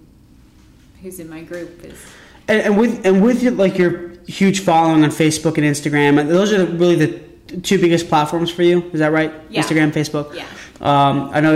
who's 1.01 1.19
in 1.19 1.29
my 1.29 1.41
group 1.41 1.83
is 1.83 1.99
And, 2.47 2.61
and 2.61 2.77
with 2.77 3.05
and 3.05 3.21
with 3.21 3.43
your, 3.43 3.51
like 3.53 3.77
your 3.77 3.91
huge 4.27 4.61
following 4.61 5.03
on 5.03 5.09
Facebook 5.11 5.55
and 5.57 5.65
Instagram, 5.65 6.11
those 6.29 6.53
are 6.53 6.65
really 6.65 6.95
the 6.95 7.59
two 7.59 7.77
biggest 7.77 8.07
platforms 8.07 8.49
for 8.49 8.63
you. 8.63 8.89
Is 8.93 8.99
that 8.99 9.11
right? 9.11 9.31
Yeah. 9.49 9.61
Instagram, 9.63 9.91
Facebook. 9.91 10.33
yeah 10.33 10.45
Um, 10.79 11.29
I 11.33 11.41
know. 11.41 11.55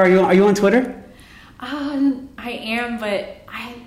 Are 0.00 0.08
you 0.08 0.20
are 0.20 0.34
you 0.34 0.44
on 0.46 0.54
Twitter? 0.54 0.82
um, 1.60 2.28
i 2.38 2.50
am 2.50 2.98
but 2.98 3.41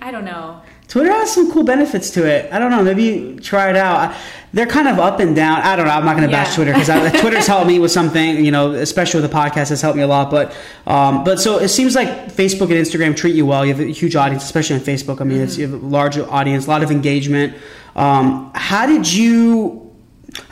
i 0.06 0.10
don't 0.10 0.24
know 0.24 0.62
Twitter 0.88 1.10
has 1.10 1.32
some 1.32 1.50
cool 1.50 1.64
benefits 1.64 2.10
to 2.10 2.24
it. 2.24 2.52
I 2.52 2.60
don't 2.60 2.70
know. 2.70 2.82
Maybe 2.82 3.38
try 3.40 3.70
it 3.70 3.76
out. 3.76 4.14
They're 4.52 4.66
kind 4.66 4.86
of 4.86 5.00
up 5.00 5.18
and 5.18 5.34
down. 5.34 5.60
I 5.62 5.74
don't 5.74 5.86
know. 5.86 5.92
I'm 5.92 6.04
not 6.04 6.16
going 6.16 6.28
to 6.28 6.32
bash 6.32 6.50
Yeah. 6.50 6.54
Twitter 6.64 6.72
because 6.72 7.20
Twitter's 7.20 7.46
helped 7.46 7.66
me 7.66 7.80
with 7.80 7.90
something. 7.90 8.44
You 8.44 8.52
know, 8.52 8.70
especially 8.70 9.20
with 9.20 9.30
the 9.30 9.36
podcast, 9.36 9.70
has 9.70 9.82
helped 9.82 9.96
me 9.96 10.04
a 10.04 10.06
lot. 10.06 10.30
But 10.30 10.56
um, 10.86 11.24
but 11.24 11.40
so 11.40 11.58
it 11.58 11.68
seems 11.70 11.96
like 11.96 12.08
Facebook 12.32 12.70
and 12.70 12.74
Instagram 12.74 13.16
treat 13.16 13.34
you 13.34 13.44
well. 13.44 13.66
You 13.66 13.74
have 13.74 13.80
a 13.84 13.90
huge 13.90 14.14
audience, 14.14 14.44
especially 14.44 14.76
on 14.76 14.82
Facebook. 14.82 15.20
I 15.20 15.24
mean, 15.24 15.40
it's, 15.40 15.58
you 15.58 15.68
have 15.68 15.82
a 15.82 15.84
large 15.84 16.18
audience, 16.18 16.66
a 16.66 16.70
lot 16.70 16.84
of 16.84 16.92
engagement. 16.92 17.56
Um, 17.96 18.52
how 18.54 18.86
did 18.86 19.12
you? 19.12 19.82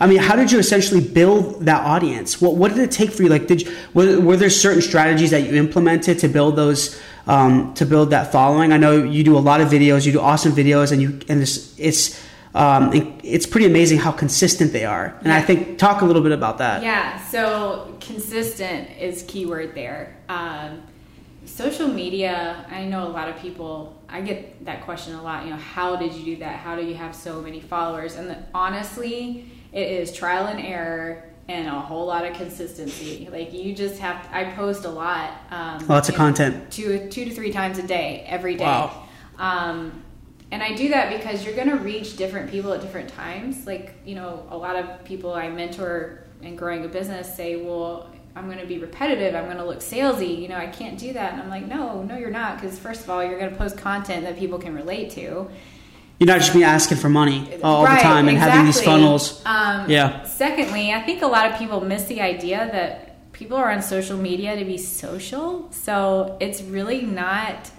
I 0.00 0.06
mean, 0.08 0.18
how 0.18 0.34
did 0.34 0.50
you 0.50 0.58
essentially 0.58 1.00
build 1.00 1.66
that 1.66 1.84
audience? 1.86 2.40
What 2.40 2.56
what 2.56 2.74
did 2.74 2.80
it 2.80 2.90
take 2.90 3.12
for 3.12 3.22
you? 3.22 3.28
Like, 3.28 3.46
did 3.46 3.62
you, 3.62 3.76
were, 3.94 4.20
were 4.20 4.36
there 4.36 4.50
certain 4.50 4.82
strategies 4.82 5.30
that 5.30 5.42
you 5.42 5.54
implemented 5.54 6.18
to 6.20 6.28
build 6.28 6.56
those 6.56 7.00
um, 7.26 7.74
to 7.74 7.87
build 7.87 8.10
that 8.10 8.32
following? 8.32 8.72
I 8.72 8.76
know 8.76 9.02
you 9.02 9.24
do 9.24 9.37
a 9.37 9.40
lot 9.40 9.60
of 9.60 9.68
videos. 9.68 10.06
You 10.06 10.12
do 10.12 10.20
awesome 10.20 10.52
videos, 10.52 10.92
and 10.92 11.00
you 11.00 11.20
and 11.28 11.40
this 11.40 11.74
it's 11.78 12.22
um, 12.54 12.92
it's 13.24 13.46
pretty 13.46 13.66
amazing 13.66 13.98
how 13.98 14.12
consistent 14.12 14.72
they 14.72 14.84
are. 14.84 15.18
And 15.22 15.32
I 15.32 15.42
think 15.42 15.78
talk 15.78 16.02
a 16.02 16.04
little 16.04 16.22
bit 16.22 16.32
about 16.32 16.58
that. 16.58 16.82
Yeah, 16.82 17.20
so 17.24 17.96
consistent 18.00 18.90
is 18.98 19.24
keyword 19.26 19.74
there. 19.74 20.16
Um, 20.28 20.82
social 21.46 21.88
media, 21.88 22.64
I 22.70 22.84
know 22.84 23.06
a 23.06 23.10
lot 23.10 23.28
of 23.28 23.37
people, 23.38 24.00
I 24.08 24.20
get 24.20 24.64
that 24.64 24.84
question 24.84 25.14
a 25.14 25.22
lot, 25.22 25.44
you 25.44 25.50
know, 25.50 25.56
how 25.56 25.96
did 25.96 26.12
you 26.12 26.24
do 26.24 26.37
that? 26.37 26.56
How 26.60 26.76
do 26.76 26.84
you 26.84 26.94
have 26.94 27.14
so 27.14 27.40
many 27.40 27.60
followers? 27.60 28.14
And 28.16 28.30
the, 28.30 28.38
honestly, 28.54 29.50
it 29.72 29.88
is 29.88 30.12
trial 30.12 30.46
and 30.46 30.60
error 30.60 31.24
and 31.48 31.68
a 31.68 31.80
whole 31.80 32.07
lot 32.07 32.24
of 32.24 32.35
consistency. 32.37 33.28
Like 33.30 33.52
you 33.52 33.74
just 33.74 33.98
have, 33.98 34.26
I 34.33 34.44
post 34.52 34.85
a 34.85 34.90
lot. 34.90 35.33
Um, 35.50 35.87
Lots 35.87 36.09
of 36.09 36.14
content. 36.14 36.70
Two, 36.70 37.09
two 37.11 37.24
to 37.24 37.30
three 37.30 37.52
times 37.52 37.78
a 37.78 37.87
day, 37.87 38.24
every 38.26 38.54
day. 38.54 38.64
Wow. 38.64 39.07
Um, 39.38 40.02
and 40.50 40.62
I 40.62 40.72
do 40.74 40.88
that 40.90 41.16
because 41.16 41.44
you're 41.44 41.57
going 41.57 41.70
to 41.70 41.76
reach 41.76 42.16
different 42.16 42.50
people 42.50 42.72
at 42.72 42.80
different 42.80 43.09
times. 43.09 43.66
Like, 43.66 43.94
you 44.04 44.14
know, 44.14 44.46
a 44.50 44.57
lot 44.57 44.76
of 44.76 45.04
people 45.04 45.35
I 45.35 45.48
mentor 45.48 46.24
in 46.42 46.57
growing 46.57 46.85
a 46.85 46.88
business 46.88 47.35
say, 47.35 47.57
well, 47.57 48.11
I'm 48.37 48.46
going 48.46 48.59
to 48.59 48.66
be 48.66 48.78
repetitive. 48.78 49.35
I'm 49.35 49.44
going 49.44 49.59
to 49.59 49.64
look 49.64 49.78
salesy. 49.78 50.40
You 50.40 50.48
know, 50.48 50.57
I 50.57 50.66
can't 50.66 50.98
do 50.98 51.12
that. 51.12 51.33
And 51.33 51.42
I'm 51.42 51.48
like, 51.48 51.66
no, 51.66 52.02
no, 52.02 52.16
you're 52.16 52.30
not. 52.30 52.61
Because 52.61 52.78
first 52.78 53.04
of 53.04 53.11
all, 53.11 53.24
you're 53.24 53.38
going 53.38 53.50
to 53.50 53.57
post 53.57 53.76
content 53.76 54.24
that 54.24 54.38
people 54.38 54.59
can 54.59 54.74
relate 54.74 55.11
to. 55.12 55.48
You're 56.18 56.29
not 56.29 56.38
just 56.40 56.55
be 56.55 56.64
asking 56.64 56.98
for 56.98 57.09
money 57.09 57.59
all 57.62 57.83
the 57.83 57.88
time 57.88 58.29
and 58.29 58.38
having 58.38 58.66
these 58.66 58.81
funnels. 58.81 59.42
Um, 59.44 59.90
Yeah. 59.90 60.22
Secondly, 60.24 60.92
I 60.92 61.00
think 61.00 61.22
a 61.22 61.27
lot 61.27 61.50
of 61.50 61.59
people 61.59 61.81
miss 61.81 62.05
the 62.05 62.20
idea 62.20 62.68
that 62.72 63.33
people 63.33 63.57
are 63.57 63.70
on 63.70 63.83
social 63.83 64.16
media 64.16 64.57
to 64.57 64.64
be 64.64 64.79
social. 64.79 65.68
So 65.72 66.37
it's 66.40 66.62
really 66.62 67.03
not 67.03 67.70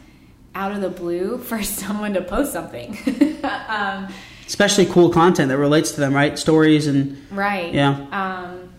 out 0.53 0.71
of 0.71 0.81
the 0.81 0.89
blue 0.89 1.37
for 1.49 1.63
someone 1.63 2.13
to 2.13 2.21
post 2.21 2.51
something. 2.53 2.97
um, 3.67 4.07
Especially 4.47 4.85
cool 4.85 5.09
content 5.09 5.49
that 5.49 5.57
relates 5.57 5.91
to 5.93 6.01
them, 6.01 6.13
right? 6.13 6.37
Stories 6.37 6.85
and 6.87 7.17
right. 7.31 7.73
Yeah. 7.73 8.05
Um, 8.11 8.69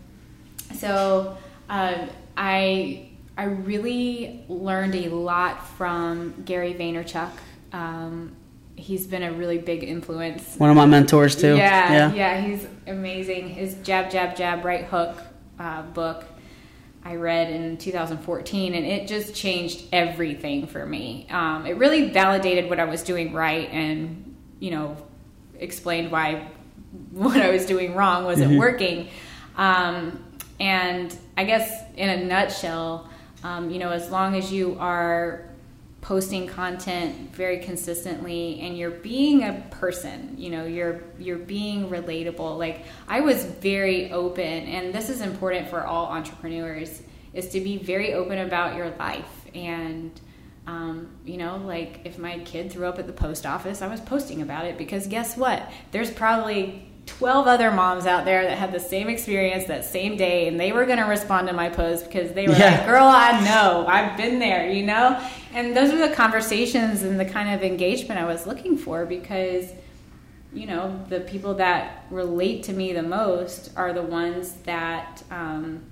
so 0.76 1.36
um, 1.68 2.08
I 2.36 3.08
I 3.36 3.44
really 3.44 4.44
learned 4.48 4.94
a 4.94 5.08
lot 5.08 5.66
from 5.76 6.42
Gary 6.44 6.72
Vaynerchuk. 6.72 7.30
Um, 7.72 8.36
he's 8.76 9.06
been 9.06 9.22
a 9.22 9.32
really 9.32 9.58
big 9.58 9.82
influence 9.82 10.56
one 10.56 10.70
of 10.70 10.76
my 10.76 10.86
mentors 10.86 11.34
too. 11.34 11.56
yeah, 11.56 12.12
yeah, 12.12 12.40
he's 12.40 12.66
amazing. 12.86 13.48
His 13.48 13.74
Jab, 13.76 14.10
Jab, 14.10 14.36
Jab, 14.36 14.64
Right 14.64 14.84
Hook 14.84 15.16
uh, 15.58 15.82
book 15.82 16.24
I 17.04 17.14
read 17.14 17.50
in 17.50 17.76
2014, 17.76 18.74
and 18.74 18.84
it 18.84 19.06
just 19.06 19.34
changed 19.34 19.84
everything 19.92 20.66
for 20.66 20.84
me. 20.84 21.26
Um, 21.30 21.64
it 21.64 21.76
really 21.76 22.10
validated 22.10 22.68
what 22.68 22.80
I 22.80 22.84
was 22.84 23.02
doing 23.02 23.32
right, 23.32 23.70
and 23.70 24.36
you 24.58 24.70
know, 24.70 24.96
explained 25.58 26.10
why 26.10 26.48
what 27.10 27.40
I 27.40 27.50
was 27.50 27.66
doing 27.66 27.94
wrong 27.94 28.24
wasn't 28.24 28.58
working. 28.58 29.08
Um, 29.56 30.22
and 30.58 31.16
I 31.36 31.44
guess 31.44 31.70
in 31.96 32.08
a 32.08 32.24
nutshell, 32.24 33.08
um, 33.44 33.70
you 33.70 33.78
know, 33.78 33.90
as 33.90 34.10
long 34.10 34.34
as 34.34 34.52
you 34.52 34.76
are 34.80 35.45
posting 36.06 36.46
content 36.46 37.34
very 37.34 37.58
consistently 37.58 38.60
and 38.60 38.78
you're 38.78 38.92
being 38.92 39.42
a 39.42 39.60
person 39.72 40.32
you 40.38 40.48
know 40.48 40.64
you're 40.64 41.00
you're 41.18 41.36
being 41.36 41.88
relatable. 41.88 42.56
Like 42.56 42.84
i 43.08 43.18
was 43.20 43.44
very 43.44 44.12
open 44.12 44.44
and 44.74 44.94
this 44.94 45.10
is 45.10 45.20
important 45.20 45.68
for 45.68 45.84
all 45.84 46.06
entrepreneurs 46.06 47.02
is 47.34 47.48
to 47.48 47.60
be 47.60 47.76
very 47.78 48.14
open 48.14 48.38
about 48.38 48.76
your 48.76 48.90
life. 48.90 49.32
And 49.52 50.12
um, 50.68 51.08
you 51.24 51.38
know 51.38 51.56
like 51.56 52.02
if 52.04 52.18
my 52.20 52.38
kid 52.38 52.70
threw 52.70 52.86
up 52.86 53.00
at 53.00 53.08
the 53.08 53.12
post 53.12 53.44
office 53.44 53.82
i 53.82 53.88
was 53.88 54.00
posting 54.00 54.42
about 54.42 54.64
it 54.64 54.78
because 54.78 55.08
guess 55.08 55.36
what? 55.36 55.60
There's 55.90 56.12
probably 56.12 56.88
12 57.06 57.46
other 57.46 57.70
moms 57.70 58.04
out 58.04 58.24
there 58.24 58.42
that 58.42 58.58
had 58.58 58.72
the 58.72 58.80
same 58.80 59.08
experience 59.08 59.66
that 59.66 59.84
same 59.84 60.16
day 60.16 60.48
and 60.48 60.58
they 60.58 60.72
were 60.72 60.84
going 60.86 60.98
to 60.98 61.04
respond 61.04 61.46
to 61.46 61.52
my 61.54 61.68
post 61.68 62.04
because 62.06 62.32
they 62.32 62.46
were 62.48 62.54
Yeah. 62.54 62.78
like 62.78 62.86
girl 62.86 63.06
i 63.06 63.44
know. 63.44 63.86
I've 63.88 64.16
been 64.16 64.38
there 64.40 64.70
you 64.70 64.82
know 64.84 65.08
and 65.56 65.76
those 65.76 65.90
are 65.92 66.08
the 66.08 66.14
conversations 66.14 67.02
and 67.02 67.18
the 67.18 67.24
kind 67.24 67.48
of 67.54 67.62
engagement 67.62 68.20
i 68.20 68.24
was 68.24 68.46
looking 68.46 68.76
for 68.76 69.04
because 69.06 69.72
you 70.52 70.66
know 70.66 71.04
the 71.08 71.20
people 71.20 71.54
that 71.54 72.04
relate 72.10 72.62
to 72.62 72.72
me 72.72 72.92
the 72.92 73.02
most 73.02 73.70
are 73.76 73.92
the 73.92 74.02
ones 74.02 74.52
that 74.64 75.22
um, 75.30 75.82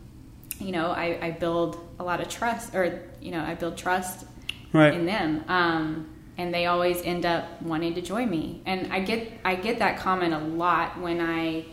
you 0.61 0.71
know 0.71 0.91
I, 0.91 1.19
I 1.27 1.31
build 1.33 1.79
a 1.99 2.05
lot 2.05 2.21
of 2.21 2.29
trust 2.29 2.75
or 2.75 3.03
you 3.21 3.31
know 3.33 3.43
i 3.43 3.55
build 3.55 3.77
trust 3.77 4.27
Right. 4.75 4.93
in 4.93 5.07
them. 5.07 5.45
Um, 5.47 6.09
and 6.37 6.53
they 6.53 6.67
always 6.67 7.01
end 7.03 7.25
up 7.25 7.63
wanting 7.63 7.95
to 7.95 8.03
join 8.03 8.29
me. 8.29 8.61
And 8.67 8.93
i 8.93 8.99
get 8.99 9.33
i 9.45 9.55
get 9.55 9.79
that 9.79 9.99
comment 9.99 10.35
a 10.35 10.39
lot 10.39 10.99
when 11.01 11.21
i 11.21 11.65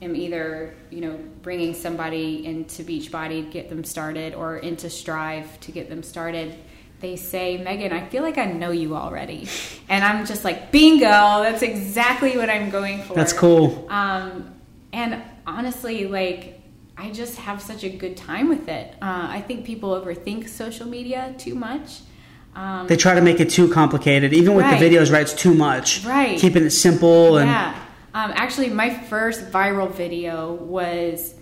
am 0.00 0.14
either 0.14 0.74
you 0.90 1.00
know 1.00 1.18
bringing 1.42 1.74
somebody 1.74 2.46
into 2.46 2.84
beachbody 2.84 3.44
to 3.44 3.50
get 3.50 3.68
them 3.68 3.82
started 3.82 4.32
or 4.34 4.58
into 4.58 4.88
strive 4.88 5.58
to 5.60 5.72
get 5.72 5.88
them 5.88 6.04
started 6.04 6.54
they 7.00 7.16
say 7.16 7.56
megan 7.58 7.92
i 7.92 8.06
feel 8.08 8.22
like 8.22 8.38
i 8.38 8.46
know 8.46 8.70
you 8.70 8.96
already 8.96 9.46
and 9.88 10.02
i'm 10.04 10.24
just 10.24 10.44
like 10.44 10.70
bingo 10.72 11.42
that's 11.42 11.62
exactly 11.62 12.36
what 12.36 12.48
i'm 12.50 12.70
going 12.70 13.02
for 13.02 13.14
That's 13.14 13.32
cool. 13.32 13.86
um, 13.90 14.52
and 14.92 15.22
honestly, 15.46 16.06
like, 16.06 16.60
I 16.96 17.10
just 17.10 17.36
have 17.36 17.60
such 17.60 17.84
a 17.84 17.90
good 17.90 18.16
time 18.16 18.48
with 18.48 18.66
it. 18.68 18.94
Uh, 19.02 19.26
I 19.28 19.42
think 19.46 19.66
people 19.66 19.90
overthink 19.90 20.48
social 20.48 20.86
media 20.88 21.34
too 21.36 21.54
much. 21.54 22.00
Um, 22.54 22.86
They 22.86 22.96
try 22.96 23.14
to 23.14 23.20
make 23.20 23.38
it 23.38 23.50
too 23.50 23.68
complicated. 23.70 24.32
Even 24.32 24.54
with 24.54 24.64
Right. 24.64 24.80
the 24.80 24.86
videos, 24.88 25.12
right? 25.12 25.20
It's 25.20 25.34
too 25.34 25.52
much. 25.52 26.02
Right. 26.06 26.38
Keeping 26.38 26.64
it 26.64 26.70
simple 26.70 27.36
and 27.36 27.50
yeah. 27.50 27.74
Um, 28.14 28.32
actually, 28.34 28.70
my 28.70 28.88
first 28.88 29.50
viral 29.52 29.90
video 29.90 30.54
was 30.54 31.34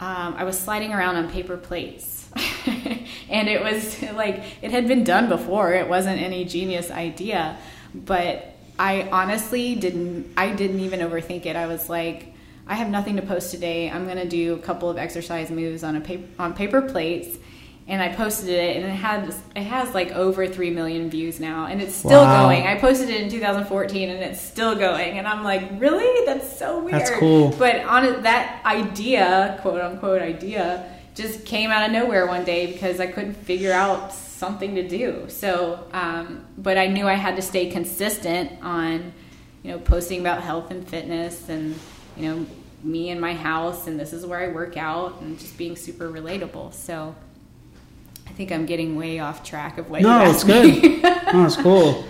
um, 0.00 0.34
I 0.38 0.44
was 0.44 0.58
sliding 0.58 0.94
around 0.94 1.16
on 1.16 1.28
paper 1.30 1.58
plates. 1.58 2.30
and 3.28 3.48
it 3.48 3.62
was 3.62 4.02
like, 4.14 4.42
it 4.62 4.70
had 4.70 4.88
been 4.88 5.04
done 5.04 5.28
before. 5.28 5.74
It 5.74 5.88
wasn't 5.88 6.20
any 6.20 6.44
genius 6.44 6.90
idea. 6.90 7.56
But 7.94 8.54
I 8.78 9.08
honestly 9.10 9.74
didn't, 9.74 10.32
I 10.36 10.50
didn't 10.50 10.80
even 10.80 11.00
overthink 11.00 11.46
it. 11.46 11.56
I 11.56 11.66
was 11.66 11.88
like, 11.88 12.34
I 12.66 12.74
have 12.74 12.90
nothing 12.90 13.16
to 13.16 13.22
post 13.22 13.50
today. 13.50 13.90
I'm 13.90 14.04
going 14.04 14.18
to 14.18 14.28
do 14.28 14.54
a 14.54 14.58
couple 14.58 14.90
of 14.90 14.98
exercise 14.98 15.50
moves 15.50 15.84
on 15.84 15.96
a 15.96 16.00
paper, 16.00 16.26
on 16.38 16.54
paper 16.54 16.82
plates 16.82 17.38
and 17.88 18.02
I 18.02 18.08
posted 18.08 18.48
it, 18.48 18.76
and 18.76 18.84
it 18.84 18.90
had 18.90 19.32
it 19.54 19.62
has 19.62 19.94
like 19.94 20.10
over 20.12 20.46
three 20.46 20.70
million 20.70 21.08
views 21.08 21.38
now, 21.38 21.66
and 21.66 21.80
it's 21.80 21.94
still 21.94 22.22
wow. 22.22 22.42
going. 22.42 22.66
I 22.66 22.78
posted 22.80 23.10
it 23.10 23.22
in 23.22 23.30
2014, 23.30 24.10
and 24.10 24.24
it's 24.24 24.40
still 24.40 24.74
going, 24.74 25.18
and 25.18 25.26
I'm 25.26 25.44
like, 25.44 25.62
really? 25.78 26.26
That's 26.26 26.58
so 26.58 26.80
weird. 26.80 26.94
That's 26.94 27.10
cool. 27.12 27.54
But 27.56 27.84
on 27.84 28.22
that 28.22 28.64
idea, 28.64 29.58
quote 29.62 29.80
unquote 29.80 30.20
idea, 30.20 30.95
just 31.16 31.46
came 31.46 31.70
out 31.70 31.84
of 31.84 31.92
nowhere 31.92 32.26
one 32.26 32.44
day 32.44 32.70
because 32.70 33.00
I 33.00 33.06
couldn't 33.06 33.34
figure 33.34 33.72
out 33.72 34.12
something 34.12 34.74
to 34.74 34.86
do. 34.86 35.24
So, 35.28 35.84
um, 35.92 36.44
but 36.58 36.76
I 36.76 36.86
knew 36.86 37.08
I 37.08 37.14
had 37.14 37.36
to 37.36 37.42
stay 37.42 37.70
consistent 37.70 38.52
on, 38.62 39.12
you 39.62 39.72
know, 39.72 39.78
posting 39.78 40.20
about 40.20 40.42
health 40.42 40.70
and 40.70 40.86
fitness, 40.86 41.48
and 41.48 41.74
you 42.16 42.28
know, 42.28 42.46
me 42.84 43.08
and 43.08 43.20
my 43.20 43.34
house, 43.34 43.86
and 43.86 43.98
this 43.98 44.12
is 44.12 44.26
where 44.26 44.38
I 44.38 44.48
work 44.48 44.76
out, 44.76 45.20
and 45.22 45.38
just 45.38 45.56
being 45.56 45.74
super 45.74 46.08
relatable. 46.10 46.74
So 46.74 47.16
I 48.26 48.30
think 48.32 48.52
I'm 48.52 48.66
getting 48.66 48.96
way 48.96 49.18
off 49.18 49.42
track 49.42 49.78
of 49.78 49.88
what. 49.88 50.02
No, 50.02 50.30
it's 50.30 50.44
good. 50.44 51.02
no, 51.32 51.46
it's 51.46 51.56
cool. 51.56 52.04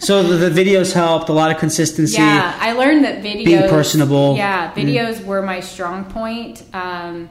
So 0.00 0.22
the, 0.22 0.48
the, 0.48 0.64
videos 0.64 0.92
helped 0.92 1.28
a 1.28 1.32
lot 1.32 1.50
of 1.50 1.58
consistency. 1.58 2.18
Yeah, 2.18 2.56
I 2.60 2.72
learned 2.72 3.04
that 3.04 3.22
videos 3.22 3.44
being 3.44 3.68
personable. 3.68 4.36
Yeah, 4.36 4.72
videos 4.72 5.16
mm. 5.16 5.24
were 5.24 5.42
my 5.42 5.60
strong 5.60 6.04
point. 6.04 6.62
Um, 6.72 7.30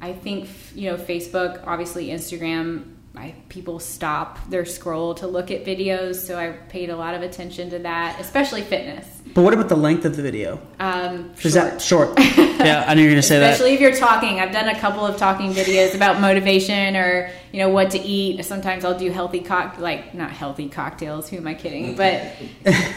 I 0.00 0.12
think 0.12 0.48
you 0.74 0.90
know 0.90 0.96
Facebook, 0.96 1.66
obviously 1.66 2.08
Instagram. 2.08 2.94
I, 3.16 3.34
people 3.48 3.80
stop 3.80 4.38
their 4.48 4.64
scroll 4.64 5.14
to 5.16 5.26
look 5.26 5.50
at 5.50 5.64
videos, 5.64 6.16
so 6.16 6.38
I 6.38 6.52
paid 6.52 6.88
a 6.88 6.96
lot 6.96 7.14
of 7.14 7.22
attention 7.22 7.68
to 7.70 7.80
that, 7.80 8.20
especially 8.20 8.62
fitness. 8.62 9.18
But 9.34 9.42
what 9.42 9.54
about 9.54 9.68
the 9.68 9.76
length 9.76 10.04
of 10.04 10.14
the 10.14 10.22
video? 10.22 10.60
Um, 10.78 11.32
Is 11.42 11.54
that 11.54 11.82
short? 11.82 12.10
yeah, 12.18 12.84
I 12.86 12.94
knew 12.94 13.02
you 13.02 13.08
were 13.08 13.12
going 13.14 13.22
to 13.22 13.26
say 13.26 13.40
that. 13.40 13.52
Especially 13.52 13.74
if 13.74 13.80
you're 13.80 13.96
talking. 13.96 14.38
I've 14.40 14.52
done 14.52 14.68
a 14.68 14.78
couple 14.78 15.04
of 15.04 15.16
talking 15.16 15.52
videos 15.52 15.94
about 15.96 16.20
motivation 16.20 16.96
or 16.96 17.30
you 17.52 17.58
know 17.58 17.68
what 17.70 17.90
to 17.90 17.98
eat. 17.98 18.44
Sometimes 18.44 18.84
I'll 18.84 18.98
do 18.98 19.10
healthy 19.10 19.40
cock 19.40 19.78
like 19.78 20.14
not 20.14 20.30
healthy 20.30 20.68
cocktails. 20.68 21.28
Who 21.28 21.38
am 21.38 21.46
I 21.46 21.54
kidding? 21.54 21.96
But 21.96 22.32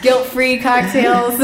guilt-free 0.02 0.60
cocktails. 0.60 1.36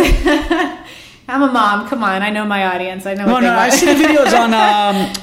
I'm 1.30 1.41
a 1.41 1.51
mom. 1.51 1.88
Come 1.88 2.03
on, 2.03 2.22
I 2.22 2.30
know 2.30 2.45
my 2.45 2.76
audience. 2.76 3.05
I 3.05 3.16
know. 3.16 3.26
No, 3.26 3.39
no, 3.39 3.53
I 3.53 3.70
see 3.70 3.86
the 3.88 3.93
videos 3.93 4.34
on. 4.38 4.53
Um, 4.53 5.14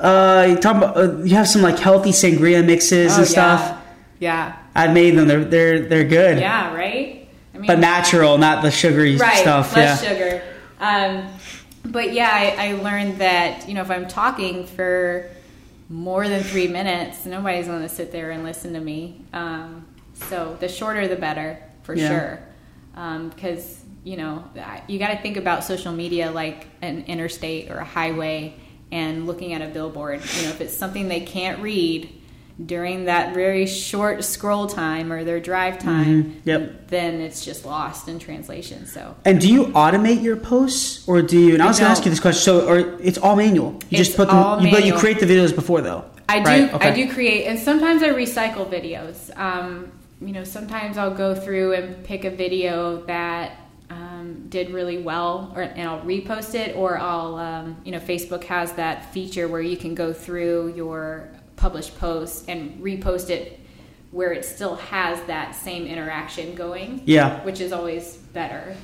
uh, 0.00 0.46
you 0.48 0.56
talk 0.56 0.76
about 0.76 0.96
uh, 0.96 1.16
you 1.18 1.34
have 1.34 1.48
some 1.48 1.62
like 1.62 1.78
healthy 1.78 2.10
sangria 2.10 2.64
mixes 2.64 3.16
oh, 3.16 3.20
and 3.20 3.28
stuff. 3.28 3.60
Yeah. 4.18 4.48
yeah. 4.48 4.56
I've 4.74 4.92
made 4.92 5.16
them. 5.16 5.28
They're 5.28 5.44
they're 5.44 5.80
they're 5.80 6.04
good. 6.04 6.38
Yeah. 6.38 6.74
Right 6.74 7.22
mean, 7.62 7.66
but 7.66 7.78
natural, 7.78 8.38
not 8.38 8.62
the 8.62 8.70
sugary 8.70 9.16
right, 9.16 9.38
stuff. 9.38 9.74
Less 9.74 10.02
yeah. 10.02 10.08
sugar. 10.08 10.42
Um, 10.80 11.28
but 11.84 12.12
yeah, 12.12 12.30
I, 12.30 12.70
I 12.70 12.72
learned 12.82 13.18
that 13.18 13.68
you 13.68 13.74
know 13.74 13.82
if 13.82 13.90
I'm 13.90 14.06
talking 14.08 14.66
for 14.66 15.30
more 15.88 16.28
than 16.28 16.42
three 16.42 16.68
minutes, 16.68 17.24
nobody's 17.24 17.66
going 17.66 17.82
to 17.82 17.88
sit 17.88 18.12
there 18.12 18.30
and 18.30 18.44
listen 18.44 18.72
to 18.74 18.80
me. 18.80 19.22
Um, 19.32 19.86
so 20.14 20.56
the 20.60 20.68
shorter, 20.68 21.08
the 21.08 21.16
better, 21.16 21.62
for 21.82 21.94
yeah. 21.94 22.08
sure. 22.08 22.42
Because 23.30 23.80
um, 23.80 23.96
you 24.04 24.16
know 24.16 24.44
you 24.86 24.98
got 24.98 25.08
to 25.08 25.22
think 25.22 25.36
about 25.36 25.64
social 25.64 25.92
media 25.92 26.30
like 26.30 26.66
an 26.82 27.04
interstate 27.06 27.70
or 27.70 27.78
a 27.78 27.84
highway, 27.84 28.54
and 28.92 29.26
looking 29.26 29.54
at 29.54 29.62
a 29.62 29.66
billboard. 29.66 30.20
You 30.36 30.42
know, 30.42 30.50
if 30.50 30.60
it's 30.60 30.76
something 30.76 31.08
they 31.08 31.22
can't 31.22 31.60
read 31.60 32.08
during 32.64 33.06
that 33.06 33.34
very 33.34 33.66
short 33.66 34.22
scroll 34.22 34.66
time 34.66 35.10
or 35.10 35.24
their 35.24 35.40
drive 35.40 35.78
time, 35.78 36.24
mm-hmm. 36.24 36.48
yep. 36.48 36.88
then 36.88 37.20
it's 37.20 37.44
just 37.44 37.64
lost 37.64 38.06
in 38.06 38.18
translation. 38.18 38.86
So. 38.86 39.16
And 39.24 39.40
do 39.40 39.52
you 39.52 39.66
automate 39.68 40.22
your 40.22 40.36
posts, 40.36 41.08
or 41.08 41.22
do 41.22 41.38
you? 41.40 41.54
And 41.54 41.62
I 41.62 41.66
was 41.66 41.78
going 41.80 41.88
to 41.88 41.92
ask 41.92 42.04
you 42.04 42.10
this 42.10 42.20
question. 42.20 42.42
So, 42.42 42.68
or 42.68 43.00
it's 43.00 43.18
all 43.18 43.34
manual. 43.34 43.72
You 43.72 43.98
it's 43.98 44.08
just 44.08 44.16
put 44.16 44.28
them, 44.28 44.60
you, 44.60 44.70
but 44.70 44.84
you 44.84 44.94
create 44.94 45.18
the 45.18 45.26
videos 45.26 45.54
before 45.54 45.80
though. 45.80 46.04
I 46.28 46.38
do. 46.38 46.44
Right? 46.44 46.74
Okay. 46.74 46.88
I 46.88 46.94
do 46.94 47.12
create, 47.12 47.46
and 47.46 47.58
sometimes 47.58 48.02
I 48.02 48.10
recycle 48.10 48.70
videos. 48.70 49.36
Um, 49.36 49.90
you 50.20 50.32
know, 50.32 50.44
sometimes 50.44 50.98
I'll 50.98 51.14
go 51.14 51.34
through 51.34 51.72
and 51.72 52.04
pick 52.04 52.24
a 52.24 52.30
video 52.30 53.04
that 53.06 53.58
um, 54.22 54.48
did 54.48 54.70
really 54.70 54.98
well, 54.98 55.52
or, 55.54 55.62
and 55.62 55.88
I'll 55.88 56.00
repost 56.00 56.54
it, 56.54 56.76
or 56.76 56.98
I'll, 56.98 57.36
um, 57.36 57.76
you 57.84 57.92
know, 57.92 57.98
Facebook 57.98 58.44
has 58.44 58.72
that 58.74 59.12
feature 59.12 59.48
where 59.48 59.60
you 59.60 59.76
can 59.76 59.94
go 59.94 60.12
through 60.12 60.74
your 60.74 61.28
published 61.56 61.98
post 61.98 62.48
and 62.48 62.82
repost 62.82 63.30
it 63.30 63.58
where 64.10 64.32
it 64.32 64.44
still 64.44 64.76
has 64.76 65.20
that 65.22 65.54
same 65.54 65.86
interaction 65.86 66.54
going. 66.54 67.02
Yeah. 67.06 67.42
Which 67.44 67.60
is 67.60 67.72
always 67.72 68.16
better. 68.16 68.76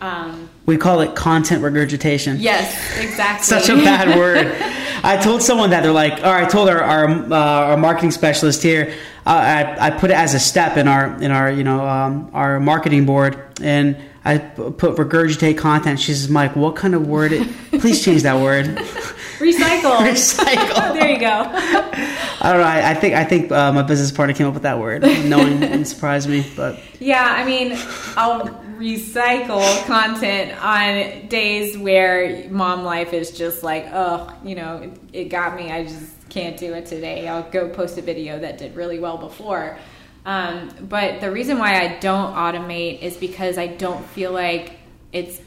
Um, 0.00 0.48
we 0.64 0.78
call 0.78 1.02
it 1.02 1.14
content 1.14 1.62
regurgitation. 1.62 2.38
Yes, 2.38 2.98
exactly. 2.98 3.44
Such 3.44 3.68
a 3.68 3.74
bad 3.76 4.16
word. 4.18 4.56
I 5.04 5.18
told 5.22 5.42
someone 5.42 5.70
that 5.70 5.82
they're 5.82 5.92
like, 5.92 6.20
or 6.20 6.34
I 6.34 6.46
told 6.46 6.70
our 6.70 6.80
our, 6.82 7.06
uh, 7.06 7.34
our 7.34 7.76
marketing 7.76 8.10
specialist 8.10 8.62
here, 8.62 8.94
uh, 9.26 9.30
I, 9.30 9.88
I 9.88 9.90
put 9.90 10.10
it 10.10 10.16
as 10.16 10.32
a 10.32 10.40
step 10.40 10.78
in 10.78 10.88
our 10.88 11.22
in 11.22 11.30
our 11.30 11.50
you 11.50 11.64
know 11.64 11.86
um, 11.86 12.30
our 12.32 12.58
marketing 12.58 13.04
board, 13.04 13.42
and 13.60 13.98
I 14.24 14.38
put 14.38 14.96
regurgitate 14.96 15.56
content. 15.56 15.98
She 15.98 16.12
says, 16.12 16.28
Mike, 16.28 16.54
what 16.54 16.76
kind 16.76 16.94
of 16.94 17.06
word? 17.06 17.32
It, 17.32 17.48
please 17.80 18.04
change 18.04 18.22
that 18.22 18.40
word. 18.40 18.66
Recycle. 18.66 19.96
Recycle. 19.98 20.92
there 20.92 21.08
you 21.08 21.18
go. 21.18 21.26
I 21.26 22.52
don't 22.52 22.60
know. 22.60 22.66
I, 22.66 22.94
think 22.94 23.14
I 23.14 23.24
think 23.24 23.50
uh, 23.50 23.72
my 23.72 23.82
business 23.82 24.12
partner 24.12 24.34
came 24.34 24.46
up 24.46 24.54
with 24.54 24.64
that 24.64 24.78
word. 24.78 25.02
Knowing 25.02 25.62
and 25.62 25.88
surprised 25.88 26.28
me, 26.28 26.46
but 26.54 26.78
yeah. 26.98 27.24
I 27.24 27.44
mean, 27.44 27.72
I'll 28.16 28.46
recycle 28.76 29.86
content 29.86 30.52
on 30.62 31.28
days 31.28 31.78
where 31.78 32.48
mom 32.50 32.82
life 32.82 33.14
is 33.14 33.30
just 33.30 33.62
like, 33.62 33.86
oh, 33.92 34.34
you 34.44 34.54
know, 34.54 34.76
it, 34.78 34.98
it 35.12 35.24
got 35.26 35.56
me. 35.56 35.70
I 35.70 35.84
just 35.84 36.28
can't 36.28 36.56
do 36.56 36.74
it 36.74 36.86
today. 36.86 37.26
I'll 37.26 37.48
go 37.50 37.68
post 37.68 37.96
a 37.98 38.02
video 38.02 38.38
that 38.38 38.58
did 38.58 38.76
really 38.76 38.98
well 38.98 39.16
before. 39.16 39.78
Um, 40.24 40.70
but 40.82 41.20
the 41.20 41.30
reason 41.30 41.58
why 41.58 41.80
I 41.80 41.98
don't 41.98 42.34
automate 42.34 43.00
is 43.00 43.16
because 43.16 43.56
I 43.58 43.68
don't 43.68 44.04
feel 44.06 44.32
like 44.32 44.74
it's 45.12 45.40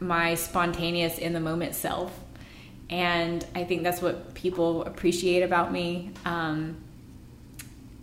my 0.00 0.34
spontaneous 0.34 1.18
in 1.18 1.32
the 1.32 1.40
moment 1.40 1.74
self 1.74 2.12
and 2.88 3.44
I 3.54 3.64
think 3.64 3.82
that's 3.82 4.00
what 4.00 4.34
people 4.34 4.84
appreciate 4.84 5.42
about 5.42 5.72
me. 5.72 6.10
Um, 6.24 6.76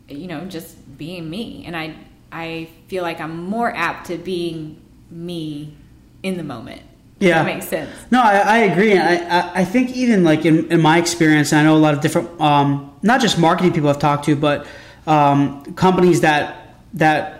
you 0.09 0.27
know, 0.27 0.45
just 0.45 0.97
being 0.97 1.29
me, 1.29 1.63
and 1.65 1.75
I 1.75 1.95
I 2.31 2.69
feel 2.87 3.03
like 3.03 3.21
I'm 3.21 3.43
more 3.43 3.73
apt 3.73 4.07
to 4.07 4.17
being 4.17 4.81
me 5.09 5.75
in 6.21 6.37
the 6.37 6.43
moment. 6.43 6.81
Yeah, 7.19 7.43
that 7.43 7.45
makes 7.45 7.67
sense. 7.67 7.89
No, 8.11 8.21
I, 8.21 8.39
I 8.39 8.57
agree. 8.59 8.97
I, 8.97 9.15
I, 9.15 9.51
I 9.61 9.65
think 9.65 9.91
even 9.95 10.25
like 10.25 10.45
in, 10.45 10.69
in 10.69 10.81
my 10.81 10.97
experience, 10.97 11.53
I 11.53 11.63
know 11.63 11.77
a 11.77 11.79
lot 11.79 11.93
of 11.93 12.01
different, 12.01 12.41
um, 12.41 12.93
not 13.01 13.21
just 13.21 13.39
marketing 13.39 13.71
people 13.71 13.87
I've 13.87 13.99
talked 13.99 14.25
to, 14.25 14.35
but 14.35 14.67
um, 15.07 15.63
companies 15.75 16.21
that 16.21 16.75
that 16.93 17.39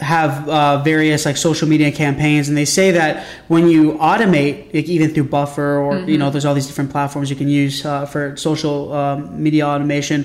have 0.00 0.48
uh, 0.48 0.78
various 0.82 1.26
like 1.26 1.36
social 1.36 1.68
media 1.68 1.92
campaigns 1.92 2.48
and 2.48 2.56
they 2.56 2.64
say 2.64 2.90
that 2.90 3.26
when 3.48 3.68
you 3.68 3.92
automate 3.98 4.72
like, 4.72 4.86
even 4.86 5.12
through 5.12 5.24
buffer 5.24 5.76
or 5.76 5.92
mm-hmm. 5.92 6.08
you 6.08 6.16
know 6.16 6.30
there's 6.30 6.46
all 6.46 6.54
these 6.54 6.66
different 6.66 6.90
platforms 6.90 7.28
you 7.28 7.36
can 7.36 7.48
use 7.48 7.84
uh, 7.84 8.06
for 8.06 8.34
social 8.36 8.92
um, 8.94 9.42
media 9.42 9.66
automation 9.66 10.24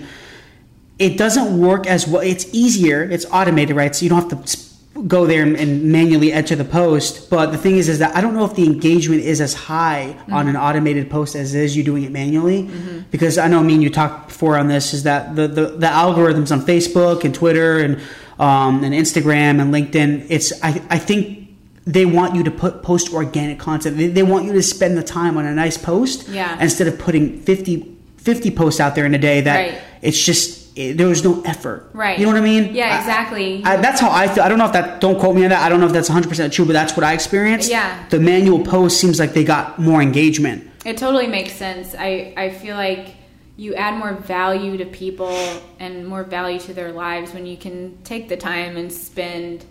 it 0.97 1.17
doesn't 1.17 1.59
work 1.59 1.87
as 1.87 2.07
well. 2.07 2.21
It's 2.21 2.45
easier. 2.53 3.03
It's 3.03 3.25
automated 3.31 3.75
right? 3.75 3.95
So 3.95 4.03
you 4.03 4.09
don't 4.09 4.29
have 4.29 4.45
to 4.45 4.65
go 5.07 5.25
there 5.25 5.43
and, 5.43 5.57
and 5.57 5.83
manually 5.83 6.31
enter 6.31 6.55
the 6.55 6.63
post 6.63 7.29
but 7.29 7.47
the 7.47 7.57
thing 7.57 7.75
is 7.75 7.89
is 7.89 7.99
that 7.99 8.15
i 8.15 8.21
don't 8.21 8.33
know 8.33 8.45
if 8.45 8.55
the 8.55 8.65
engagement 8.65 9.21
is 9.21 9.41
as 9.41 9.53
high 9.53 10.15
mm-hmm. 10.17 10.33
on 10.33 10.47
an 10.47 10.55
automated 10.55 11.09
post 11.09 11.35
as 11.35 11.53
is 11.53 11.75
you 11.75 11.83
doing 11.83 12.03
it 12.03 12.11
manually 12.11 12.63
mm-hmm. 12.63 12.99
because 13.11 13.37
i 13.37 13.47
know 13.47 13.59
I 13.59 13.63
mean 13.63 13.81
you 13.81 13.89
talked 13.89 14.29
before 14.29 14.57
on 14.57 14.67
this 14.67 14.93
is 14.93 15.03
that 15.03 15.35
the, 15.35 15.47
the 15.47 15.65
the 15.67 15.87
algorithms 15.87 16.51
on 16.51 16.61
facebook 16.61 17.25
and 17.25 17.35
twitter 17.35 17.79
and 17.79 18.01
um, 18.39 18.83
and 18.83 18.93
Instagram 18.93 19.61
and 19.61 19.73
LinkedIn, 19.73 20.27
it's 20.29 20.51
I, 20.63 20.81
I 20.89 20.99
think 20.99 21.49
they 21.85 22.05
want 22.05 22.35
you 22.35 22.43
to 22.43 22.51
put 22.51 22.81
post 22.81 23.13
organic 23.13 23.59
content. 23.59 23.97
They, 23.97 24.07
they 24.07 24.23
want 24.23 24.45
you 24.45 24.53
to 24.53 24.63
spend 24.63 24.97
the 24.97 25.03
time 25.03 25.37
on 25.37 25.45
a 25.45 25.53
nice 25.53 25.77
post 25.77 26.27
yeah. 26.29 26.59
instead 26.61 26.87
of 26.87 26.97
putting 26.97 27.39
50, 27.41 27.94
50 28.25 28.51
posts 28.51 28.79
out 28.79 28.95
there 28.95 29.05
in 29.05 29.13
a 29.13 29.19
day 29.19 29.41
that 29.41 29.55
right. 29.55 29.81
it's 30.01 30.21
just 30.21 30.65
it, 30.75 30.97
there 30.97 31.07
was 31.07 31.23
no 31.23 31.41
effort. 31.43 31.89
Right. 31.93 32.19
You 32.19 32.25
know 32.25 32.33
what 32.33 32.41
I 32.41 32.43
mean? 32.43 32.75
Yeah, 32.75 32.99
exactly. 32.99 33.63
I, 33.63 33.75
I, 33.75 33.77
that's 33.77 34.01
how 34.01 34.11
I 34.11 34.27
feel. 34.27 34.43
I 34.43 34.49
don't 34.49 34.57
know 34.57 34.65
if 34.65 34.73
that, 34.73 34.99
don't 34.99 35.17
quote 35.19 35.35
me 35.35 35.43
on 35.43 35.49
that. 35.51 35.61
I 35.61 35.69
don't 35.69 35.79
know 35.79 35.85
if 35.85 35.93
that's 35.93 36.09
100% 36.09 36.51
true, 36.51 36.65
but 36.65 36.73
that's 36.73 36.97
what 36.97 37.03
I 37.03 37.13
experienced. 37.13 37.69
Yeah. 37.69 38.05
The 38.09 38.19
manual 38.19 38.63
post 38.63 38.99
seems 38.99 39.19
like 39.19 39.33
they 39.33 39.45
got 39.45 39.79
more 39.79 40.01
engagement. 40.01 40.69
It 40.83 40.97
totally 40.97 41.27
makes 41.27 41.53
sense. 41.53 41.95
I, 41.97 42.33
I 42.35 42.49
feel 42.49 42.75
like 42.75 43.15
you 43.57 43.73
add 43.75 43.97
more 43.97 44.13
value 44.13 44.77
to 44.77 44.85
people 44.85 45.37
and 45.79 46.05
more 46.05 46.23
value 46.23 46.59
to 46.59 46.73
their 46.73 46.91
lives 46.91 47.33
when 47.33 47.45
you 47.45 47.55
can 47.55 47.97
take 48.03 48.27
the 48.27 48.35
time 48.35 48.75
and 48.75 48.91
spend 48.91 49.63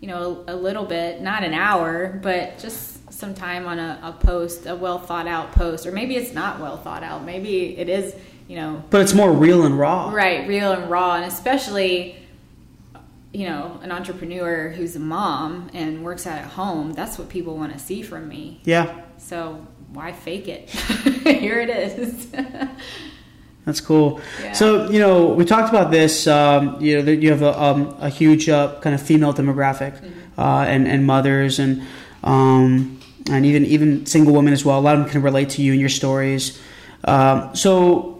you 0.00 0.08
know 0.08 0.44
a, 0.46 0.54
a 0.54 0.56
little 0.56 0.84
bit 0.84 1.20
not 1.20 1.42
an 1.42 1.52
hour 1.52 2.18
but 2.22 2.58
just 2.58 2.95
some 3.16 3.34
time 3.34 3.66
on 3.66 3.78
a, 3.78 3.98
a 4.02 4.12
post, 4.12 4.66
a 4.66 4.76
well 4.76 4.98
thought 4.98 5.26
out 5.26 5.52
post, 5.52 5.86
or 5.86 5.92
maybe 5.92 6.16
it's 6.16 6.32
not 6.34 6.60
well 6.60 6.76
thought 6.76 7.02
out. 7.02 7.24
Maybe 7.24 7.76
it 7.78 7.88
is, 7.88 8.14
you 8.46 8.56
know, 8.56 8.82
But 8.90 9.00
it's 9.00 9.14
more 9.14 9.32
real 9.32 9.64
and 9.64 9.78
raw. 9.78 10.10
right, 10.10 10.46
real 10.46 10.72
and 10.72 10.90
raw, 10.90 11.14
and 11.16 11.24
especially, 11.24 12.16
you 13.32 13.46
know, 13.46 13.80
an 13.82 13.90
entrepreneur 13.90 14.68
who's 14.68 14.96
a 14.96 15.00
mom 15.00 15.70
and 15.72 16.04
works 16.04 16.26
out 16.26 16.38
at 16.38 16.46
home. 16.46 16.92
That's 16.92 17.18
what 17.18 17.28
people 17.28 17.56
want 17.56 17.72
to 17.72 17.78
see 17.78 18.02
from 18.02 18.28
me. 18.28 18.60
Yeah, 18.64 19.00
So 19.18 19.66
why 19.92 20.12
fake 20.12 20.46
it? 20.48 20.68
Here 21.40 21.60
it 21.60 21.70
is. 21.70 22.28
that's 23.64 23.80
cool. 23.80 24.20
Yeah. 24.42 24.52
So 24.52 24.90
you 24.90 24.98
know, 25.00 25.28
we 25.28 25.44
talked 25.44 25.70
about 25.70 25.90
this. 25.90 26.26
Um, 26.26 26.80
you 26.80 26.96
know, 26.96 27.02
that 27.02 27.16
you 27.16 27.30
have 27.30 27.42
a, 27.42 27.60
um, 27.62 27.96
a 27.98 28.08
huge 28.10 28.48
uh, 28.48 28.78
kind 28.80 28.94
of 28.94 29.00
female 29.02 29.32
demographic, 29.32 29.94
Mm-hmm. 30.02 30.40
uh, 30.40 30.64
and 30.64 30.86
and 30.86 31.06
mothers 31.06 31.58
and 31.58 31.82
um, 32.24 33.00
and 33.30 33.46
even 33.46 33.64
even 33.66 34.06
single 34.06 34.34
women 34.34 34.52
as 34.52 34.64
well. 34.64 34.78
A 34.78 34.80
lot 34.80 34.96
of 34.96 35.02
them 35.02 35.10
can 35.10 35.22
relate 35.22 35.50
to 35.50 35.62
you 35.62 35.72
and 35.72 35.80
your 35.80 35.90
stories. 35.90 36.60
Um, 37.04 37.54
so. 37.54 38.12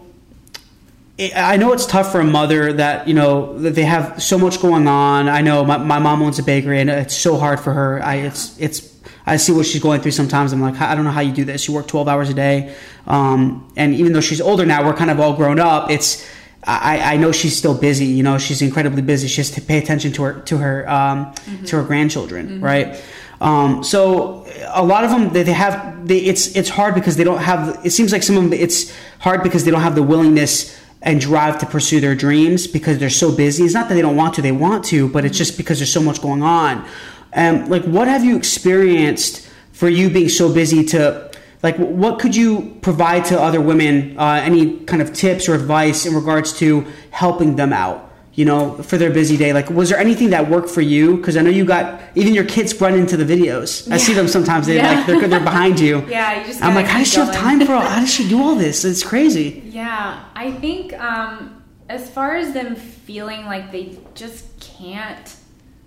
I 1.18 1.54
I 1.54 1.56
know 1.56 1.72
it's 1.72 1.86
tough 1.86 2.12
for 2.12 2.20
a 2.20 2.24
mother 2.24 2.74
that 2.74 3.08
you 3.08 3.14
know 3.14 3.58
that 3.60 3.74
they 3.74 3.84
have 3.84 4.22
so 4.22 4.38
much 4.38 4.60
going 4.60 4.86
on. 4.86 5.30
I 5.30 5.40
know 5.40 5.64
my, 5.64 5.78
my 5.78 5.98
mom 5.98 6.20
owns 6.20 6.38
a 6.38 6.42
bakery 6.42 6.78
and 6.78 6.90
it's 6.90 7.16
so 7.16 7.38
hard 7.38 7.58
for 7.58 7.72
her. 7.72 8.02
I 8.04 8.16
it's 8.16 8.54
it's 8.60 8.94
I 9.24 9.38
see 9.38 9.52
what 9.52 9.64
she's 9.64 9.82
going 9.82 10.02
through 10.02 10.12
sometimes. 10.12 10.52
I'm 10.52 10.60
like 10.60 10.78
I 10.78 10.94
don't 10.94 11.04
know 11.04 11.10
how 11.10 11.22
you 11.22 11.32
do 11.32 11.46
this. 11.46 11.66
You 11.66 11.74
work 11.74 11.88
12 11.88 12.06
hours 12.06 12.28
a 12.28 12.34
day, 12.34 12.74
um, 13.06 13.66
and 13.76 13.94
even 13.94 14.12
though 14.12 14.20
she's 14.20 14.42
older 14.42 14.66
now, 14.66 14.84
we're 14.84 14.94
kind 14.94 15.10
of 15.10 15.18
all 15.18 15.32
grown 15.34 15.58
up. 15.58 15.90
It's 15.90 16.28
I, 16.66 17.14
I 17.14 17.16
know 17.16 17.30
she's 17.32 17.56
still 17.56 17.78
busy. 17.78 18.06
You 18.06 18.22
know 18.22 18.38
she's 18.38 18.60
incredibly 18.60 19.02
busy. 19.02 19.28
She 19.28 19.36
has 19.38 19.50
to 19.52 19.60
pay 19.60 19.78
attention 19.78 20.12
to 20.12 20.22
her 20.24 20.40
to 20.42 20.58
her 20.58 20.88
um, 20.88 21.34
to 21.66 21.76
her 21.76 21.82
grandchildren, 21.82 22.60
right? 22.60 23.02
Um, 23.40 23.84
so 23.84 24.46
a 24.72 24.84
lot 24.84 25.04
of 25.04 25.10
them 25.10 25.32
they, 25.32 25.42
they 25.42 25.52
have 25.52 26.06
they, 26.06 26.18
it's 26.18 26.54
it's 26.56 26.68
hard 26.68 26.94
because 26.94 27.16
they 27.16 27.24
don't 27.24 27.38
have. 27.38 27.84
It 27.84 27.90
seems 27.90 28.12
like 28.12 28.22
some 28.22 28.36
of 28.36 28.44
them 28.44 28.52
it's 28.52 28.94
hard 29.18 29.42
because 29.42 29.64
they 29.64 29.70
don't 29.70 29.82
have 29.82 29.94
the 29.94 30.02
willingness 30.02 30.78
and 31.02 31.20
drive 31.20 31.58
to 31.58 31.66
pursue 31.66 32.00
their 32.00 32.14
dreams 32.14 32.66
because 32.66 32.98
they're 32.98 33.10
so 33.10 33.34
busy. 33.34 33.64
It's 33.64 33.74
not 33.74 33.88
that 33.88 33.94
they 33.94 34.02
don't 34.02 34.16
want 34.16 34.34
to; 34.34 34.42
they 34.42 34.52
want 34.52 34.84
to, 34.86 35.08
but 35.08 35.24
it's 35.24 35.36
just 35.36 35.56
because 35.56 35.78
there's 35.78 35.92
so 35.92 36.02
much 36.02 36.22
going 36.22 36.42
on. 36.42 36.86
And 37.32 37.68
like, 37.68 37.84
what 37.84 38.08
have 38.08 38.24
you 38.24 38.36
experienced 38.36 39.46
for 39.72 39.88
you 39.88 40.08
being 40.10 40.28
so 40.28 40.52
busy 40.52 40.84
to? 40.86 41.30
Like, 41.62 41.76
what 41.76 42.20
could 42.20 42.36
you 42.36 42.78
provide 42.80 43.24
to 43.26 43.40
other 43.40 43.60
women? 43.60 44.18
Uh, 44.18 44.40
any 44.42 44.78
kind 44.80 45.02
of 45.02 45.12
tips 45.12 45.48
or 45.48 45.54
advice 45.54 46.06
in 46.06 46.14
regards 46.14 46.56
to 46.58 46.86
helping 47.10 47.56
them 47.56 47.72
out? 47.72 48.05
You 48.36 48.44
know, 48.44 48.74
for 48.82 48.98
their 48.98 49.10
busy 49.10 49.36
day. 49.38 49.52
Like, 49.54 49.70
was 49.70 49.88
there 49.88 49.98
anything 49.98 50.30
that 50.30 50.48
worked 50.50 50.68
for 50.68 50.82
you? 50.82 51.16
Because 51.16 51.36
I 51.38 51.40
know 51.40 51.48
you 51.50 51.64
got 51.64 52.00
even 52.14 52.34
your 52.34 52.44
kids 52.44 52.78
run 52.78 52.94
into 52.94 53.16
the 53.16 53.24
videos. 53.24 53.90
I 53.90 53.96
see 53.96 54.12
them 54.12 54.28
sometimes. 54.28 54.66
They 54.66 54.76
Yeah. 54.76 54.92
like 54.92 55.06
they're, 55.06 55.26
they're 55.26 55.40
behind 55.40 55.80
you. 55.80 56.04
yeah, 56.08 56.40
you 56.40 56.46
just. 56.46 56.62
I'm 56.62 56.74
like, 56.74 56.86
how 56.86 56.98
does 56.98 57.08
she 57.10 57.18
have 57.18 57.34
time 57.34 57.64
for 57.64 57.72
all? 57.72 57.80
How 57.80 58.00
does 58.00 58.12
she 58.12 58.28
do 58.28 58.42
all 58.42 58.54
this? 58.54 58.84
It's 58.84 59.02
crazy. 59.02 59.62
Yeah, 59.64 60.22
I 60.34 60.52
think 60.52 60.92
um, 61.00 61.64
as 61.88 62.10
far 62.10 62.36
as 62.36 62.52
them 62.52 62.76
feeling 62.76 63.46
like 63.46 63.72
they 63.72 63.96
just 64.14 64.44
can't, 64.60 65.34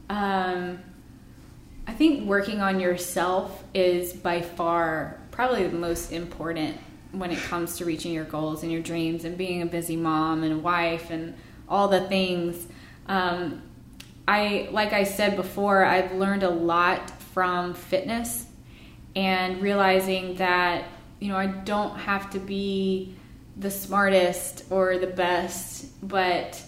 um, 0.10 0.80
I 1.88 1.94
think 1.94 2.28
working 2.28 2.62
on 2.62 2.80
yourself 2.80 3.64
is 3.76 4.12
by 4.14 4.42
far 4.42 5.20
probably 5.30 5.68
the 5.68 5.78
most 5.78 6.12
important 6.12 6.78
when 7.12 7.30
it 7.30 7.38
comes 7.40 7.78
to 7.78 7.86
reaching 7.86 8.12
your 8.12 8.26
goals 8.26 8.64
and 8.64 8.72
your 8.72 8.82
dreams 8.82 9.24
and 9.24 9.38
being 9.38 9.62
a 9.62 9.66
busy 9.68 9.96
mom 9.96 10.44
and 10.44 10.64
wife 10.64 11.12
and 11.12 11.36
all 11.70 11.88
the 11.88 12.02
things. 12.02 12.68
Um, 13.08 13.62
I, 14.28 14.70
like 14.72 14.94
I 14.94 15.04
said 15.04 15.36
before, 15.36 15.84
I've 15.84 16.12
learned 16.14 16.44
a 16.44 16.50
lot 16.50 17.10
from 17.34 17.74
fitness 17.74 18.46
and 19.16 19.62
realizing 19.62 20.36
that 20.36 20.86
you 21.20 21.30
know 21.30 21.38
I 21.38 21.48
don't 21.48 21.98
have 21.98 22.30
to 22.32 22.40
be 22.40 23.16
the 23.58 23.72
smartest 23.72 24.66
or 24.70 24.98
the 24.98 25.08
best, 25.08 26.08
but 26.08 26.62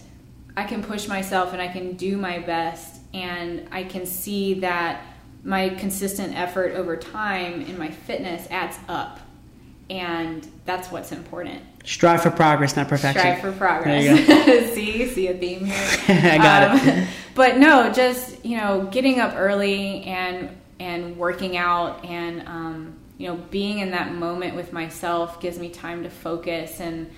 I 0.56 0.64
can 0.64 0.82
push 0.82 1.08
myself 1.08 1.52
and 1.52 1.62
I 1.62 1.68
can 1.68 1.94
do 1.94 2.16
my 2.16 2.38
best, 2.38 3.00
and 3.14 3.68
I 3.72 3.84
can 3.84 4.06
see 4.06 4.54
that 4.60 5.04
my 5.44 5.70
consistent 5.70 6.38
effort 6.38 6.72
over 6.72 6.96
time 6.96 7.62
in 7.62 7.78
my 7.78 7.90
fitness 7.90 8.46
adds 8.50 8.78
up, 8.88 9.20
and 9.92 10.50
that's 10.64 10.90
what's 10.90 11.12
important. 11.12 11.62
Strive 11.84 12.22
for 12.22 12.30
progress, 12.30 12.76
not 12.76 12.88
perfection. 12.88 13.20
Strive 13.20 13.40
for 13.40 13.52
progress. 13.52 14.26
There 14.26 14.58
you 14.58 14.66
see, 14.74 15.06
see 15.06 15.28
a 15.28 15.34
theme 15.34 15.66
here. 15.66 15.98
I 16.32 16.38
got 16.38 16.86
it. 16.86 17.08
But 17.34 17.58
no, 17.58 17.92
just 17.92 18.42
you 18.44 18.56
know, 18.56 18.88
getting 18.90 19.20
up 19.20 19.34
early 19.36 20.04
and 20.04 20.56
and 20.80 21.16
working 21.18 21.58
out 21.58 22.04
and 22.06 22.48
um, 22.48 22.98
you 23.18 23.28
know, 23.28 23.36
being 23.50 23.80
in 23.80 23.90
that 23.90 24.14
moment 24.14 24.56
with 24.56 24.72
myself 24.72 25.40
gives 25.40 25.58
me 25.58 25.68
time 25.68 26.02
to 26.04 26.10
focus 26.10 26.80
and 26.80 27.10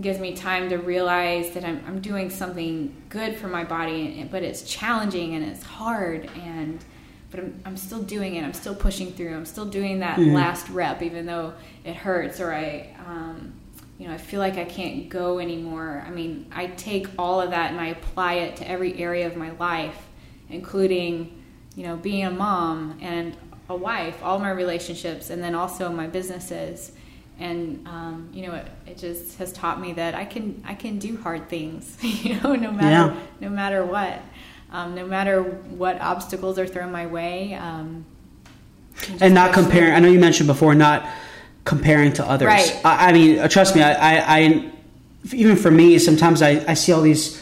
gives 0.00 0.18
me 0.18 0.34
time 0.34 0.68
to 0.70 0.78
realize 0.78 1.52
that 1.52 1.64
I'm, 1.64 1.82
I'm 1.86 2.00
doing 2.00 2.28
something 2.28 2.94
good 3.08 3.36
for 3.36 3.46
my 3.46 3.64
body, 3.64 4.26
but 4.30 4.42
it's 4.42 4.62
challenging 4.62 5.34
and 5.36 5.44
it's 5.44 5.62
hard 5.62 6.28
and 6.42 6.84
but 7.30 7.40
I'm, 7.40 7.60
I'm 7.64 7.76
still 7.76 8.02
doing 8.02 8.34
it. 8.36 8.44
I'm 8.44 8.52
still 8.52 8.74
pushing 8.74 9.12
through. 9.12 9.34
I'm 9.34 9.46
still 9.46 9.64
doing 9.66 10.00
that 10.00 10.18
Mhm. 10.18 10.34
last 10.34 10.68
rep, 10.70 11.02
even 11.02 11.26
though 11.26 11.52
it 11.84 11.94
hurts 11.94 12.40
or 12.40 12.52
I, 12.52 12.88
um, 13.06 13.52
you 13.98 14.08
know, 14.08 14.14
I 14.14 14.18
feel 14.18 14.40
like 14.40 14.56
I 14.56 14.64
can't 14.64 15.08
go 15.08 15.38
anymore. 15.38 16.02
I 16.06 16.10
mean, 16.10 16.46
I 16.54 16.66
take 16.68 17.06
all 17.18 17.40
of 17.40 17.50
that 17.50 17.70
and 17.70 17.80
I 17.80 17.88
apply 17.88 18.34
it 18.34 18.56
to 18.56 18.68
every 18.68 18.98
area 18.98 19.26
of 19.26 19.36
my 19.36 19.50
life, 19.52 19.96
including, 20.48 21.42
you 21.76 21.84
know, 21.84 21.96
being 21.96 22.24
a 22.24 22.30
mom 22.30 22.98
and 23.00 23.36
a 23.68 23.76
wife, 23.76 24.16
all 24.22 24.38
my 24.38 24.50
relationships, 24.50 25.30
and 25.30 25.42
then 25.42 25.54
also 25.54 25.90
my 25.90 26.06
businesses. 26.06 26.92
And 27.38 27.86
um, 27.86 28.28
you 28.34 28.46
know, 28.46 28.54
it, 28.54 28.66
it 28.86 28.98
just 28.98 29.38
has 29.38 29.52
taught 29.52 29.80
me 29.80 29.94
that 29.94 30.14
I 30.14 30.24
can 30.26 30.62
I 30.66 30.74
can 30.74 30.98
do 30.98 31.16
hard 31.16 31.48
things. 31.48 31.96
You 32.02 32.40
know, 32.40 32.54
no 32.54 32.70
matter 32.72 33.14
Yeah. 33.14 33.20
no 33.40 33.48
matter 33.48 33.84
what, 33.84 34.20
um, 34.72 34.94
no 34.94 35.06
matter 35.06 35.42
what 35.42 36.00
obstacles 36.00 36.58
are 36.58 36.66
thrown 36.66 36.92
my 36.92 37.06
way. 37.06 37.54
Um, 37.54 38.04
and 39.20 39.34
not 39.34 39.52
comparing. 39.52 39.92
I 39.94 39.98
know 40.00 40.08
you 40.08 40.20
mentioned 40.20 40.46
before, 40.46 40.74
not 40.74 41.08
comparing 41.64 42.12
to 42.14 42.24
others. 42.24 42.46
Right. 42.46 42.80
I, 42.84 43.08
I 43.08 43.12
mean, 43.12 43.48
trust 43.48 43.74
me. 43.74 43.82
I, 43.82 43.92
I, 43.92 44.38
I, 44.38 44.70
even 45.32 45.56
for 45.56 45.70
me, 45.70 45.98
sometimes 45.98 46.42
I, 46.42 46.64
I 46.68 46.74
see 46.74 46.92
all 46.92 47.02
these 47.02 47.39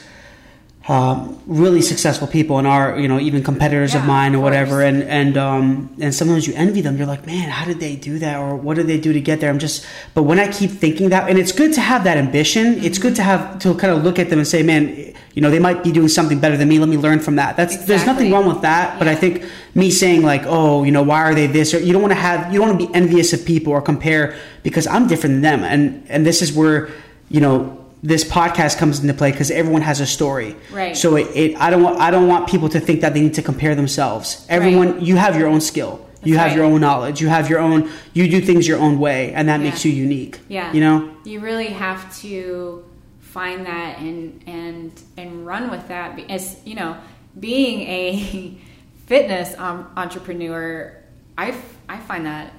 um, 0.88 1.38
really 1.46 1.82
successful 1.82 2.26
people 2.26 2.56
and 2.56 2.66
are 2.66 2.98
you 2.98 3.08
know, 3.08 3.20
even 3.20 3.42
competitors 3.44 3.94
of 3.94 4.06
mine 4.06 4.34
or 4.34 4.38
of 4.38 4.42
whatever, 4.44 4.82
and 4.82 5.02
and 5.02 5.36
um, 5.36 5.94
and 6.00 6.14
sometimes 6.14 6.46
you 6.46 6.54
envy 6.56 6.80
them. 6.80 6.96
You're 6.96 7.06
like, 7.06 7.26
man, 7.26 7.50
how 7.50 7.66
did 7.66 7.78
they 7.78 7.94
do 7.94 8.18
that, 8.20 8.38
or 8.38 8.56
what 8.56 8.76
did 8.76 8.86
they 8.86 8.98
do 8.98 9.12
to 9.12 9.20
get 9.20 9.40
there? 9.40 9.50
I'm 9.50 9.58
just, 9.58 9.86
but 10.14 10.22
when 10.22 10.38
I 10.38 10.50
keep 10.50 10.70
thinking 10.70 11.10
that, 11.10 11.28
and 11.28 11.38
it's 11.38 11.52
good 11.52 11.74
to 11.74 11.82
have 11.82 12.04
that 12.04 12.16
ambition. 12.16 12.82
It's 12.82 12.98
good 12.98 13.14
to 13.16 13.22
have 13.22 13.58
to 13.60 13.74
kind 13.74 13.92
of 13.92 14.02
look 14.02 14.18
at 14.18 14.30
them 14.30 14.38
and 14.38 14.48
say, 14.48 14.62
man, 14.62 15.14
you 15.34 15.42
know, 15.42 15.50
they 15.50 15.58
might 15.58 15.84
be 15.84 15.92
doing 15.92 16.08
something 16.08 16.40
better 16.40 16.56
than 16.56 16.68
me. 16.68 16.78
Let 16.78 16.88
me 16.88 16.96
learn 16.96 17.20
from 17.20 17.36
that. 17.36 17.56
That's 17.56 17.84
there's 17.84 18.06
nothing 18.06 18.32
wrong 18.32 18.46
with 18.46 18.62
that, 18.62 18.98
but 18.98 19.08
I 19.08 19.14
think 19.14 19.44
me 19.74 19.90
saying 19.90 20.22
like, 20.22 20.42
oh, 20.46 20.84
you 20.84 20.90
know, 20.90 21.02
why 21.02 21.20
are 21.20 21.34
they 21.34 21.46
this? 21.46 21.74
Or 21.74 21.80
you 21.80 21.92
don't 21.92 22.02
want 22.02 22.12
to 22.12 22.20
have, 22.20 22.50
you 22.50 22.58
don't 22.58 22.70
want 22.70 22.80
to 22.80 22.86
be 22.86 22.94
envious 22.94 23.34
of 23.34 23.44
people 23.44 23.74
or 23.74 23.82
compare 23.82 24.38
because 24.62 24.86
I'm 24.86 25.06
different 25.06 25.34
than 25.34 25.42
them, 25.42 25.64
and 25.64 26.06
and 26.08 26.24
this 26.24 26.40
is 26.40 26.50
where, 26.50 26.88
you 27.28 27.42
know, 27.42 27.76
this 28.02 28.24
podcast 28.24 28.78
comes 28.78 29.00
into 29.00 29.14
play 29.14 29.32
because 29.32 29.50
everyone 29.50 29.82
has 29.82 30.00
a 30.00 30.06
story. 30.06 30.54
Right. 30.72 30.96
So 30.96 31.16
it, 31.16 31.26
it, 31.34 31.56
I 31.56 31.70
don't 31.70 31.82
want, 31.82 31.98
I 32.00 32.10
don't 32.10 32.28
want 32.28 32.48
people 32.48 32.68
to 32.70 32.80
think 32.80 33.00
that 33.00 33.14
they 33.14 33.20
need 33.20 33.34
to 33.34 33.42
compare 33.42 33.74
themselves. 33.74 34.46
Everyone, 34.48 35.00
you 35.04 35.16
have 35.16 35.36
your 35.36 35.48
own 35.48 35.60
skill. 35.60 36.04
you 36.22 36.36
have 36.36 36.48
right. 36.48 36.56
your 36.56 36.64
own 36.64 36.80
knowledge. 36.80 37.20
You 37.20 37.28
have 37.28 37.48
your 37.48 37.58
own. 37.60 37.90
You 38.12 38.28
do 38.28 38.40
things 38.40 38.66
your 38.66 38.78
own 38.78 38.98
way, 38.98 39.32
and 39.32 39.48
that 39.48 39.60
Yeah. 39.60 39.70
makes 39.70 39.84
you 39.84 39.92
unique. 39.92 40.38
Yeah. 40.48 40.72
You 40.72 40.80
know. 40.80 41.14
You 41.24 41.40
really 41.40 41.68
have 41.68 42.14
to 42.20 42.84
find 43.20 43.66
that 43.66 43.98
and 43.98 44.42
and 44.46 44.92
and 45.16 45.46
run 45.46 45.70
with 45.70 45.88
that. 45.88 46.18
As 46.28 46.60
you 46.64 46.74
know, 46.74 46.96
being 47.38 47.80
a 47.82 48.58
fitness 49.06 49.56
um, 49.58 49.90
entrepreneur, 49.96 50.96
I 51.36 51.52
find 51.52 52.26
that 52.26 52.52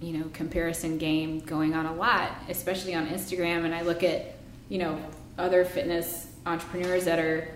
you 0.00 0.18
know 0.18 0.30
comparison 0.32 0.98
game 0.98 1.40
going 1.40 1.74
on 1.74 1.86
a 1.86 1.94
lot, 1.94 2.30
especially 2.48 2.94
on 2.94 3.06
Instagram. 3.08 3.64
And 3.64 3.74
I 3.74 3.82
look 3.82 4.02
at 4.04 4.33
you 4.68 4.78
know 4.78 4.98
other 5.38 5.64
fitness 5.64 6.28
entrepreneurs 6.46 7.04
that 7.06 7.18
are 7.18 7.48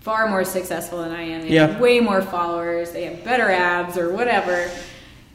far 0.00 0.28
more 0.28 0.44
successful 0.44 1.02
than 1.02 1.10
I 1.12 1.22
am. 1.22 1.42
They 1.42 1.48
Yeah. 1.48 1.66
have 1.66 1.80
way 1.80 2.00
more 2.00 2.22
followers. 2.22 2.92
They 2.92 3.04
have 3.04 3.24
better 3.24 3.50
abs 3.50 3.98
or 3.98 4.12
whatever. 4.12 4.68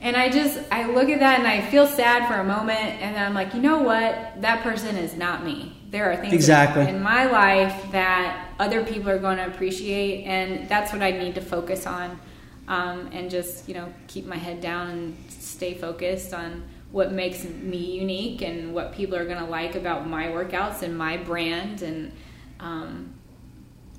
And 0.02 0.16
I 0.18 0.30
just 0.30 0.60
I 0.72 0.88
look 0.90 1.10
at 1.10 1.20
that 1.20 1.40
and 1.40 1.48
I 1.48 1.62
feel 1.62 1.88
sad 1.88 2.28
for 2.28 2.34
a 2.36 2.44
moment, 2.44 3.02
and 3.02 3.16
then 3.16 3.24
I'm 3.26 3.34
like, 3.34 3.54
you 3.54 3.62
know 3.62 3.80
what? 3.80 4.42
That 4.42 4.62
person 4.64 4.98
is 4.98 5.16
not 5.16 5.46
me. 5.46 5.74
There 5.92 6.12
are 6.12 6.16
things 6.18 6.34
Exactly. 6.34 6.88
in 6.88 7.02
my 7.02 7.26
life 7.26 7.92
that 7.92 8.48
other 8.60 8.84
people 8.84 9.10
are 9.10 9.20
going 9.20 9.38
to 9.38 9.46
appreciate, 9.46 10.26
and 10.26 10.68
that's 10.68 10.92
what 10.92 11.02
I 11.02 11.12
need 11.12 11.36
to 11.36 11.42
focus 11.42 11.86
on, 11.86 12.20
um, 12.68 13.10
and 13.14 13.30
just 13.30 13.68
you 13.70 13.76
know 13.76 13.94
keep 14.08 14.26
my 14.26 14.36
head 14.38 14.60
down 14.60 14.90
and 14.90 15.18
stay 15.30 15.74
focused 15.76 16.34
on 16.34 16.64
what 16.94 17.12
makes 17.12 17.44
me 17.44 17.78
unique 17.78 18.44
and 18.44 18.72
what 18.72 18.94
people 18.94 19.18
are 19.18 19.26
going 19.26 19.40
to 19.40 19.46
like 19.46 19.74
about 19.74 20.08
my 20.08 20.28
workouts 20.28 20.84
and 20.84 20.96
my 20.96 21.18
brand, 21.18 21.82
and 21.82 22.12
um, 22.60 23.12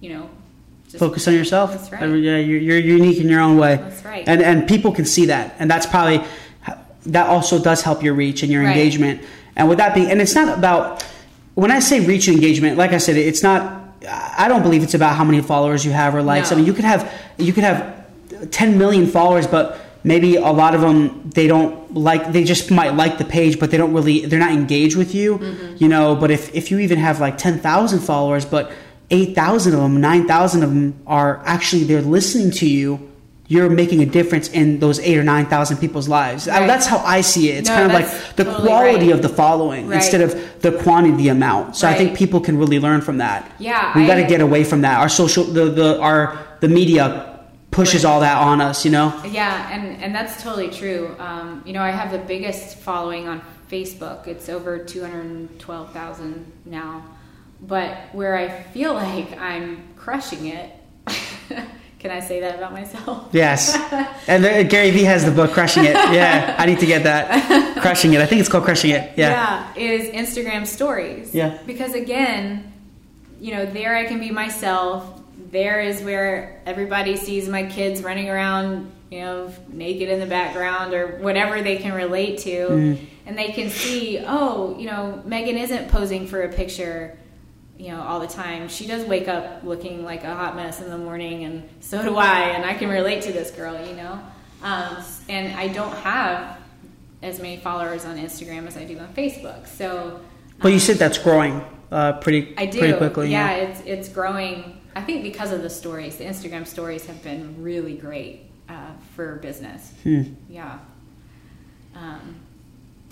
you 0.01 0.11
know, 0.11 0.31
just 0.85 0.99
Focus 0.99 1.27
on 1.27 1.35
yourself. 1.35 1.73
That's 1.73 1.91
right. 1.91 2.03
Yeah, 2.03 2.37
you're, 2.37 2.61
you're 2.61 2.79
unique 2.79 3.19
in 3.19 3.29
your 3.29 3.41
own 3.41 3.59
way. 3.59 3.77
That's 3.77 4.05
right. 4.05 4.27
And 4.29 4.41
and 4.41 4.69
people 4.69 4.93
can 4.93 5.05
see 5.05 5.27
that, 5.27 5.57
and 5.59 5.69
that's 5.69 5.87
probably 5.87 6.25
that 7.07 7.27
also 7.27 7.61
does 7.61 7.83
help 7.83 8.03
your 8.03 8.15
reach 8.15 8.43
and 8.45 8.53
your 8.53 8.63
Right. 8.63 8.77
engagement. 8.77 9.23
And 9.57 9.69
with 9.69 9.79
that 9.79 9.93
being, 9.95 10.09
and 10.09 10.23
it's 10.23 10.37
not 10.37 10.57
about 10.57 11.03
when 11.55 11.73
I 11.73 11.81
say 11.81 11.99
reach 12.07 12.29
and 12.29 12.37
engagement. 12.37 12.79
Like 12.79 12.93
I 12.93 12.99
said, 12.99 13.17
it's 13.17 13.43
not. 13.43 13.83
I 14.07 14.47
don't 14.47 14.63
believe 14.63 14.85
it's 14.85 14.95
about 14.95 15.17
how 15.17 15.25
many 15.25 15.41
followers 15.41 15.85
you 15.85 15.91
have 15.91 16.15
or 16.15 16.23
likes. 16.23 16.53
I 16.53 16.55
mean, 16.55 16.65
you 16.65 16.75
could 16.75 16.85
have 16.85 17.13
you 17.39 17.53
could 17.53 17.65
have 17.65 18.05
10 18.53 18.79
million 18.79 19.09
followers, 19.09 19.49
but 19.49 19.81
maybe 20.05 20.37
a 20.37 20.51
lot 20.53 20.75
of 20.75 20.81
them 20.81 21.31
they 21.35 21.47
don't 21.49 21.95
like. 21.95 22.33
They 22.33 22.45
just 22.45 22.71
might 22.71 22.95
like 22.95 23.19
the 23.19 23.25
page, 23.25 23.59
but 23.59 23.71
they 23.71 23.77
don't 23.77 23.93
really. 23.93 24.25
They're 24.27 24.39
not 24.39 24.53
engaged 24.53 24.97
with 24.97 25.15
you. 25.15 25.39
Mm-hmm. 25.39 25.77
You 25.79 25.89
know. 25.89 26.15
But 26.15 26.31
if 26.31 26.55
if 26.55 26.71
you 26.71 26.79
even 26.79 26.99
have 26.99 27.21
like 27.21 27.37
10,000 27.39 27.99
followers, 28.01 28.45
but 28.45 28.71
8,000 29.11 29.75
of 29.75 29.81
them, 29.81 30.01
9,000 30.01 30.63
of 30.63 30.71
them 30.71 30.95
are 31.07 31.43
actually 31.45 31.85
they're 31.85 32.03
listening 32.03 32.51
to 32.53 32.69
you. 32.69 33.11
You're 33.47 33.69
making 33.69 34.01
a 34.01 34.07
difference 34.07 34.49
in 34.49 34.79
those 34.81 34.99
eight 35.01 35.19
or 35.19 35.23
nine 35.23 35.45
thousand 35.45 35.77
people's 35.77 36.09
lives. 36.09 36.49
I- 36.49 36.67
that's 36.67 36.87
how 36.87 36.97
I 37.05 37.21
see 37.21 37.51
it. 37.51 37.59
It's 37.59 37.69
No, 37.69 37.75
kind 37.77 37.87
of 37.87 37.93
like 37.93 38.09
the 38.37 38.45
totally 38.45 38.67
quality 38.67 39.07
right. 39.09 39.15
of 39.15 39.21
the 39.21 39.29
following 39.29 39.87
Right. 39.89 39.97
instead 39.97 40.23
of 40.23 40.35
the 40.63 40.73
quantity, 40.73 41.17
the 41.25 41.29
amount. 41.29 41.77
So 41.77 41.87
I 41.87 41.93
think 41.93 42.17
people 42.17 42.41
can 42.41 42.57
really 42.57 42.81
learn 42.81 43.03
from 43.03 43.19
that. 43.19 43.53
Yeah, 43.59 43.93
we 43.95 44.07
got 44.07 44.15
to 44.15 44.25
get 44.25 44.41
away 44.41 44.65
from 44.65 44.81
that. 44.81 44.99
Our 44.99 45.11
social, 45.11 45.45
the 45.45 45.67
the 45.67 46.01
our 46.01 46.39
the 46.61 46.69
media 46.69 47.34
pushes 47.75 48.05
Right. 48.05 48.11
all 48.11 48.21
that 48.21 48.39
on 48.41 48.61
us. 48.61 48.85
You 48.85 48.91
know. 48.93 49.23
Yeah, 49.27 49.69
and, 49.71 50.03
and 50.03 50.15
that's 50.15 50.43
totally 50.43 50.71
true. 50.71 51.15
Um, 51.19 51.63
you 51.67 51.73
know, 51.73 51.83
I 51.83 51.91
have 51.91 52.11
the 52.13 52.19
biggest 52.19 52.79
following 52.79 53.29
on 53.29 53.43
Facebook. 53.71 54.27
It's 54.27 54.49
over 54.49 54.79
212,000 54.79 56.53
now. 56.65 57.05
But 57.61 57.97
where 58.13 58.37
I 58.37 58.63
feel 58.73 58.95
like 59.05 59.39
I'm 59.39 59.83
crushing 59.97 60.47
it, 60.47 60.71
can 61.99 62.11
I 62.11 62.21
say 62.21 62.41
that 62.41 62.57
about 62.57 62.73
myself? 62.73 63.29
Yes. 63.33 63.77
And 64.27 64.43
the, 64.45 64.65
Gary 64.65 64.91
Vee 64.91 65.05
has 65.05 65.25
the 65.25 65.31
book 65.31 65.51
Crushing 65.53 65.85
It. 65.85 65.95
Yeah, 65.95 66.57
I 66.59 66.65
need 66.67 66.79
to 66.81 66.87
get 66.87 67.03
that. 67.05 67.77
Crushing 67.83 68.15
It. 68.15 68.21
I 68.23 68.27
think 68.27 68.41
it's 68.41 68.49
called 68.49 68.65
Crushing 68.65 68.91
It. 68.93 69.13
Yeah. 69.19 69.71
Yeah, 69.77 69.83
is 69.83 70.09
Instagram 70.15 70.67
stories. 70.67 71.35
Yeah. 71.35 71.59
Because 71.67 71.93
again, 71.95 72.73
you 73.41 73.53
know, 73.53 73.67
there 73.67 73.95
I 73.97 74.05
can 74.07 74.19
be 74.21 74.31
myself. 74.31 75.21
There 75.55 75.81
is 75.81 76.03
where 76.03 76.61
everybody 76.67 77.17
sees 77.17 77.49
my 77.49 77.63
kids 77.63 78.03
running 78.03 78.29
around, 78.29 78.91
you 79.09 79.21
know, 79.21 79.55
naked 79.69 80.09
in 80.09 80.19
the 80.19 80.27
background 80.27 80.93
or 80.95 81.19
whatever 81.19 81.63
they 81.63 81.77
can 81.77 81.95
relate 81.95 82.39
to. 82.41 82.51
Mm-hmm. 82.51 83.05
And 83.27 83.39
they 83.39 83.53
can 83.53 83.71
see, 83.71 84.19
oh, 84.27 84.77
you 84.77 84.87
know, 84.87 85.23
Megan 85.25 85.57
isn't 85.57 85.93
posing 85.93 86.27
for 86.27 86.43
a 86.43 86.53
picture, 86.53 87.17
you 87.79 87.91
know, 87.91 88.03
all 88.03 88.19
the 88.19 88.27
time. 88.27 88.67
She 88.69 88.89
does 88.89 89.07
wake 89.07 89.29
up 89.29 89.63
looking 89.63 90.05
like 90.05 90.25
a 90.25 90.35
hot 90.35 90.57
mess 90.57 90.81
in 90.81 90.91
the 90.91 90.99
morning, 90.99 91.45
and 91.45 91.69
so 91.79 92.03
do 92.03 92.17
I. 92.17 92.49
And 92.49 92.65
I 92.65 92.75
can 92.75 92.89
relate 92.89 93.23
to 93.23 93.33
this 93.33 93.53
girl, 93.53 93.81
you 93.87 93.95
know. 93.95 94.19
Um, 94.61 95.05
and 95.29 95.57
I 95.57 95.69
don't 95.69 95.95
have 95.99 96.59
as 97.23 97.39
many 97.39 97.59
followers 97.59 98.05
on 98.05 98.19
Instagram 98.19 98.67
as 98.67 98.77
I 98.77 98.87
do 98.87 98.99
on 98.99 99.15
Facebook. 99.15 99.69
So 99.69 100.21
But 100.59 100.73
you 100.73 100.81
said 100.81 100.97
that's 100.97 101.19
growing 101.19 101.65
uh, 101.93 102.15
pretty 102.15 102.55
I 102.59 102.67
do. 102.67 102.81
pretty 102.81 102.95
quickly. 102.95 103.31
Yeah, 103.31 103.53
it's 103.53 103.81
it's 103.87 104.09
growing. 104.09 104.81
I 104.97 105.03
think 105.03 105.23
because 105.23 105.51
of 105.53 105.63
the 105.63 105.71
stories, 105.71 106.17
the 106.17 106.25
Instagram 106.25 106.67
stories 106.67 107.07
have 107.07 107.23
been 107.23 107.63
really 107.63 107.97
great 107.97 108.43
uh, 108.69 108.93
for 109.15 109.37
business. 109.37 109.93
Hmm. 110.03 110.23
Yeah. 110.49 110.79
Um, 111.95 112.37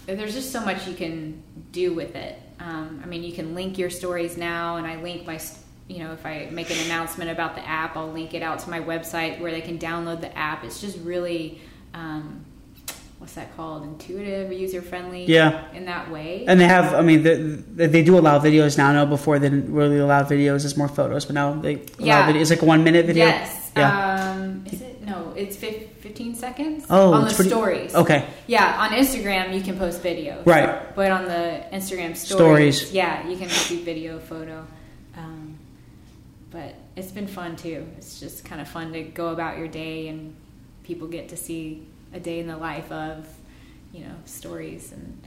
there's 0.06 0.34
just 0.34 0.52
so 0.52 0.60
much 0.60 0.86
you 0.86 0.94
can 0.94 1.42
do 1.70 1.92
with 1.92 2.16
it. 2.16 2.38
Um, 2.60 3.00
I 3.02 3.06
mean, 3.06 3.22
you 3.22 3.32
can 3.32 3.54
link 3.54 3.78
your 3.78 3.90
stories 3.90 4.36
now, 4.36 4.76
and 4.76 4.86
I 4.86 4.96
link 5.02 5.26
my, 5.26 5.40
you 5.88 5.98
know, 5.98 6.12
if 6.12 6.24
I 6.24 6.48
make 6.50 6.70
an 6.70 6.78
announcement 6.86 7.30
about 7.30 7.54
the 7.54 7.66
app, 7.66 7.96
I'll 7.96 8.10
link 8.10 8.34
it 8.34 8.42
out 8.42 8.60
to 8.60 8.70
my 8.70 8.80
website 8.80 9.40
where 9.40 9.50
they 9.50 9.60
can 9.60 9.78
download 9.78 10.20
the 10.20 10.36
app. 10.36 10.64
It's 10.64 10.80
just 10.80 10.98
really, 10.98 11.60
um, 11.94 12.44
what's 13.22 13.34
that 13.34 13.54
called? 13.56 13.84
Intuitive, 13.84 14.52
user 14.52 14.82
friendly. 14.82 15.24
Yeah. 15.26 15.70
In 15.72 15.84
that 15.84 16.10
way. 16.10 16.44
And 16.48 16.58
they 16.60 16.66
have, 16.66 16.92
I 16.92 17.02
mean, 17.02 17.22
they, 17.22 17.86
they 17.86 18.02
do 18.02 18.18
allow 18.18 18.40
videos 18.40 18.76
now. 18.76 18.90
No, 18.92 19.06
before 19.06 19.38
they 19.38 19.48
didn't 19.48 19.72
really 19.72 19.98
allow 19.98 20.24
videos. 20.24 20.64
It's 20.64 20.76
more 20.76 20.88
photos, 20.88 21.24
but 21.24 21.34
now 21.36 21.52
they 21.54 21.74
allow 21.76 21.84
Yeah. 22.00 22.26
video. 22.26 22.42
It's 22.42 22.50
like 22.50 22.62
a 22.62 22.64
one 22.64 22.82
minute 22.82 23.06
video. 23.06 23.26
Yes. 23.26 23.70
Yeah. 23.76 24.32
Um, 24.32 24.64
is 24.66 24.82
it? 24.82 25.06
No, 25.06 25.32
it's 25.36 25.56
15 25.56 26.34
seconds. 26.34 26.84
Oh, 26.90 27.12
on 27.12 27.28
the 27.28 27.32
pretty- 27.34 27.48
stories. 27.50 27.94
Okay. 27.94 28.26
Yeah, 28.48 28.80
on 28.82 28.90
Instagram 28.90 29.54
you 29.54 29.62
can 29.62 29.78
post 29.78 30.02
videos. 30.02 30.44
Right. 30.44 30.92
But 30.96 31.12
on 31.12 31.24
the 31.26 31.62
Instagram 31.72 32.16
stories, 32.16 32.78
Stories. 32.82 32.92
yeah, 32.92 33.26
you 33.28 33.36
can 33.36 33.48
do 33.68 33.84
video, 33.84 34.18
photo. 34.18 34.66
Um, 35.16 35.58
but 36.50 36.74
it's 36.96 37.12
been 37.12 37.28
fun 37.28 37.54
too. 37.54 37.86
It's 37.98 38.18
just 38.18 38.44
kind 38.44 38.60
of 38.60 38.66
fun 38.68 38.92
to 38.94 39.02
go 39.04 39.28
about 39.28 39.58
your 39.58 39.68
day 39.68 40.08
and 40.08 40.34
people 40.82 41.06
get 41.06 41.28
to 41.28 41.36
see 41.36 41.86
a 42.12 42.20
day 42.20 42.40
in 42.40 42.46
the 42.46 42.56
life 42.56 42.90
of, 42.92 43.26
you 43.92 44.04
know, 44.04 44.14
stories 44.24 44.92
and 44.92 45.22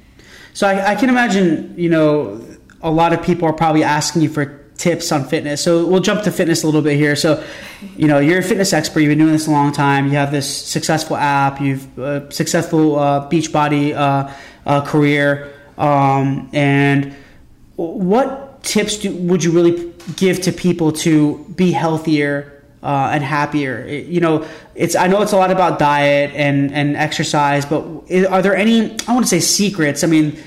So 0.54 0.68
I, 0.68 0.92
I 0.92 0.96
can 0.96 1.10
imagine, 1.10 1.76
you 1.78 1.90
know, 1.90 2.42
a 2.82 2.92
lot 2.92 3.14
of 3.14 3.24
people 3.24 3.48
are 3.48 3.54
probably 3.54 3.84
asking 3.84 4.22
you 4.22 4.30
for 4.30 4.66
tips 4.78 5.12
on 5.12 5.24
fitness. 5.26 5.64
So 5.64 5.86
we'll 5.88 6.02
jump 6.02 6.24
to 6.24 6.32
fitness 6.32 6.64
a 6.64 6.66
little 6.66 6.82
bit 6.82 6.98
here. 6.98 7.16
So, 7.16 7.44
you 7.96 8.08
know, 8.08 8.20
you're 8.20 8.40
a 8.40 8.44
fitness 8.44 8.74
expert. 8.74 9.00
You've 9.00 9.10
been 9.10 9.20
doing 9.20 9.32
this 9.32 9.48
a 9.48 9.52
long 9.52 9.72
time. 9.72 10.08
You 10.08 10.14
have 10.14 10.32
this 10.32 10.66
successful 10.66 11.16
app. 11.16 11.62
You've 11.62 11.98
uh, 11.98 12.30
successful 12.30 12.98
uh, 12.98 13.30
Beachbody 13.30 13.96
uh, 13.96 14.32
uh, 14.66 14.86
career. 14.86 15.54
Um, 15.78 16.50
and 16.54 17.16
what 17.76 18.64
tips 18.64 18.98
do, 18.98 19.16
would 19.16 19.44
you 19.44 19.52
really 19.52 19.94
give 20.16 20.42
to 20.42 20.52
people 20.52 20.92
to 20.92 21.46
be 21.56 21.72
healthier 21.72 22.55
uh, 22.86 23.10
and 23.14 23.24
happier? 23.24 23.80
It- 23.86 24.06
you 24.08 24.20
know, 24.22 24.46
it's 24.76 24.96
I 24.96 25.08
know 25.08 25.22
it's 25.22 25.34
a 25.34 25.38
lot 25.38 25.52
about 25.52 25.80
diet 25.80 26.32
and 26.36 26.72
and 26.74 26.96
exercise, 26.96 27.66
but 27.66 27.82
are 28.30 28.42
there 28.42 28.56
any 28.56 28.96
I 29.08 29.14
want 29.14 29.26
to 29.26 29.30
say 29.30 29.40
secrets? 29.40 30.04
I 30.04 30.08
mean, 30.08 30.38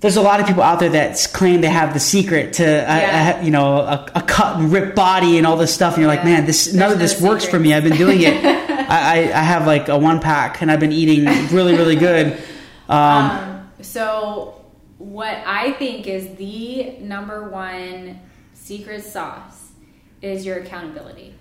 there's 0.00 0.16
a 0.16 0.22
lot 0.22 0.40
of 0.40 0.46
people 0.46 0.62
out 0.62 0.78
there 0.80 0.90
that 0.90 1.26
claim 1.32 1.60
they 1.60 1.68
have 1.68 1.92
the 1.94 2.00
secret 2.00 2.52
to 2.54 2.64
a, 2.64 2.66
Yeah. 3.00 3.40
a, 3.40 3.44
you 3.44 3.50
know 3.50 3.76
a, 3.78 4.10
a 4.14 4.22
cut 4.22 4.56
and 4.58 4.72
rip 4.72 4.94
body 4.94 5.38
and 5.38 5.46
all 5.46 5.56
this 5.56 5.72
stuff, 5.74 5.94
and 5.94 6.00
you're 6.02 6.10
like, 6.16 6.24
man, 6.24 6.46
this 6.46 6.72
none 6.72 6.92
of 6.92 6.98
There's 6.98 7.12
this 7.14 7.22
works 7.22 7.44
for 7.44 7.58
me. 7.58 7.72
I've 7.74 7.84
been 7.84 7.96
doing 7.96 8.20
it. 8.22 8.44
I, 8.88 8.98
I, 9.14 9.16
I 9.40 9.42
have 9.42 9.66
like 9.66 9.88
a 9.88 9.98
one 9.98 10.20
pack, 10.20 10.62
and 10.62 10.70
I've 10.70 10.80
been 10.80 10.92
eating 10.92 11.24
really 11.54 11.74
really 11.76 11.96
good. 11.96 12.26
Um, 12.88 12.98
Um, 12.98 13.70
so, 13.82 14.64
what 14.98 15.36
I 15.44 15.72
think 15.72 16.06
is 16.06 16.36
the 16.36 16.96
number 17.00 17.48
one 17.50 18.20
secret 18.54 19.02
sauce 19.04 19.72
is 20.22 20.46
your 20.46 20.58
accountability. 20.58 21.34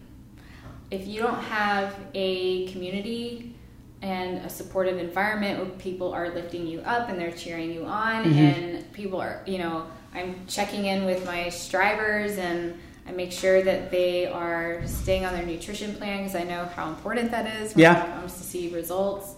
If 0.95 1.07
you 1.07 1.21
don't 1.21 1.41
have 1.43 1.93
a 2.13 2.67
community 2.71 3.53
and 4.01 4.37
a 4.45 4.49
supportive 4.49 4.97
environment 4.97 5.59
where 5.59 5.69
people 5.77 6.13
are 6.13 6.29
lifting 6.33 6.65
you 6.65 6.79
up 6.81 7.09
and 7.09 7.19
they're 7.19 7.33
cheering 7.33 7.73
you 7.73 7.83
on, 7.83 8.23
and 8.25 8.89
people 8.93 9.19
are, 9.19 9.41
you 9.45 9.57
know, 9.57 9.87
I'm 10.13 10.45
checking 10.47 10.85
in 10.85 11.03
with 11.03 11.25
my 11.25 11.49
strivers 11.49 12.37
and 12.37 12.79
I 13.05 13.11
make 13.11 13.33
sure 13.33 13.61
that 13.61 13.91
they 13.91 14.25
are 14.25 14.87
staying 14.87 15.25
on 15.25 15.33
their 15.33 15.45
nutrition 15.45 15.95
plan 15.95 16.19
because 16.23 16.35
I 16.35 16.43
know 16.43 16.65
how 16.77 16.87
important 16.89 17.29
that 17.31 17.45
is 17.61 17.75
when 17.75 17.81
Yeah. 17.81 18.05
it 18.05 18.19
comes 18.21 18.33
to 18.37 18.43
see 18.43 18.73
results. 18.73 19.35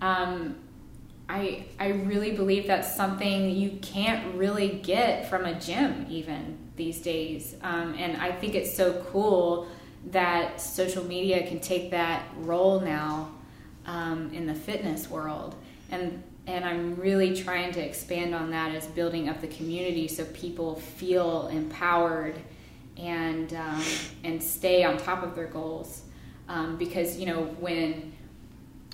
Um, 0.00 0.56
I 1.28 1.66
I 1.78 1.88
really 1.88 2.32
believe 2.32 2.66
that's 2.66 2.96
something 2.96 3.50
you 3.50 3.78
can't 3.82 4.34
really 4.36 4.80
get 4.82 5.28
from 5.28 5.44
a 5.44 5.54
gym 5.60 6.06
even 6.08 6.58
these 6.76 7.00
days, 7.00 7.56
um, 7.62 7.94
and 7.98 8.16
I 8.16 8.32
think 8.32 8.54
it's 8.54 8.74
so 8.74 9.04
cool 9.12 9.68
that 10.10 10.60
social 10.60 11.04
media 11.04 11.46
can 11.46 11.60
take 11.60 11.90
that 11.90 12.24
role 12.38 12.80
now 12.80 13.30
um, 13.86 14.32
in 14.32 14.46
the 14.46 14.54
fitness 14.54 15.08
world, 15.08 15.54
and 15.90 16.22
and 16.46 16.64
I'm 16.64 16.96
really 16.96 17.34
trying 17.34 17.72
to 17.72 17.80
expand 17.80 18.34
on 18.34 18.50
that 18.50 18.74
as 18.74 18.86
building 18.88 19.28
up 19.28 19.40
the 19.40 19.46
community 19.46 20.08
so 20.08 20.26
people 20.26 20.76
feel 20.76 21.48
empowered 21.48 22.38
and 22.96 23.52
um, 23.54 23.82
and 24.22 24.42
stay 24.42 24.84
on 24.84 24.96
top 24.98 25.22
of 25.22 25.34
their 25.34 25.46
goals, 25.46 26.02
um, 26.48 26.76
because 26.76 27.18
you 27.18 27.26
know 27.26 27.44
when 27.60 28.12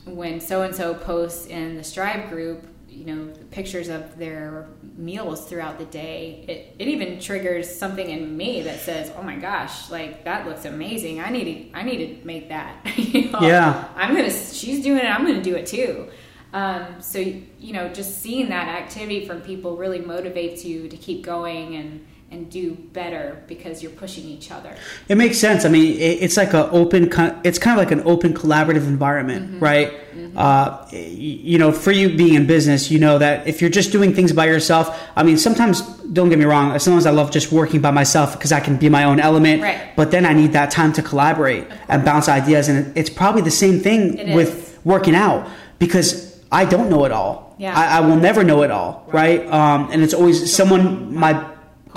when 0.04 0.40
so 0.40 0.62
and 0.62 0.74
so 0.74 0.94
posts 0.94 1.46
in 1.46 1.76
the 1.76 1.84
Strive 1.84 2.30
group, 2.30 2.66
you 3.01 3.07
know, 3.07 3.32
pictures 3.51 3.88
of 3.88 4.18
their 4.18 4.68
meals 4.98 5.48
throughout 5.48 5.78
the 5.78 5.86
day, 5.86 6.44
it, 6.46 6.76
it 6.78 6.88
even 6.88 7.18
triggers 7.18 7.74
something 7.74 8.11
in 8.11 8.36
me 8.36 8.61
that 8.61 8.80
says, 8.80 9.11
"Oh 9.16 9.22
my 9.22 9.36
gosh, 9.36 9.88
like 9.88 10.24
that 10.24 10.46
looks 10.46 10.66
amazing. 10.66 11.18
I 11.18 11.30
need 11.30 11.72
to, 11.72 11.78
I 11.78 11.82
need 11.82 12.20
to 12.20 12.26
make 12.26 12.51
that." 12.51 12.76
you 12.98 13.30
know? 13.30 13.40
Yeah. 13.40 13.88
I'm 13.96 14.14
gonna. 14.14 14.30
She's 14.30 14.82
doing 14.82 14.98
it. 14.98 15.07
I'm 15.07 15.26
gonna 15.26 15.42
do 15.42 15.57
it 15.57 15.66
too. 15.66 16.11
Um, 16.53 17.01
so 17.01 17.18
you 17.18 17.72
know, 17.72 17.88
just 17.88 18.20
seeing 18.20 18.51
that 18.51 18.68
activity 18.68 19.26
from 19.26 19.40
people 19.40 19.78
really 19.78 20.01
motivates 20.01 20.62
you 20.62 20.86
to 20.90 20.96
keep 20.98 21.24
going 21.24 21.76
and 21.76 22.07
and 22.33 22.49
do 22.51 22.74
better 22.93 23.43
because 23.49 23.83
you're 23.83 23.91
pushing 23.93 24.24
each 24.24 24.51
other. 24.53 24.74
It 25.09 25.16
makes 25.16 25.39
sense. 25.39 25.64
I 25.64 25.68
mean, 25.68 25.99
it's 25.99 26.37
like 26.37 26.53
an 26.55 26.68
open. 26.70 27.05
It's 27.45 27.59
kind 27.59 27.78
of 27.78 27.85
like 27.85 27.91
an 27.91 28.03
open 28.07 28.35
collaborative 28.35 28.87
environment, 28.87 29.61
right? 29.61 29.93
Uh, 30.37 30.87
you 30.93 31.59
know, 31.59 31.72
for 31.72 31.91
you 31.91 32.16
being 32.16 32.35
in 32.35 32.47
business, 32.47 32.91
you 32.91 33.01
know 33.01 33.18
that 33.18 33.49
if 33.49 33.61
you're 33.61 33.70
just 33.70 33.91
doing 33.91 34.14
things 34.14 34.33
by 34.33 34.47
yourself, 34.47 34.97
I 35.16 35.24
mean, 35.24 35.39
sometimes 35.39 35.83
don't 36.12 36.28
get 36.28 36.39
me 36.39 36.45
wrong. 36.45 36.78
Sometimes 36.78 37.05
I 37.07 37.11
love 37.11 37.33
just 37.33 37.51
working 37.51 37.81
by 37.81 37.91
myself 37.91 38.35
because 38.35 38.53
I 38.53 38.61
can 38.61 38.76
be 38.76 38.89
my 38.89 39.05
own 39.05 39.18
element. 39.18 39.62
Right. 39.62 39.95
But 39.97 40.12
then 40.12 40.24
I 40.24 40.33
need 40.33 40.53
that 40.53 40.70
time 40.70 40.93
to 40.95 41.03
collaborate 41.03 41.66
and 41.89 42.05
bounce 42.05 42.28
ideas, 42.28 42.68
and 42.68 42.97
it's 42.97 43.11
probably 43.11 43.43
the 43.43 43.51
same 43.51 43.81
thing 43.81 44.18
It 44.18 44.35
with 44.37 44.78
is. 44.78 44.85
working 44.85 45.16
out 45.16 45.49
because 45.81 46.41
I 46.53 46.64
don't 46.64 46.91
know 46.91 47.05
it 47.07 47.12
all. 47.12 47.57
Yeah. 47.59 47.76
I, 47.76 47.99
I 47.99 48.01
will 48.01 48.16
never 48.16 48.43
know 48.45 48.62
it 48.62 48.70
all, 48.70 49.05
right? 49.09 49.47
Um, 49.49 49.91
and 49.93 50.03
it's 50.03 50.14
always 50.14 50.51
someone, 50.55 51.14
my 51.14 51.45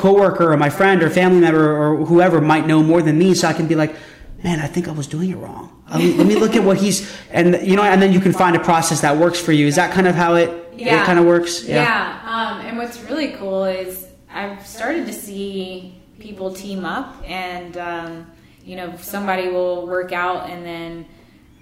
coworker 0.08 0.52
or 0.52 0.58
my 0.58 0.70
friend 0.70 1.02
or 1.02 1.10
family 1.10 1.40
member 1.40 1.66
or 1.82 2.06
whoever 2.06 2.42
might 2.42 2.68
know 2.68 2.84
more 2.84 3.02
than 3.02 3.18
me, 3.18 3.34
so 3.34 3.48
I 3.48 3.54
can 3.54 3.68
be 3.68 3.76
like, 3.76 3.96
man, 4.44 4.60
I 4.60 4.68
think 4.68 4.90
I 4.90 4.92
was 4.92 5.08
doing 5.08 5.30
it 5.30 5.38
wrong. 5.38 5.82
Let 5.90 6.00
me, 6.00 6.14
let 6.16 6.28
me 6.28 6.36
look 6.36 6.58
at 6.58 6.64
what 6.64 6.76
he's, 6.76 7.10
and 7.32 7.48
you 7.66 7.78
know, 7.78 7.84
and 7.84 8.02
then 8.02 8.12
you 8.12 8.20
can 8.20 8.34
find 8.34 8.54
a 8.58 8.60
process 8.60 9.00
that 9.00 9.16
works 9.16 9.40
for 9.40 9.54
you. 9.54 9.66
Is 9.66 9.78
that 9.78 9.94
kind 9.94 10.06
of 10.06 10.14
how 10.16 10.36
it, 10.36 10.50
Yeah. 10.76 11.02
it 11.02 11.06
kind 11.06 11.20
of 11.20 11.26
works? 11.26 11.64
Yeah. 11.64 12.20
Um, 12.26 12.66
and 12.66 12.78
what's 12.78 13.00
really 13.10 13.30
cool 13.40 13.64
is 13.64 14.06
I've 14.30 14.68
started 14.68 15.06
to 15.06 15.14
see 15.14 15.96
people 16.20 16.54
team 16.54 16.84
up, 16.84 17.16
and 17.26 17.78
um, 17.78 18.28
you 18.66 18.76
know, 18.76 18.98
somebody 18.98 19.48
will 19.48 19.88
work 19.88 20.12
out, 20.12 20.50
and 20.50 20.66
then 20.66 21.06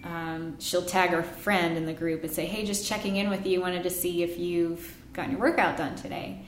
um, 0.03 0.55
she'll 0.59 0.87
tag 0.97 1.11
her 1.11 1.21
friend 1.21 1.77
in 1.77 1.85
the 1.85 1.93
group 1.93 2.23
and 2.23 2.31
say, 2.31 2.47
"Hey, 2.47 2.65
just 2.65 2.87
checking 2.87 3.17
in 3.17 3.29
with 3.29 3.45
you. 3.45 3.61
Wanted 3.61 3.83
to 3.83 3.91
see 3.91 4.23
if 4.23 4.39
you've 4.39 4.97
gotten 5.13 5.31
your 5.33 5.41
workout 5.41 5.77
done 5.77 5.95
today." 5.95 6.41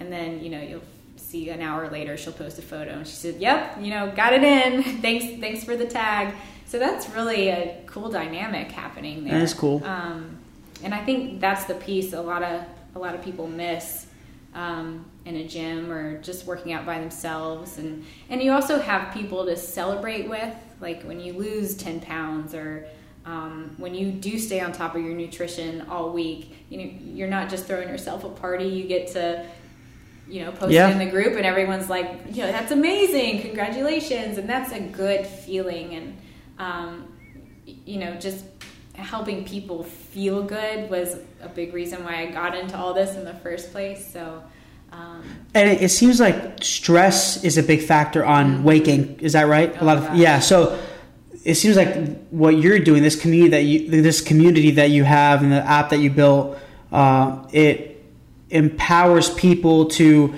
And 0.00 0.12
then 0.12 0.42
you 0.42 0.50
know 0.50 0.60
you'll 0.60 0.82
see 1.26 1.50
an 1.50 1.60
hour 1.60 1.90
later 1.90 2.16
she'll 2.16 2.32
post 2.32 2.58
a 2.58 2.62
photo 2.62 2.92
and 2.92 3.06
she 3.06 3.14
said, 3.14 3.36
"Yep, 3.36 3.78
you 3.80 3.90
know, 3.90 4.12
got 4.14 4.32
it 4.32 4.44
in. 4.44 4.82
thanks, 5.02 5.24
thanks 5.40 5.64
for 5.64 5.76
the 5.76 5.86
tag." 5.86 6.34
So 6.66 6.78
that's 6.78 7.08
really 7.10 7.48
a 7.48 7.82
cool 7.86 8.10
dynamic 8.10 8.70
happening 8.72 9.24
there. 9.24 9.34
That 9.34 9.42
is 9.42 9.54
cool. 9.54 9.84
Um, 9.84 10.38
and 10.82 10.94
I 10.94 11.04
think 11.04 11.40
that's 11.40 11.64
the 11.64 11.74
piece 11.74 12.12
a 12.12 12.20
lot 12.20 12.42
of 12.42 12.62
a 12.94 12.98
lot 12.98 13.14
of 13.14 13.22
people 13.22 13.46
miss 13.46 14.06
um, 14.54 15.04
in 15.24 15.36
a 15.36 15.46
gym 15.46 15.92
or 15.92 16.20
just 16.22 16.46
working 16.46 16.72
out 16.72 16.86
by 16.86 16.98
themselves. 16.98 17.78
And 17.78 18.04
and 18.30 18.42
you 18.42 18.52
also 18.52 18.78
have 18.78 19.12
people 19.12 19.44
to 19.46 19.56
celebrate 19.56 20.28
with, 20.28 20.54
like 20.80 21.02
when 21.02 21.20
you 21.20 21.32
lose 21.32 21.76
ten 21.76 22.00
pounds 22.00 22.54
or 22.54 22.86
um, 23.24 23.74
when 23.76 23.94
you 23.94 24.12
do 24.12 24.38
stay 24.38 24.60
on 24.60 24.72
top 24.72 24.94
of 24.94 25.02
your 25.02 25.14
nutrition 25.14 25.82
all 25.88 26.10
week. 26.10 26.56
You 26.70 26.78
know, 26.78 26.90
you're 27.14 27.28
not 27.28 27.48
just 27.50 27.66
throwing 27.66 27.88
yourself 27.88 28.24
a 28.24 28.28
party. 28.28 28.66
You 28.66 28.86
get 28.86 29.08
to 29.12 29.44
you 30.28 30.44
know 30.44 30.52
post 30.52 30.72
Yeah. 30.72 30.90
in 30.90 30.98
the 30.98 31.06
group, 31.06 31.36
and 31.36 31.46
everyone's 31.46 31.88
like, 31.88 32.20
you 32.32 32.42
know, 32.42 32.52
that's 32.52 32.72
amazing, 32.72 33.40
congratulations, 33.42 34.38
and 34.38 34.48
that's 34.48 34.72
a 34.72 34.80
good 34.80 35.26
feeling. 35.26 35.94
And 35.94 36.16
um, 36.58 37.12
you 37.64 37.98
know, 37.98 38.14
just 38.14 38.44
helping 38.94 39.44
people 39.44 39.82
feel 39.84 40.42
good 40.42 40.88
was 40.88 41.16
a 41.42 41.48
big 41.48 41.74
reason 41.74 42.02
why 42.04 42.22
I 42.22 42.26
got 42.26 42.56
into 42.56 42.76
all 42.76 42.94
this 42.94 43.14
in 43.14 43.24
the 43.24 43.34
first 43.34 43.70
place. 43.72 44.10
So, 44.10 44.42
um, 44.90 45.22
And 45.54 45.68
it, 45.68 45.82
it 45.82 45.88
seems 45.90 46.18
like 46.18 46.62
stress 46.64 47.44
is 47.44 47.58
a 47.58 47.62
big 47.62 47.82
factor 47.82 48.24
on 48.24 48.64
gain. 48.80 49.18
Is 49.20 49.34
that 49.34 49.42
right? 49.48 49.74
a 49.76 49.80
Oh, 49.80 49.84
lot 49.84 49.98
of 49.98 50.04
gosh. 50.04 50.16
yeah. 50.18 50.38
So 50.40 50.78
it 51.44 51.56
seems 51.56 51.76
like 51.76 51.94
what 52.30 52.56
you're 52.56 52.78
doing, 52.78 53.02
this 53.02 53.20
community 53.20 53.50
that 53.50 53.62
you, 53.64 54.02
this 54.02 54.22
community 54.22 54.70
that 54.72 54.88
you 54.90 55.04
have, 55.04 55.42
and 55.42 55.52
the 55.52 55.62
app 55.62 55.90
that 55.90 55.98
you 55.98 56.08
built, 56.10 56.56
uh, 56.90 57.46
it 57.52 57.85
empowers 58.50 59.30
people 59.34 59.86
to, 59.86 60.34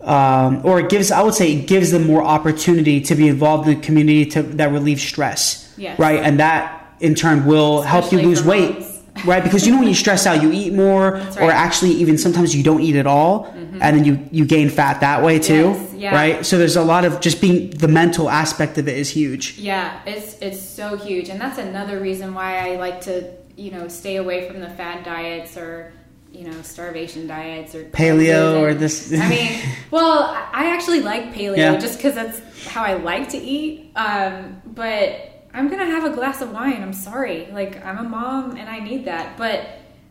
um, 0.00 0.60
or 0.64 0.80
it 0.80 0.88
gives. 0.88 1.10
I 1.10 1.22
would 1.22 1.34
say 1.34 1.52
it 1.52 1.66
gives 1.66 1.90
them 1.90 2.06
more 2.06 2.22
opportunity 2.22 3.00
to 3.02 3.14
be 3.14 3.28
involved 3.28 3.68
in 3.68 3.80
the 3.80 3.86
community 3.86 4.26
to 4.26 4.42
that 4.42 4.72
relieves 4.72 5.02
stress. 5.02 5.74
Yes. 5.76 5.98
Right, 5.98 6.20
and 6.20 6.38
that 6.40 6.94
in 7.00 7.14
turn 7.14 7.46
will 7.46 7.82
help 7.82 8.12
you 8.12 8.20
lose 8.20 8.42
weight. 8.42 8.78
moms. 8.80 8.90
Right, 9.24 9.44
because 9.44 9.64
you 9.64 9.72
know 9.72 9.78
when 9.78 9.86
you 9.86 9.94
stress 9.94 10.26
out, 10.26 10.42
you 10.42 10.50
eat 10.50 10.72
more, 10.72 11.12
That's 11.12 11.36
or. 11.36 11.42
Mm-hmm. 11.42 11.50
actually 11.50 11.90
even 11.92 12.18
sometimes 12.18 12.52
you 12.54 12.64
don't 12.64 12.80
eat 12.80 12.96
at 12.96 13.06
all, 13.06 13.44
and 13.54 13.80
then 13.80 14.04
you 14.04 14.28
you 14.32 14.44
gain 14.44 14.68
fat 14.68 15.00
that 15.02 15.22
way 15.22 15.38
too. 15.38 15.70
Yes, 15.70 15.94
yeah. 15.94 16.14
Right, 16.14 16.44
so 16.44 16.58
there's 16.58 16.74
a 16.74 16.82
lot 16.82 17.04
of 17.04 17.20
just 17.20 17.40
being 17.40 17.70
the 17.70 17.86
mental 17.86 18.28
aspect 18.28 18.76
of 18.76 18.88
it 18.88 18.98
is 18.98 19.08
huge. 19.10 19.56
yeah, 19.56 20.00
it's 20.04 20.36
it's 20.40 20.60
so 20.60 20.96
huge, 20.96 21.28
and 21.28 21.40
that's 21.40 21.58
another 21.58 22.00
reason 22.00 22.34
why 22.34 22.68
I 22.68 22.74
like 22.76 23.02
to 23.02 23.30
you 23.56 23.70
know 23.70 23.86
stay 23.86 24.16
away 24.16 24.48
from 24.48 24.58
the 24.58 24.68
fad 24.70 25.04
diets 25.04 25.56
or 25.56 25.92
you 26.34 26.44
know 26.50 26.62
starvation 26.62 27.26
diets 27.26 27.74
or 27.74 27.84
Paleo 27.84 28.60
or 28.60 28.74
this- 28.74 29.12
I 29.12 29.28
mean, 29.28 29.52
well, 29.90 30.24
I 30.52 30.72
actually 30.74 31.00
like 31.00 31.32
paleo 31.32 31.56
Yeah. 31.56 31.76
just 31.76 31.96
because 31.98 32.14
that's 32.14 32.66
how 32.66 32.82
I 32.82 32.94
like 32.94 33.28
to 33.30 33.38
eat. 33.38 33.92
Um, 33.96 34.60
but 34.66 35.46
I'm 35.54 35.68
gonna 35.68 35.86
have 35.86 36.04
a 36.04 36.10
glass 36.10 36.40
of 36.42 36.50
wine. 36.52 36.82
I'm 36.82 36.92
sorry, 36.92 37.48
like 37.52 37.84
I'm 37.84 37.98
a 37.98 38.08
mom 38.08 38.56
and 38.56 38.68
I 38.68 38.80
need 38.80 39.04
that. 39.06 39.36
But 39.36 39.68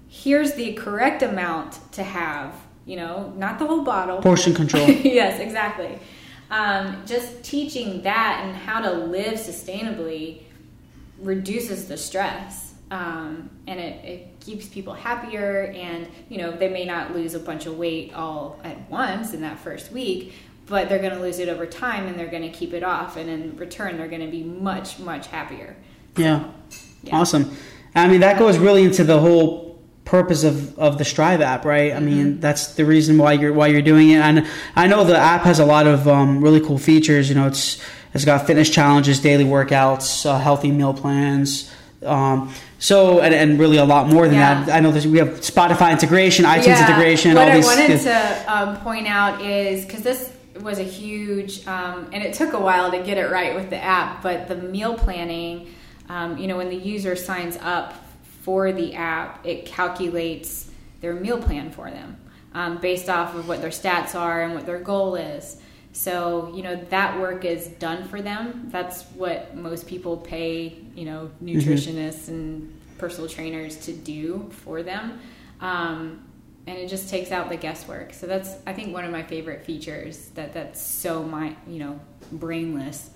here's 0.07 0.53
the 0.53 0.73
correct 0.73 1.21
amount 1.23 1.79
to 1.93 2.03
have. 2.03 2.53
You 2.85 2.97
know, 2.97 3.33
not 3.37 3.59
the 3.59 3.65
whole 3.67 3.83
bottle. 3.83 4.17
Portion 4.21 4.53
control. 4.53 4.89
yes, 4.89 5.39
exactly. 5.39 5.99
Um, 6.51 7.03
just 7.05 7.41
teaching 7.43 8.01
that 8.03 8.41
and 8.43 8.55
how 8.55 8.81
to 8.81 8.91
live 8.91 9.35
sustainably 9.35 10.41
reduces 11.19 11.87
the 11.87 11.97
stress. 11.97 12.73
Um, 12.91 13.49
and 13.67 13.79
it, 13.79 14.05
it 14.05 14.32
keeps 14.45 14.67
people 14.67 14.93
happier 14.93 15.73
and 15.75 16.07
you 16.29 16.37
know 16.37 16.51
they 16.51 16.69
may 16.69 16.85
not 16.85 17.13
lose 17.15 17.33
a 17.33 17.39
bunch 17.39 17.65
of 17.65 17.77
weight 17.77 18.13
all 18.13 18.59
at 18.63 18.89
once 18.89 19.33
in 19.33 19.41
that 19.41 19.57
first 19.59 19.91
week 19.91 20.33
but 20.67 20.87
they're 20.89 20.99
going 20.99 21.13
to 21.13 21.19
lose 21.19 21.39
it 21.39 21.49
over 21.49 21.65
time 21.65 22.07
and 22.07 22.17
they're 22.19 22.27
going 22.31 22.43
to 22.43 22.49
keep 22.57 22.73
it 22.73 22.83
off 22.83 23.17
and 23.17 23.29
in 23.29 23.55
return 23.57 23.97
they're 23.97 24.07
going 24.07 24.21
to 24.25 24.31
be 24.31 24.43
much 24.43 24.99
much 24.99 25.27
happier 25.27 25.75
Yeah. 26.17 26.43
Yeah. 27.03 27.17
Awesome. 27.17 27.55
I 27.95 28.07
mean, 28.07 28.21
that 28.21 28.39
goes 28.39 28.57
really 28.57 28.83
into 28.83 29.03
the 29.03 29.19
whole 29.19 29.77
purpose 30.05 30.43
of, 30.43 30.77
of 30.79 30.97
the 30.97 31.05
Strive 31.05 31.41
app, 31.41 31.63
right? 31.65 31.91
I 31.91 31.95
Mm-hmm. 31.97 32.05
mean, 32.05 32.39
that's 32.39 32.73
the 32.75 32.85
reason 32.85 33.17
why 33.17 33.33
you're 33.33 33.53
why 33.53 33.67
you're 33.67 33.81
doing 33.81 34.09
it. 34.11 34.17
And 34.17 34.47
I 34.75 34.87
know 34.87 35.03
the 35.03 35.17
app 35.17 35.41
has 35.43 35.59
a 35.59 35.65
lot 35.65 35.85
of 35.85 36.07
um, 36.07 36.41
really 36.43 36.59
cool 36.61 36.77
features. 36.77 37.29
You 37.29 37.35
know, 37.35 37.47
it's 37.47 37.79
it's 38.13 38.25
got 38.25 38.47
fitness 38.47 38.69
challenges, 38.69 39.19
daily 39.19 39.43
workouts, 39.45 40.25
uh, 40.25 40.37
healthy 40.39 40.71
meal 40.71 40.93
plans. 40.93 41.69
Um, 42.05 42.53
so 42.83 43.21
and, 43.21 43.33
and 43.33 43.57
really 43.57 43.77
a 43.77 43.85
lot 43.85 44.09
more 44.09 44.25
than 44.27 44.35
Yeah. 44.35 44.65
that. 44.65 44.75
I 44.75 44.81
know 44.81 44.91
there's, 44.91 45.07
we 45.07 45.17
have 45.17 45.39
Spotify 45.39 45.91
integration, 45.91 46.43
iTunes 46.43 46.65
Yeah. 46.65 46.85
integration, 46.85 47.33
What 47.33 47.43
all 47.47 47.51
I 47.53 47.55
these. 47.55 47.65
wanted 47.65 48.01
to 48.01 48.43
um, 48.53 48.77
point 48.81 49.07
out 49.07 49.39
is 49.41 49.85
because 49.85 50.01
this 50.01 50.33
was 50.59 50.79
a 50.79 50.83
huge, 50.83 51.65
um, 51.65 52.09
and 52.11 52.21
it 52.21 52.33
took 52.33 52.51
a 52.51 52.59
while 52.59 52.91
to 52.91 52.99
get 53.01 53.17
it 53.17 53.31
right 53.31 53.55
with 53.55 53.69
the 53.69 53.81
app, 53.81 54.21
but 54.21 54.49
the 54.49 54.55
meal 54.55 54.95
planning, 54.95 55.67
um, 56.09 56.37
you 56.37 56.47
know, 56.47 56.57
when 56.57 56.67
the 56.69 56.75
user 56.75 57.15
signs 57.15 57.57
up 57.61 57.93
for 58.41 58.73
the 58.73 58.95
app, 58.95 59.45
it 59.45 59.65
calculates 59.65 60.69
their 60.99 61.13
meal 61.13 61.37
plan 61.37 61.71
for 61.71 61.89
them 61.89 62.17
um, 62.53 62.79
based 62.79 63.07
off 63.09 63.33
of 63.33 63.47
what 63.47 63.61
their 63.61 63.69
stats 63.69 64.13
are 64.13 64.41
and 64.43 64.53
what 64.55 64.65
their 64.65 64.79
goal 64.79 65.15
is. 65.15 65.55
So, 65.93 66.51
you 66.55 66.63
know, 66.63 66.75
that 66.89 67.19
work 67.19 67.45
is 67.45 67.67
done 67.67 68.07
for 68.07 68.21
them. 68.21 68.67
That's 68.71 69.03
what 69.11 69.55
most 69.55 69.87
people 69.87 70.17
pay, 70.17 70.79
you 70.95 71.05
know, 71.05 71.29
nutritionists 71.41 72.27
and 72.29 72.79
personal 72.97 73.29
trainers 73.29 73.77
to 73.85 73.93
do 73.93 74.49
for 74.51 74.81
them. 74.81 75.19
Um, 75.61 76.25
and 76.65 76.77
it 76.77 76.89
just 76.89 77.09
takes 77.09 77.31
out 77.31 77.49
the 77.49 77.57
guesswork. 77.57 78.13
So 78.13 78.25
that's, 78.25 78.55
I 78.65 78.73
think, 78.73 78.91
one 78.93 79.05
of 79.05 79.11
my 79.11 79.21
favorite 79.21 79.65
features 79.65 80.29
that 80.29 80.53
that's 80.53 80.81
so 80.81 81.23
my, 81.23 81.55
you 81.67 81.79
know, 81.79 81.99
brainless. 82.31 83.11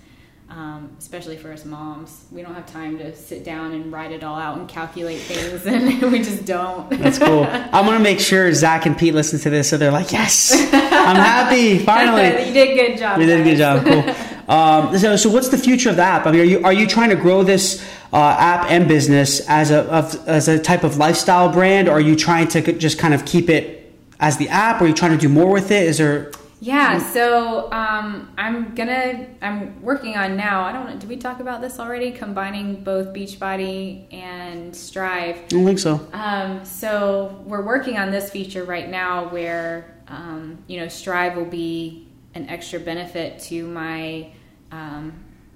Um, 0.50 0.95
especially 0.98 1.36
for 1.36 1.52
us 1.52 1.66
moms, 1.66 2.26
we 2.32 2.41
don't 2.41 2.56
have 2.56 2.66
time 2.66 2.98
to 3.00 3.14
sit 3.14 3.43
down 3.43 3.74
and 3.74 3.91
write 3.91 4.14
it 4.14 4.24
all 4.24 4.39
out 4.39 4.58
and 4.58 4.68
calculate 4.68 5.20
things, 5.20 5.66
and 5.66 6.02
we 6.10 6.20
just 6.20 6.45
don't. 6.45 6.89
That's 6.89 7.20
cool. 7.20 7.43
I'm 7.43 7.86
gonna 7.86 8.00
make 8.00 8.22
sure 8.22 8.52
Zach 8.54 8.86
and 8.86 8.98
Pete 8.98 9.14
listen 9.14 9.39
to 9.39 9.50
this, 9.50 9.70
so 9.70 9.78
they're 9.78 9.91
like, 9.91 10.14
"Yes, 10.14 10.54
I'm 10.54 11.18
happy, 11.18 11.80
finally." 11.86 12.48
you 12.48 12.54
did 12.54 12.70
a 12.70 12.76
good 12.76 12.98
job. 12.98 13.20
We 13.20 13.26
did 13.26 13.41
a 13.41 13.43
good 13.43 13.58
job. 13.58 13.86
Cool. 13.86 14.16
Um, 14.48 14.98
so, 14.98 15.18
so 15.18 15.30
what's 15.30 15.50
the 15.50 15.58
future 15.58 15.89
of 15.89 15.98
the 15.98 16.04
app? 16.04 16.26
I 16.26 16.32
mean, 16.32 16.39
are 16.39 16.45
you 16.45 16.64
are 16.64 16.72
you 16.72 16.88
trying 16.88 17.10
to 17.10 17.18
grow 17.18 17.43
this 17.43 17.86
uh, 18.14 18.18
app 18.18 18.72
and 18.72 18.88
business 18.88 19.41
as 19.50 19.72
a 19.72 19.82
of, 19.91 20.26
as 20.26 20.48
a 20.48 20.58
type 20.58 20.86
of 20.86 20.95
lifestyle 20.95 21.52
brand, 21.52 21.89
or 21.89 21.98
are 21.98 22.00
you 22.00 22.16
trying 22.16 22.48
to 22.50 22.72
just 22.72 22.98
kind 22.98 23.14
of 23.14 23.26
keep 23.26 23.50
it 23.50 23.93
as 24.22 24.38
the 24.38 24.48
app? 24.48 24.80
Or 24.80 24.86
are 24.86 24.88
you 24.88 24.93
trying 24.93 25.12
to 25.12 25.18
do 25.18 25.28
more 25.28 25.52
with 25.52 25.70
it? 25.72 25.84
Is 25.84 25.98
there? 25.98 26.32
Yeah, 26.60 26.97
so 27.12 27.72
um, 27.72 28.34
I'm 28.38 28.74
gonna 28.74 29.28
I'm 29.41 29.82
working 29.82 30.18
on 30.18 30.36
now. 30.36 30.64
I 30.64 30.72
don't 30.72 30.89
know. 30.89 30.97
Did 30.97 31.08
we 31.08 31.18
talk 31.18 31.39
about 31.39 31.62
this 31.62 31.80
already? 31.80 32.12
Combining 32.12 32.84
both 32.84 33.14
Beachbody 33.14 34.12
and 34.12 34.76
Strive. 34.76 35.38
I 35.38 35.47
don't 35.47 35.66
think 35.66 35.80
so. 35.80 36.08
Um, 36.14 36.66
so 36.66 37.43
we're 37.45 37.64
working 37.64 37.97
on 37.97 38.12
this 38.12 38.32
feature 38.32 38.64
right 38.64 38.89
now, 38.89 39.30
where 39.30 39.95
um, 40.08 40.58
you 40.68 40.80
know 40.80 40.88
Strive 40.88 41.36
will 41.36 41.45
be 41.45 42.08
an 42.34 42.49
extra 42.49 42.80
benefit 42.80 43.39
to 43.41 43.68
my 43.68 44.32
um, 44.72 45.14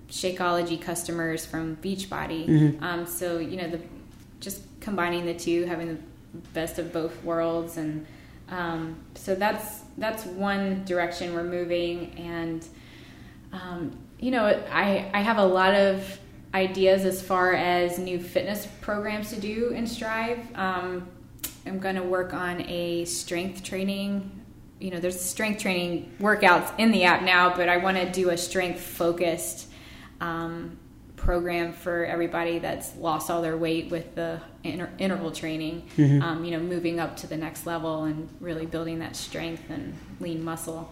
Shakeology 0.10 0.80
customers 0.80 1.46
from 1.46 1.78
Beachbody. 1.78 2.80
Um, 2.82 3.08
so 3.08 3.40
you 3.40 3.58
know 3.58 3.70
the 3.70 3.82
just 4.40 4.62
combining 4.82 5.26
the 5.26 5.34
two, 5.34 5.66
having 5.66 5.88
the 5.88 5.98
best 6.54 6.78
of 6.78 6.94
both 6.94 7.24
worlds, 7.24 7.78
and 7.78 8.06
um, 8.50 8.98
so 9.16 9.34
that's 9.34 9.81
that's 9.98 10.26
one 10.26 10.84
direction 10.86 11.34
we're 11.34 11.44
moving, 11.44 12.14
and 12.18 12.66
um, 13.52 13.98
you 14.20 14.32
know 14.32 14.46
I 14.72 15.10
I 15.14 15.22
have 15.22 15.38
a 15.38 15.46
lot 15.46 15.74
of 15.74 16.20
ideas 16.54 17.06
as 17.06 17.22
far 17.22 17.54
as 17.54 17.98
new 17.98 18.20
fitness 18.20 18.68
programs 18.82 19.30
to 19.30 19.40
do 19.40 19.70
in 19.70 19.88
Strive. 19.88 20.40
Um, 20.56 21.08
I'm 21.66 21.80
going 21.80 21.96
to 21.96 22.04
work 22.04 22.34
on 22.34 22.62
a 22.68 23.06
strength 23.06 23.64
training. 23.64 24.30
You 24.80 24.92
know, 24.92 25.00
there's 25.00 25.20
strength 25.20 25.62
training 25.62 26.12
workouts 26.20 26.74
in 26.78 26.92
the 26.92 27.04
app 27.04 27.22
now, 27.22 27.56
but 27.56 27.70
I 27.70 27.78
want 27.78 27.98
to 27.98 28.10
do 28.10 28.32
a 28.32 28.38
strength 28.38 28.82
focused 28.82 29.68
um, 30.20 30.78
program 31.22 31.72
for 31.72 32.04
everybody 32.06 32.58
that's 32.60 32.96
lost 32.98 33.30
all 33.30 33.42
their 33.42 33.56
weight 33.58 33.90
with 33.92 34.16
the 34.16 34.42
inter- 34.64 34.90
interval 34.98 35.32
training. 35.32 35.84
Mm-hmm. 35.98 36.22
Um, 36.22 36.44
you 36.44 36.52
know, 36.52 36.60
moving 36.60 37.00
up 37.00 37.16
to 37.18 37.28
the 37.28 37.38
next 37.38 37.66
level 37.68 38.04
and 38.06 38.28
really 38.40 38.66
building 38.66 39.00
that 39.00 39.16
strength 39.16 39.70
and 39.70 39.94
lean 40.20 40.44
muscle. 40.44 40.92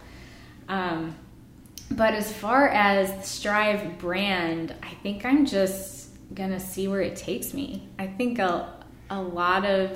Um, 0.67 1.15
but 1.91 2.13
as 2.13 2.31
far 2.31 2.69
as 2.69 3.27
Strive 3.27 3.97
brand, 3.97 4.75
I 4.83 4.93
think 5.01 5.25
I'm 5.25 5.45
just 5.47 6.09
gonna 6.35 6.59
see 6.59 6.87
where 6.87 7.01
it 7.01 7.15
takes 7.15 7.53
me. 7.53 7.87
I 7.97 8.05
think 8.05 8.37
a 8.37 8.71
a 9.09 9.19
lot 9.19 9.65
of 9.65 9.91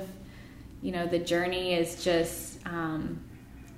you 0.82 0.90
know 0.90 1.06
the 1.06 1.20
journey 1.20 1.74
is 1.74 2.02
just 2.02 2.58
um, 2.66 3.20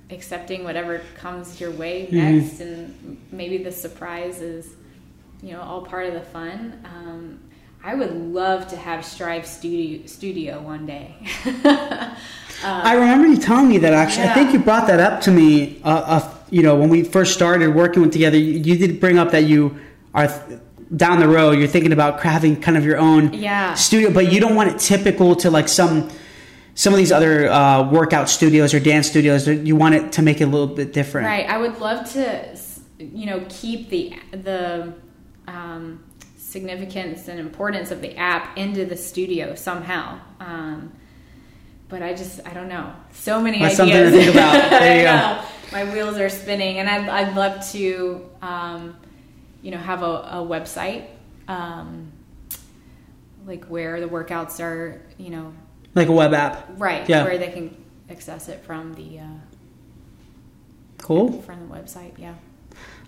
accepting 0.09 0.63
whatever 0.63 1.01
comes 1.15 1.61
your 1.61 1.69
way 1.71 2.07
Mhm. 2.07 2.13
next, 2.13 2.59
and 2.61 3.17
maybe 3.31 3.59
the 3.59 3.71
surprise 3.71 4.41
is 4.41 4.73
you 5.41 5.51
know 5.53 5.61
all 5.61 5.81
part 5.81 6.07
of 6.07 6.13
the 6.13 6.21
fun. 6.21 6.83
Um, 6.85 7.39
I 7.83 7.95
would 7.95 8.11
love 8.13 8.67
to 8.69 8.75
have 8.75 9.05
Strive 9.05 9.45
Studio 9.45 10.05
Studio 10.07 10.61
one 10.61 10.85
day. 10.85 11.15
I 12.63 12.93
remember 12.95 13.27
you 13.27 13.37
telling 13.37 13.69
me 13.69 13.77
that 13.79 13.93
actually. 13.93 14.25
I 14.25 14.33
think 14.33 14.51
you 14.53 14.59
brought 14.59 14.87
that 14.87 14.99
up 14.99 15.21
to 15.21 15.31
me. 15.31 15.79
Uh, 15.83 15.89
uh, 15.89 16.33
you 16.49 16.63
know, 16.63 16.75
when 16.75 16.89
we 16.89 17.03
first 17.03 17.33
started 17.33 17.75
working 17.75 18.01
with 18.01 18.11
together, 18.11 18.37
you, 18.37 18.53
you 18.59 18.77
did 18.77 18.99
bring 18.99 19.17
up 19.19 19.31
that 19.31 19.43
you 19.43 19.77
are 20.13 20.27
th- 20.27 20.59
down 20.95 21.19
the 21.19 21.27
road. 21.27 21.59
You're 21.59 21.67
thinking 21.67 21.91
about 21.91 22.21
having 22.23 22.59
kind 22.59 22.77
of 22.77 22.85
your 22.85 22.97
own 22.97 23.33
Yeah. 23.33 23.73
studio, 23.75 24.11
but 24.11 24.31
you 24.31 24.39
don't 24.39 24.55
want 24.55 24.69
it 24.71 24.79
typical 24.79 25.35
to 25.37 25.51
like 25.51 25.67
some 25.67 26.09
some 26.73 26.93
of 26.93 26.97
these 26.97 27.11
other 27.11 27.47
uh, 27.49 27.89
workout 27.91 28.29
studios 28.29 28.73
or 28.73 28.79
dance 28.79 29.07
studios. 29.07 29.47
You 29.47 29.75
want 29.75 29.95
it 29.95 30.11
to 30.13 30.21
make 30.21 30.41
it 30.41 30.45
a 30.45 30.47
little 30.47 30.67
bit 30.67 30.93
different. 30.93 31.27
Right. 31.27 31.47
I 31.47 31.57
would 31.57 31.79
love 31.79 32.11
to, 32.13 32.57
you 32.99 33.25
know, 33.27 33.45
keep 33.49 33.89
the 33.89 34.13
the 34.31 34.93
um, 35.47 36.03
significance 36.37 37.27
and 37.27 37.39
importance 37.39 37.91
of 37.91 38.01
the 38.01 38.15
app 38.17 38.57
into 38.57 38.85
the 38.85 38.97
studio 38.97 39.55
somehow. 39.55 40.19
Um, 40.39 40.91
but 41.89 42.01
I 42.01 42.13
just, 42.13 42.45
I 42.45 42.53
don't 42.53 42.67
know. 42.67 42.93
So 43.13 43.41
many 43.41 43.59
That's 43.59 43.79
ideas. 43.79 44.11
something 44.11 44.19
to 44.19 44.25
think 44.25 44.35
about. 44.35 44.69
There 44.81 44.97
you 44.97 45.03
go. 45.03 45.41
My 45.71 45.93
wheels 45.93 46.17
are 46.17 46.29
spinning, 46.29 46.79
and 46.79 46.89
I'd, 46.89 47.07
I'd 47.09 47.35
love 47.35 47.65
to, 47.71 48.29
um, 48.41 48.95
you 49.61 49.71
know, 49.71 49.77
have 49.77 50.01
a, 50.01 50.05
a 50.05 50.35
website, 50.47 51.07
um, 51.47 52.11
like 53.45 53.65
where 53.65 53.99
the 53.99 54.07
workouts 54.07 54.61
are, 54.61 55.01
you 55.17 55.29
know, 55.29 55.53
Like 55.95 56.07
a 56.07 56.11
web 56.13 56.33
app. 56.33 56.67
right, 56.77 57.07
Yeah. 57.09 57.23
where 57.25 57.37
they 57.37 57.49
can 57.49 57.75
access 58.09 58.47
it 58.49 58.63
from 58.63 58.93
the 58.95 59.19
uh, 59.19 59.23
Cool. 60.99 61.41
from 61.41 61.67
the 61.67 61.73
website. 61.75 62.17
Yeah. 62.17 62.33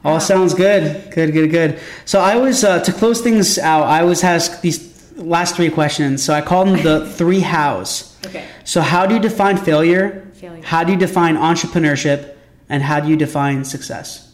All 0.06 0.14
Wow. 0.14 0.20
sounds 0.20 0.54
good. 0.54 1.12
Good, 1.12 1.34
good, 1.34 1.50
good. 1.52 1.80
So 2.06 2.20
I 2.22 2.36
was 2.38 2.64
uh, 2.64 2.80
to 2.84 2.94
close 2.94 3.22
things 3.22 3.58
out. 3.60 3.84
I 3.84 4.04
was 4.04 4.24
asked 4.24 4.62
these 4.62 5.12
last 5.18 5.56
three 5.56 5.70
questions. 5.70 6.24
So 6.24 6.34
I 6.34 6.42
called 6.42 6.68
them 6.70 6.82
the 6.84 7.06
three 7.18 7.42
hows. 7.42 8.16
Okay. 8.26 8.46
So 8.64 8.80
how 8.82 9.06
do 9.06 9.16
you 9.16 9.20
define 9.22 9.58
failure? 9.58 10.26
Failure. 10.36 10.64
How 10.64 10.84
do 10.86 10.94
you 10.94 10.98
define 10.98 11.36
entrepreneurship? 11.36 12.36
And 12.70 12.84
how 12.84 13.00
do 13.00 13.10
you 13.10 13.18
define 13.18 13.66
success? 13.66 14.32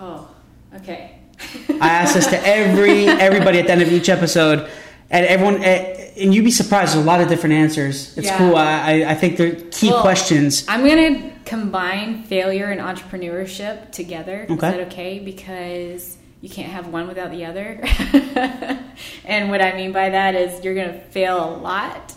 Oh, 0.00 0.30
okay. 0.76 1.18
I 1.80 1.88
ask 1.88 2.14
this 2.14 2.28
to 2.28 2.46
every 2.46 3.06
everybody 3.28 3.58
at 3.58 3.66
the 3.66 3.72
end 3.72 3.82
of 3.82 3.92
each 3.92 4.08
episode, 4.08 4.70
and 5.10 5.26
everyone, 5.26 5.62
eh, 5.64 6.12
and 6.20 6.32
you'd 6.32 6.44
be 6.44 6.52
surprised. 6.52 6.94
There's 6.94 7.04
a 7.04 7.06
lot 7.06 7.20
of 7.20 7.28
different 7.28 7.54
answers. 7.56 8.16
It's 8.16 8.28
Yeah. 8.28 8.38
cool. 8.38 8.54
I, 8.56 9.02
I- 9.02 9.10
I 9.10 9.14
think 9.16 9.36
they're 9.38 9.56
key 9.72 9.90
Well, 9.90 10.00
questions. 10.02 10.64
I'm 10.68 10.86
gonna 10.86 11.31
combine 11.44 12.22
failure 12.24 12.66
and 12.66 12.80
entrepreneurship 12.80 13.92
together. 13.92 14.44
Is 14.44 14.50
Okay. 14.50 14.70
that 14.70 14.80
okay? 14.88 15.18
Because 15.18 16.16
you 16.40 16.48
can't 16.48 16.70
have 16.72 16.88
one 16.88 17.06
without 17.08 17.30
the 17.30 17.44
other. 17.44 17.80
and 19.24 19.50
what 19.50 19.62
I 19.62 19.72
mean 19.76 19.92
by 19.92 20.10
that 20.10 20.34
is 20.34 20.64
you're 20.64 20.74
gonna 20.74 21.00
fail 21.10 21.44
a 21.44 21.52
lot 21.56 22.14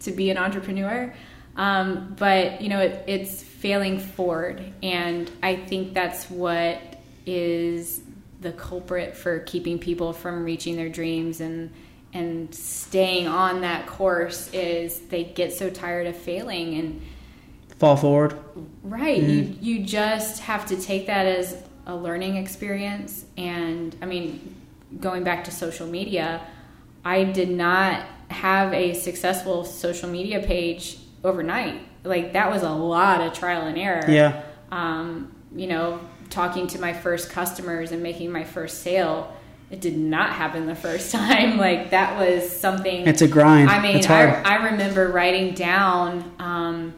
to 0.00 0.12
be 0.12 0.30
an 0.30 0.38
entrepreneur. 0.38 1.14
Um, 1.56 2.14
but 2.18 2.60
you 2.60 2.68
know, 2.68 2.80
it, 2.80 3.04
it's 3.06 3.42
failing 3.42 3.98
forward, 3.98 4.62
and 4.82 5.30
I 5.42 5.56
think 5.56 5.94
that's 5.94 6.30
what 6.30 6.80
is 7.26 8.00
the 8.40 8.52
culprit 8.52 9.14
for 9.16 9.40
keeping 9.40 9.78
people 9.78 10.12
from 10.12 10.44
reaching 10.44 10.76
their 10.76 10.88
dreams 10.88 11.40
and 11.40 11.70
and 12.12 12.52
staying 12.52 13.28
on 13.28 13.60
that 13.60 13.86
course 13.86 14.50
is 14.52 14.98
they 15.10 15.22
get 15.22 15.52
so 15.52 15.70
tired 15.70 16.06
of 16.08 16.16
failing 16.16 16.74
and 16.74 17.02
Fall 17.80 17.96
forward. 17.96 18.38
Right. 18.82 19.22
You 19.22 19.56
you 19.58 19.84
just 19.84 20.42
have 20.42 20.66
to 20.66 20.76
take 20.78 21.06
that 21.06 21.24
as 21.24 21.62
a 21.86 21.96
learning 21.96 22.36
experience 22.36 23.24
and 23.38 23.96
I 24.02 24.04
mean 24.04 24.54
going 25.00 25.24
back 25.24 25.44
to 25.44 25.50
social 25.50 25.86
media, 25.86 26.42
I 27.06 27.24
did 27.24 27.48
not 27.48 28.04
have 28.28 28.74
a 28.74 28.92
successful 28.92 29.64
social 29.64 30.10
media 30.10 30.42
page 30.42 30.98
overnight. 31.24 31.80
Like 32.04 32.34
that 32.34 32.52
was 32.52 32.62
a 32.62 32.70
lot 32.70 33.22
of 33.22 33.32
trial 33.32 33.62
and 33.62 33.78
error. 33.78 34.04
Yeah. 34.10 34.42
Um, 34.70 35.34
you 35.56 35.66
know, 35.66 36.00
talking 36.28 36.66
to 36.68 36.78
my 36.78 36.92
first 36.92 37.30
customers 37.30 37.92
and 37.92 38.02
making 38.02 38.30
my 38.30 38.44
first 38.44 38.82
sale, 38.82 39.34
it 39.70 39.80
did 39.80 39.96
not 39.96 40.34
happen 40.34 40.66
the 40.66 40.74
first 40.74 41.12
time. 41.12 41.56
Like 41.56 41.90
that 41.92 42.18
was 42.18 42.46
something 42.50 43.08
It's 43.08 43.22
a 43.22 43.28
grind. 43.28 43.70
I 43.70 43.80
mean, 43.80 44.04
I. 44.06 44.42
I 44.42 44.70
remember 44.70 45.08
writing 45.08 45.54
down, 45.54 46.34
um, 46.38 46.94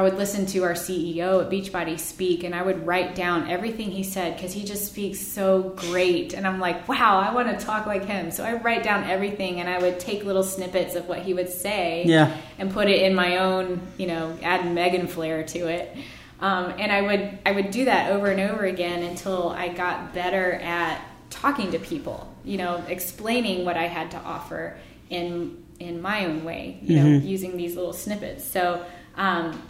I 0.00 0.02
would 0.02 0.16
listen 0.16 0.46
to 0.46 0.60
our 0.64 0.72
CEO 0.72 1.44
at 1.44 1.50
Beachbody 1.50 2.00
speak, 2.00 2.42
and 2.42 2.54
I 2.54 2.62
would 2.62 2.86
write 2.86 3.14
down 3.14 3.50
everything 3.50 3.90
he 3.90 4.02
said 4.02 4.34
because 4.34 4.54
he 4.54 4.64
just 4.64 4.86
speaks 4.86 5.20
so 5.20 5.74
great. 5.76 6.32
And 6.32 6.46
I'm 6.46 6.58
like, 6.58 6.88
wow, 6.88 7.18
I 7.18 7.34
want 7.34 7.48
to 7.50 7.62
talk 7.62 7.84
like 7.84 8.06
him. 8.06 8.30
So 8.30 8.42
I 8.42 8.54
write 8.54 8.82
down 8.82 9.04
everything, 9.04 9.60
and 9.60 9.68
I 9.68 9.78
would 9.78 10.00
take 10.00 10.24
little 10.24 10.42
snippets 10.42 10.94
of 10.94 11.06
what 11.06 11.18
he 11.18 11.34
would 11.34 11.50
say 11.50 12.04
Yeah. 12.06 12.34
and 12.58 12.72
put 12.72 12.88
it 12.88 13.02
in 13.02 13.14
my 13.14 13.36
own, 13.40 13.82
you 13.98 14.06
know, 14.06 14.38
add 14.42 14.72
Megan 14.72 15.06
flair 15.06 15.42
to 15.42 15.68
it. 15.68 15.94
Um, 16.40 16.72
and 16.78 16.90
I 16.90 17.02
would 17.02 17.38
I 17.44 17.52
would 17.52 17.70
do 17.70 17.84
that 17.84 18.10
over 18.10 18.28
and 18.28 18.40
over 18.40 18.64
again 18.64 19.02
until 19.02 19.50
I 19.50 19.68
got 19.68 20.14
better 20.14 20.52
at 20.54 20.98
talking 21.28 21.72
to 21.72 21.78
people, 21.78 22.26
you 22.42 22.56
know, 22.56 22.82
explaining 22.88 23.66
what 23.66 23.76
I 23.76 23.86
had 23.86 24.12
to 24.12 24.16
offer 24.16 24.78
in 25.10 25.62
in 25.78 26.00
my 26.00 26.24
own 26.24 26.42
way, 26.42 26.78
you 26.80 26.96
know, 26.96 27.06
using 27.18 27.58
these 27.58 27.76
little 27.76 27.92
snippets. 27.92 28.42
So, 28.44 28.82
um, 29.16 29.60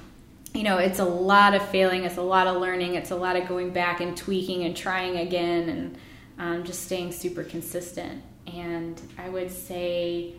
you 0.55 0.63
know, 0.63 0.79
it's 0.79 0.99
a 0.99 1.05
lot 1.05 1.55
of 1.55 1.67
failing, 1.69 2.05
it's 2.05 2.17
a 2.17 2.23
lot 2.23 2.47
of 2.47 2.61
learning, 2.61 2.95
it's 2.95 3.11
a 3.11 3.17
lot 3.17 3.37
of 3.37 3.47
going 3.47 3.71
back 3.71 4.01
and 4.01 4.17
tweaking 4.17 4.65
and 4.65 4.77
trying 4.77 5.19
again, 5.19 5.69
and 5.69 5.99
um, 6.39 6.65
just 6.65 6.85
staying 6.85 7.13
super 7.13 7.45
consistent. 7.45 8.23
And 8.47 9.01
I 9.19 9.29
would 9.29 9.51
say 9.51 10.35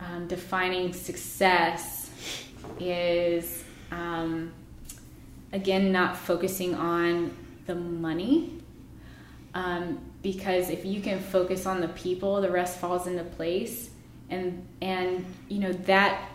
um, 0.00 0.26
defining 0.28 0.92
success 0.92 2.10
is 2.78 3.64
um, 3.90 4.52
again 5.52 5.92
not 5.92 6.16
focusing 6.16 6.74
on 6.74 7.36
the 7.66 7.74
money 7.74 8.54
um, 9.54 9.98
because 10.22 10.70
if 10.70 10.84
you 10.84 11.00
can 11.00 11.20
focus 11.20 11.66
on 11.66 11.80
the 11.80 11.88
people 11.88 12.40
the 12.40 12.50
rest 12.50 12.78
falls 12.78 13.06
into 13.06 13.24
place 13.24 13.90
and 14.30 14.66
and 14.80 15.24
you 15.48 15.58
know 15.58 15.72
that 15.72 16.28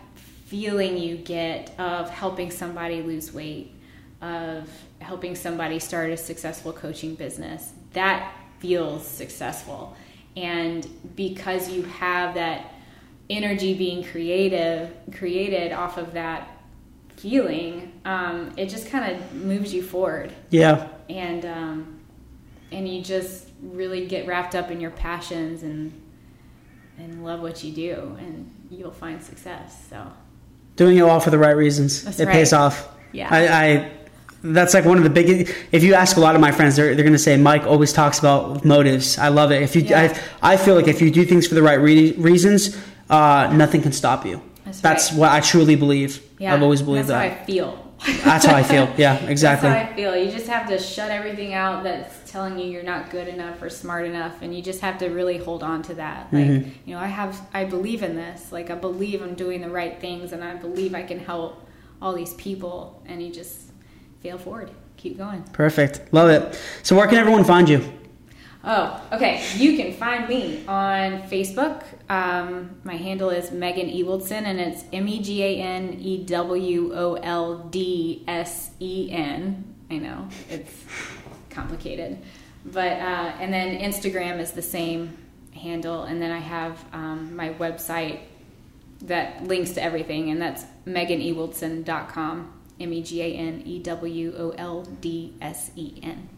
feeling 0.45 0.97
you 0.97 1.17
get 1.17 1.73
of 1.79 2.09
helping 2.09 2.51
somebody 2.51 3.01
lose 3.01 3.33
weight 3.33 3.73
of 4.21 4.69
helping 4.99 5.35
somebody 5.35 5.79
start 5.79 6.09
a 6.09 6.17
successful 6.17 6.71
coaching 6.71 7.13
business. 7.13 7.73
That 7.91 8.33
feels 8.59 9.05
successful. 9.05 9.95
And 10.37 10.87
because 11.15 11.69
you 11.69 11.83
have 11.83 12.35
that 12.35 12.73
energy 13.29 13.73
being 13.73 14.03
creative 14.03 14.91
created 15.13 15.71
off 15.71 15.97
of 15.97 16.13
that 16.13 16.49
feeling 17.15 17.91
um, 18.03 18.51
it 18.57 18.67
just 18.67 18.87
kind 18.89 19.13
of 19.13 19.33
moves 19.33 19.73
you 19.73 19.81
forward. 19.81 20.31
Yeah. 20.49 20.87
and 21.09 21.45
um, 21.45 21.99
and 22.71 22.87
you 22.87 23.01
just 23.01 23.47
really 23.61 24.07
get 24.07 24.25
wrapped 24.27 24.55
up 24.55 24.71
in 24.71 24.81
your 24.81 24.91
passions 24.91 25.63
and 25.63 25.93
and 26.97 27.23
love 27.23 27.41
what 27.41 27.63
you 27.63 27.71
do 27.73 28.17
and 28.19 28.49
you'll 28.69 28.91
find 28.91 29.21
success 29.21 29.87
so 29.89 30.11
Doing 30.75 30.97
it 30.97 31.01
all 31.01 31.19
for 31.19 31.29
the 31.29 31.37
right 31.37 31.55
reasons. 31.55 32.03
That's 32.03 32.19
it 32.19 32.25
right. 32.25 32.33
pays 32.33 32.53
off. 32.53 32.89
Yeah. 33.11 33.27
I, 33.29 33.47
I 33.65 33.91
that's 34.43 34.73
like 34.73 34.83
one 34.85 34.97
of 34.97 35.03
the 35.03 35.09
big 35.09 35.49
if 35.71 35.83
you 35.83 35.93
ask 35.93 36.17
a 36.17 36.19
lot 36.19 36.35
of 36.35 36.41
my 36.41 36.51
friends 36.51 36.75
they're, 36.75 36.93
they're 36.95 37.03
going 37.05 37.13
to 37.13 37.17
say 37.19 37.37
mike 37.37 37.63
always 37.63 37.93
talks 37.93 38.19
about 38.19 38.65
motives 38.65 39.17
i 39.17 39.29
love 39.29 39.53
it 39.53 39.61
if 39.61 39.73
you 39.73 39.83
Yeah. 39.83 40.13
I, 40.41 40.53
I 40.53 40.57
feel 40.57 40.75
like 40.75 40.89
if 40.89 41.01
you 41.01 41.09
do 41.11 41.23
things 41.23 41.47
for 41.47 41.55
the 41.55 41.63
right 41.63 41.79
re- 41.79 42.11
reasons 42.17 42.77
uh, 43.09 43.49
nothing 43.53 43.81
can 43.81 43.93
stop 43.93 44.25
you 44.25 44.41
That's 44.65 44.83
right. 45.13 45.17
what 45.19 45.31
i 45.31 45.39
truly 45.39 45.77
believe 45.77 46.21
yeah 46.39 46.53
i've 46.53 46.61
always 46.61 46.81
believed 46.81 47.07
that's 47.07 47.29
that 47.31 47.37
how 47.37 47.43
i 47.43 47.45
feel 47.45 47.93
that's 48.25 48.45
how 48.45 48.55
i 48.55 48.63
feel 48.63 48.93
yeah 48.97 49.15
exactly 49.27 49.69
That's 49.69 49.85
how 49.87 49.93
I 49.93 49.95
feel. 49.95 50.17
You 50.17 50.29
just 50.29 50.47
have 50.47 50.67
to 50.67 50.77
shut 50.77 51.09
everything 51.09 51.53
out 51.53 51.83
that's 51.85 52.22
telling 52.33 52.57
you 52.59 52.65
you're 52.65 52.83
not 52.95 53.09
good 53.11 53.27
enough 53.27 53.61
or 53.61 53.69
smart 53.69 54.05
enough, 54.05 54.41
and 54.41 54.53
you 54.55 54.61
just 54.61 54.81
have 54.81 54.97
to 54.97 55.07
really 55.09 55.37
hold 55.37 55.61
on 55.63 55.81
to 55.83 55.93
that. 55.93 56.33
Like, 56.33 56.47
Mm-hmm. 56.47 56.69
you 56.85 56.95
know, 56.95 56.99
I 57.01 57.05
have, 57.07 57.39
I 57.53 57.63
believe 57.65 58.01
in 58.03 58.15
this. 58.15 58.51
Like, 58.51 58.69
I 58.71 58.75
believe 58.75 59.21
I'm 59.21 59.35
doing 59.35 59.61
the 59.61 59.69
right 59.69 59.95
things, 60.01 60.31
and 60.33 60.43
I 60.43 60.55
believe 60.55 60.95
I 60.95 61.03
can 61.03 61.19
help 61.19 61.51
all 62.01 62.13
these 62.13 62.33
people. 62.33 63.01
And 63.05 63.21
you 63.23 63.31
just 63.31 63.71
fail 64.21 64.37
forward, 64.39 64.71
keep 64.97 65.15
going. 65.17 65.43
perfect 65.53 66.11
love 66.13 66.29
it 66.29 66.59
so 66.81 66.95
where 66.95 67.07
can 67.07 67.17
everyone 67.17 67.43
find 67.43 67.69
you 67.69 67.81
Oh, 68.65 68.87
okay. 69.11 69.43
You 69.57 69.75
can 69.75 69.91
find 69.91 70.29
me 70.29 70.63
on 70.69 71.23
Facebook. 71.23 71.83
Um, 72.09 72.77
my 72.85 72.95
handle 72.95 73.29
is 73.29 73.51
Megan 73.51 73.89
Ewoldsen, 73.89 74.43
and 74.49 74.57
it's 74.57 74.85
M 74.93 75.05
E 75.05 75.21
G 75.21 75.43
A 75.43 75.51
N 75.61 75.97
E 75.99 76.23
W 76.23 76.93
O 76.95 77.15
L 77.15 77.57
D 77.69 78.23
S 78.25 78.71
E 78.79 79.09
N. 79.11 79.65
I 79.91 79.97
know 79.97 80.29
it's 80.49 80.71
complicated, 81.53 82.17
but 82.65 82.93
uh, 82.93 83.33
and 83.39 83.53
then 83.53 83.79
Instagram 83.79 84.39
is 84.39 84.51
the 84.51 84.61
same 84.61 85.17
handle, 85.53 86.03
and 86.03 86.21
then 86.21 86.31
I 86.31 86.39
have 86.39 86.83
um, 86.93 87.35
my 87.35 87.49
website 87.53 88.19
that 89.01 89.43
links 89.43 89.71
to 89.71 89.83
everything, 89.83 90.31
and 90.31 90.41
that's 90.41 90.63
meganewoldsen.com. 90.85 92.59
M 92.79 92.91
E 92.91 93.03
G 93.03 93.21
A 93.21 93.25
N 93.25 93.61
E 93.65 93.79
W 93.79 94.33
O 94.37 94.49
L 94.51 94.83
D 95.01 95.35
S 95.41 95.71
E 95.75 95.99
N. 96.01 96.29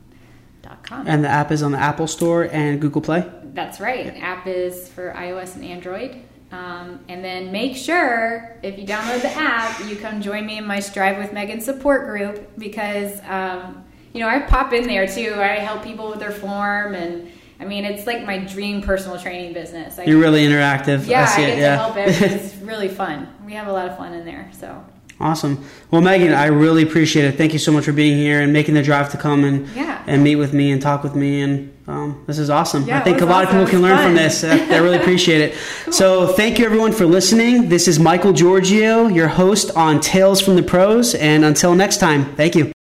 And 1.07 1.23
the 1.23 1.29
app 1.29 1.51
is 1.51 1.61
on 1.61 1.71
the 1.71 1.77
Apple 1.77 2.07
Store 2.07 2.43
and 2.51 2.81
Google 2.81 3.01
Play? 3.01 3.23
That's 3.43 3.79
right. 3.79 4.05
The 4.05 4.17
app 4.17 4.47
is 4.47 4.89
for 4.89 5.13
iOS 5.13 5.55
and 5.55 5.63
Android. 5.63 6.23
Um, 6.51 6.99
and 7.07 7.23
then 7.23 7.51
make 7.51 7.75
sure 7.75 8.57
if 8.63 8.79
you 8.79 8.85
download 8.85 9.21
the 9.21 9.31
app, 9.31 9.79
you 9.87 9.95
come 9.95 10.21
join 10.21 10.45
me 10.45 10.57
in 10.57 10.65
my 10.65 10.79
Strive 10.79 11.17
with 11.17 11.33
Megan 11.33 11.61
support 11.61 12.07
group 12.07 12.57
because, 12.57 13.19
um, 13.27 13.84
you 14.15 14.21
know, 14.21 14.29
I 14.29 14.39
pop 14.39 14.71
in 14.71 14.87
there 14.87 15.05
too. 15.05 15.33
I 15.35 15.59
help 15.59 15.83
people 15.83 16.09
with 16.09 16.19
their 16.19 16.31
form 16.31 16.95
and 16.95 17.29
I 17.59 17.65
mean, 17.65 17.83
it's 17.83 18.07
like 18.07 18.25
my 18.25 18.37
dream 18.37 18.81
personal 18.81 19.19
training 19.19 19.53
business. 19.53 19.99
I, 19.99 20.05
You're 20.05 20.19
really 20.19 20.45
interactive. 20.45 21.05
Yeah, 21.05 21.27
I, 21.29 21.33
I, 21.33 21.37
get 21.37 21.49
it, 21.49 21.55
to 21.55 21.61
yeah. 21.61 21.75
help 21.75 21.97
everyone. 21.97 22.39
It's 22.39 22.55
really 22.55 22.87
fun. 22.87 23.27
We 23.45 23.53
have 23.53 23.67
a 23.67 23.73
lot 23.73 23.89
of 23.89 23.97
fun 23.97 24.13
in 24.13 24.25
there. 24.25 24.49
So 24.57 24.83
Awesome. 25.19 25.63
Well, 25.91 26.01
Megan, 26.01 26.33
I 26.33 26.47
really 26.47 26.83
appreciate 26.83 27.25
it. 27.25 27.37
Thank 27.37 27.53
you 27.53 27.59
so 27.59 27.71
much 27.71 27.85
for 27.85 27.93
being 27.93 28.17
here 28.17 28.41
and 28.41 28.51
making 28.51 28.73
the 28.75 28.83
drive 28.83 29.11
to 29.11 29.17
come 29.17 29.43
and 29.45 29.67
Yeah. 29.69 30.01
and 30.07 30.23
meet 30.23 30.35
with 30.35 30.53
me 30.53 30.71
and 30.71 30.81
talk 30.81 31.03
with 31.03 31.15
me. 31.15 31.41
And 31.41 31.73
um, 31.87 32.23
this 32.27 32.37
is 32.37 32.49
awesome. 32.49 32.85
Yeah, 32.85 32.99
I 32.99 33.01
think 33.01 33.21
a 33.21 33.25
lot 33.25 33.45
awesome. 33.45 33.59
of 33.59 33.67
people 33.67 33.79
can 33.79 33.79
It 33.79 33.95
learn 33.95 34.03
from 34.05 34.15
this. 34.15 34.43
Uh, 34.43 34.67
I 34.69 34.77
really 34.77 34.97
appreciate 34.97 35.41
it. 35.41 35.55
So, 35.91 36.27
thank 36.27 36.59
you 36.59 36.65
everyone 36.65 36.91
for 36.91 37.05
listening. 37.05 37.69
This 37.69 37.87
is 37.87 37.99
Michael 37.99 38.33
Georgiou, 38.33 39.13
your 39.13 39.29
host 39.29 39.71
on 39.77 40.01
Tales 40.01 40.41
from 40.41 40.55
the 40.55 40.63
Pros. 40.63 41.15
And 41.15 41.45
until 41.45 41.75
next 41.75 41.97
time, 41.97 42.35
thank 42.35 42.55
you. 42.55 42.74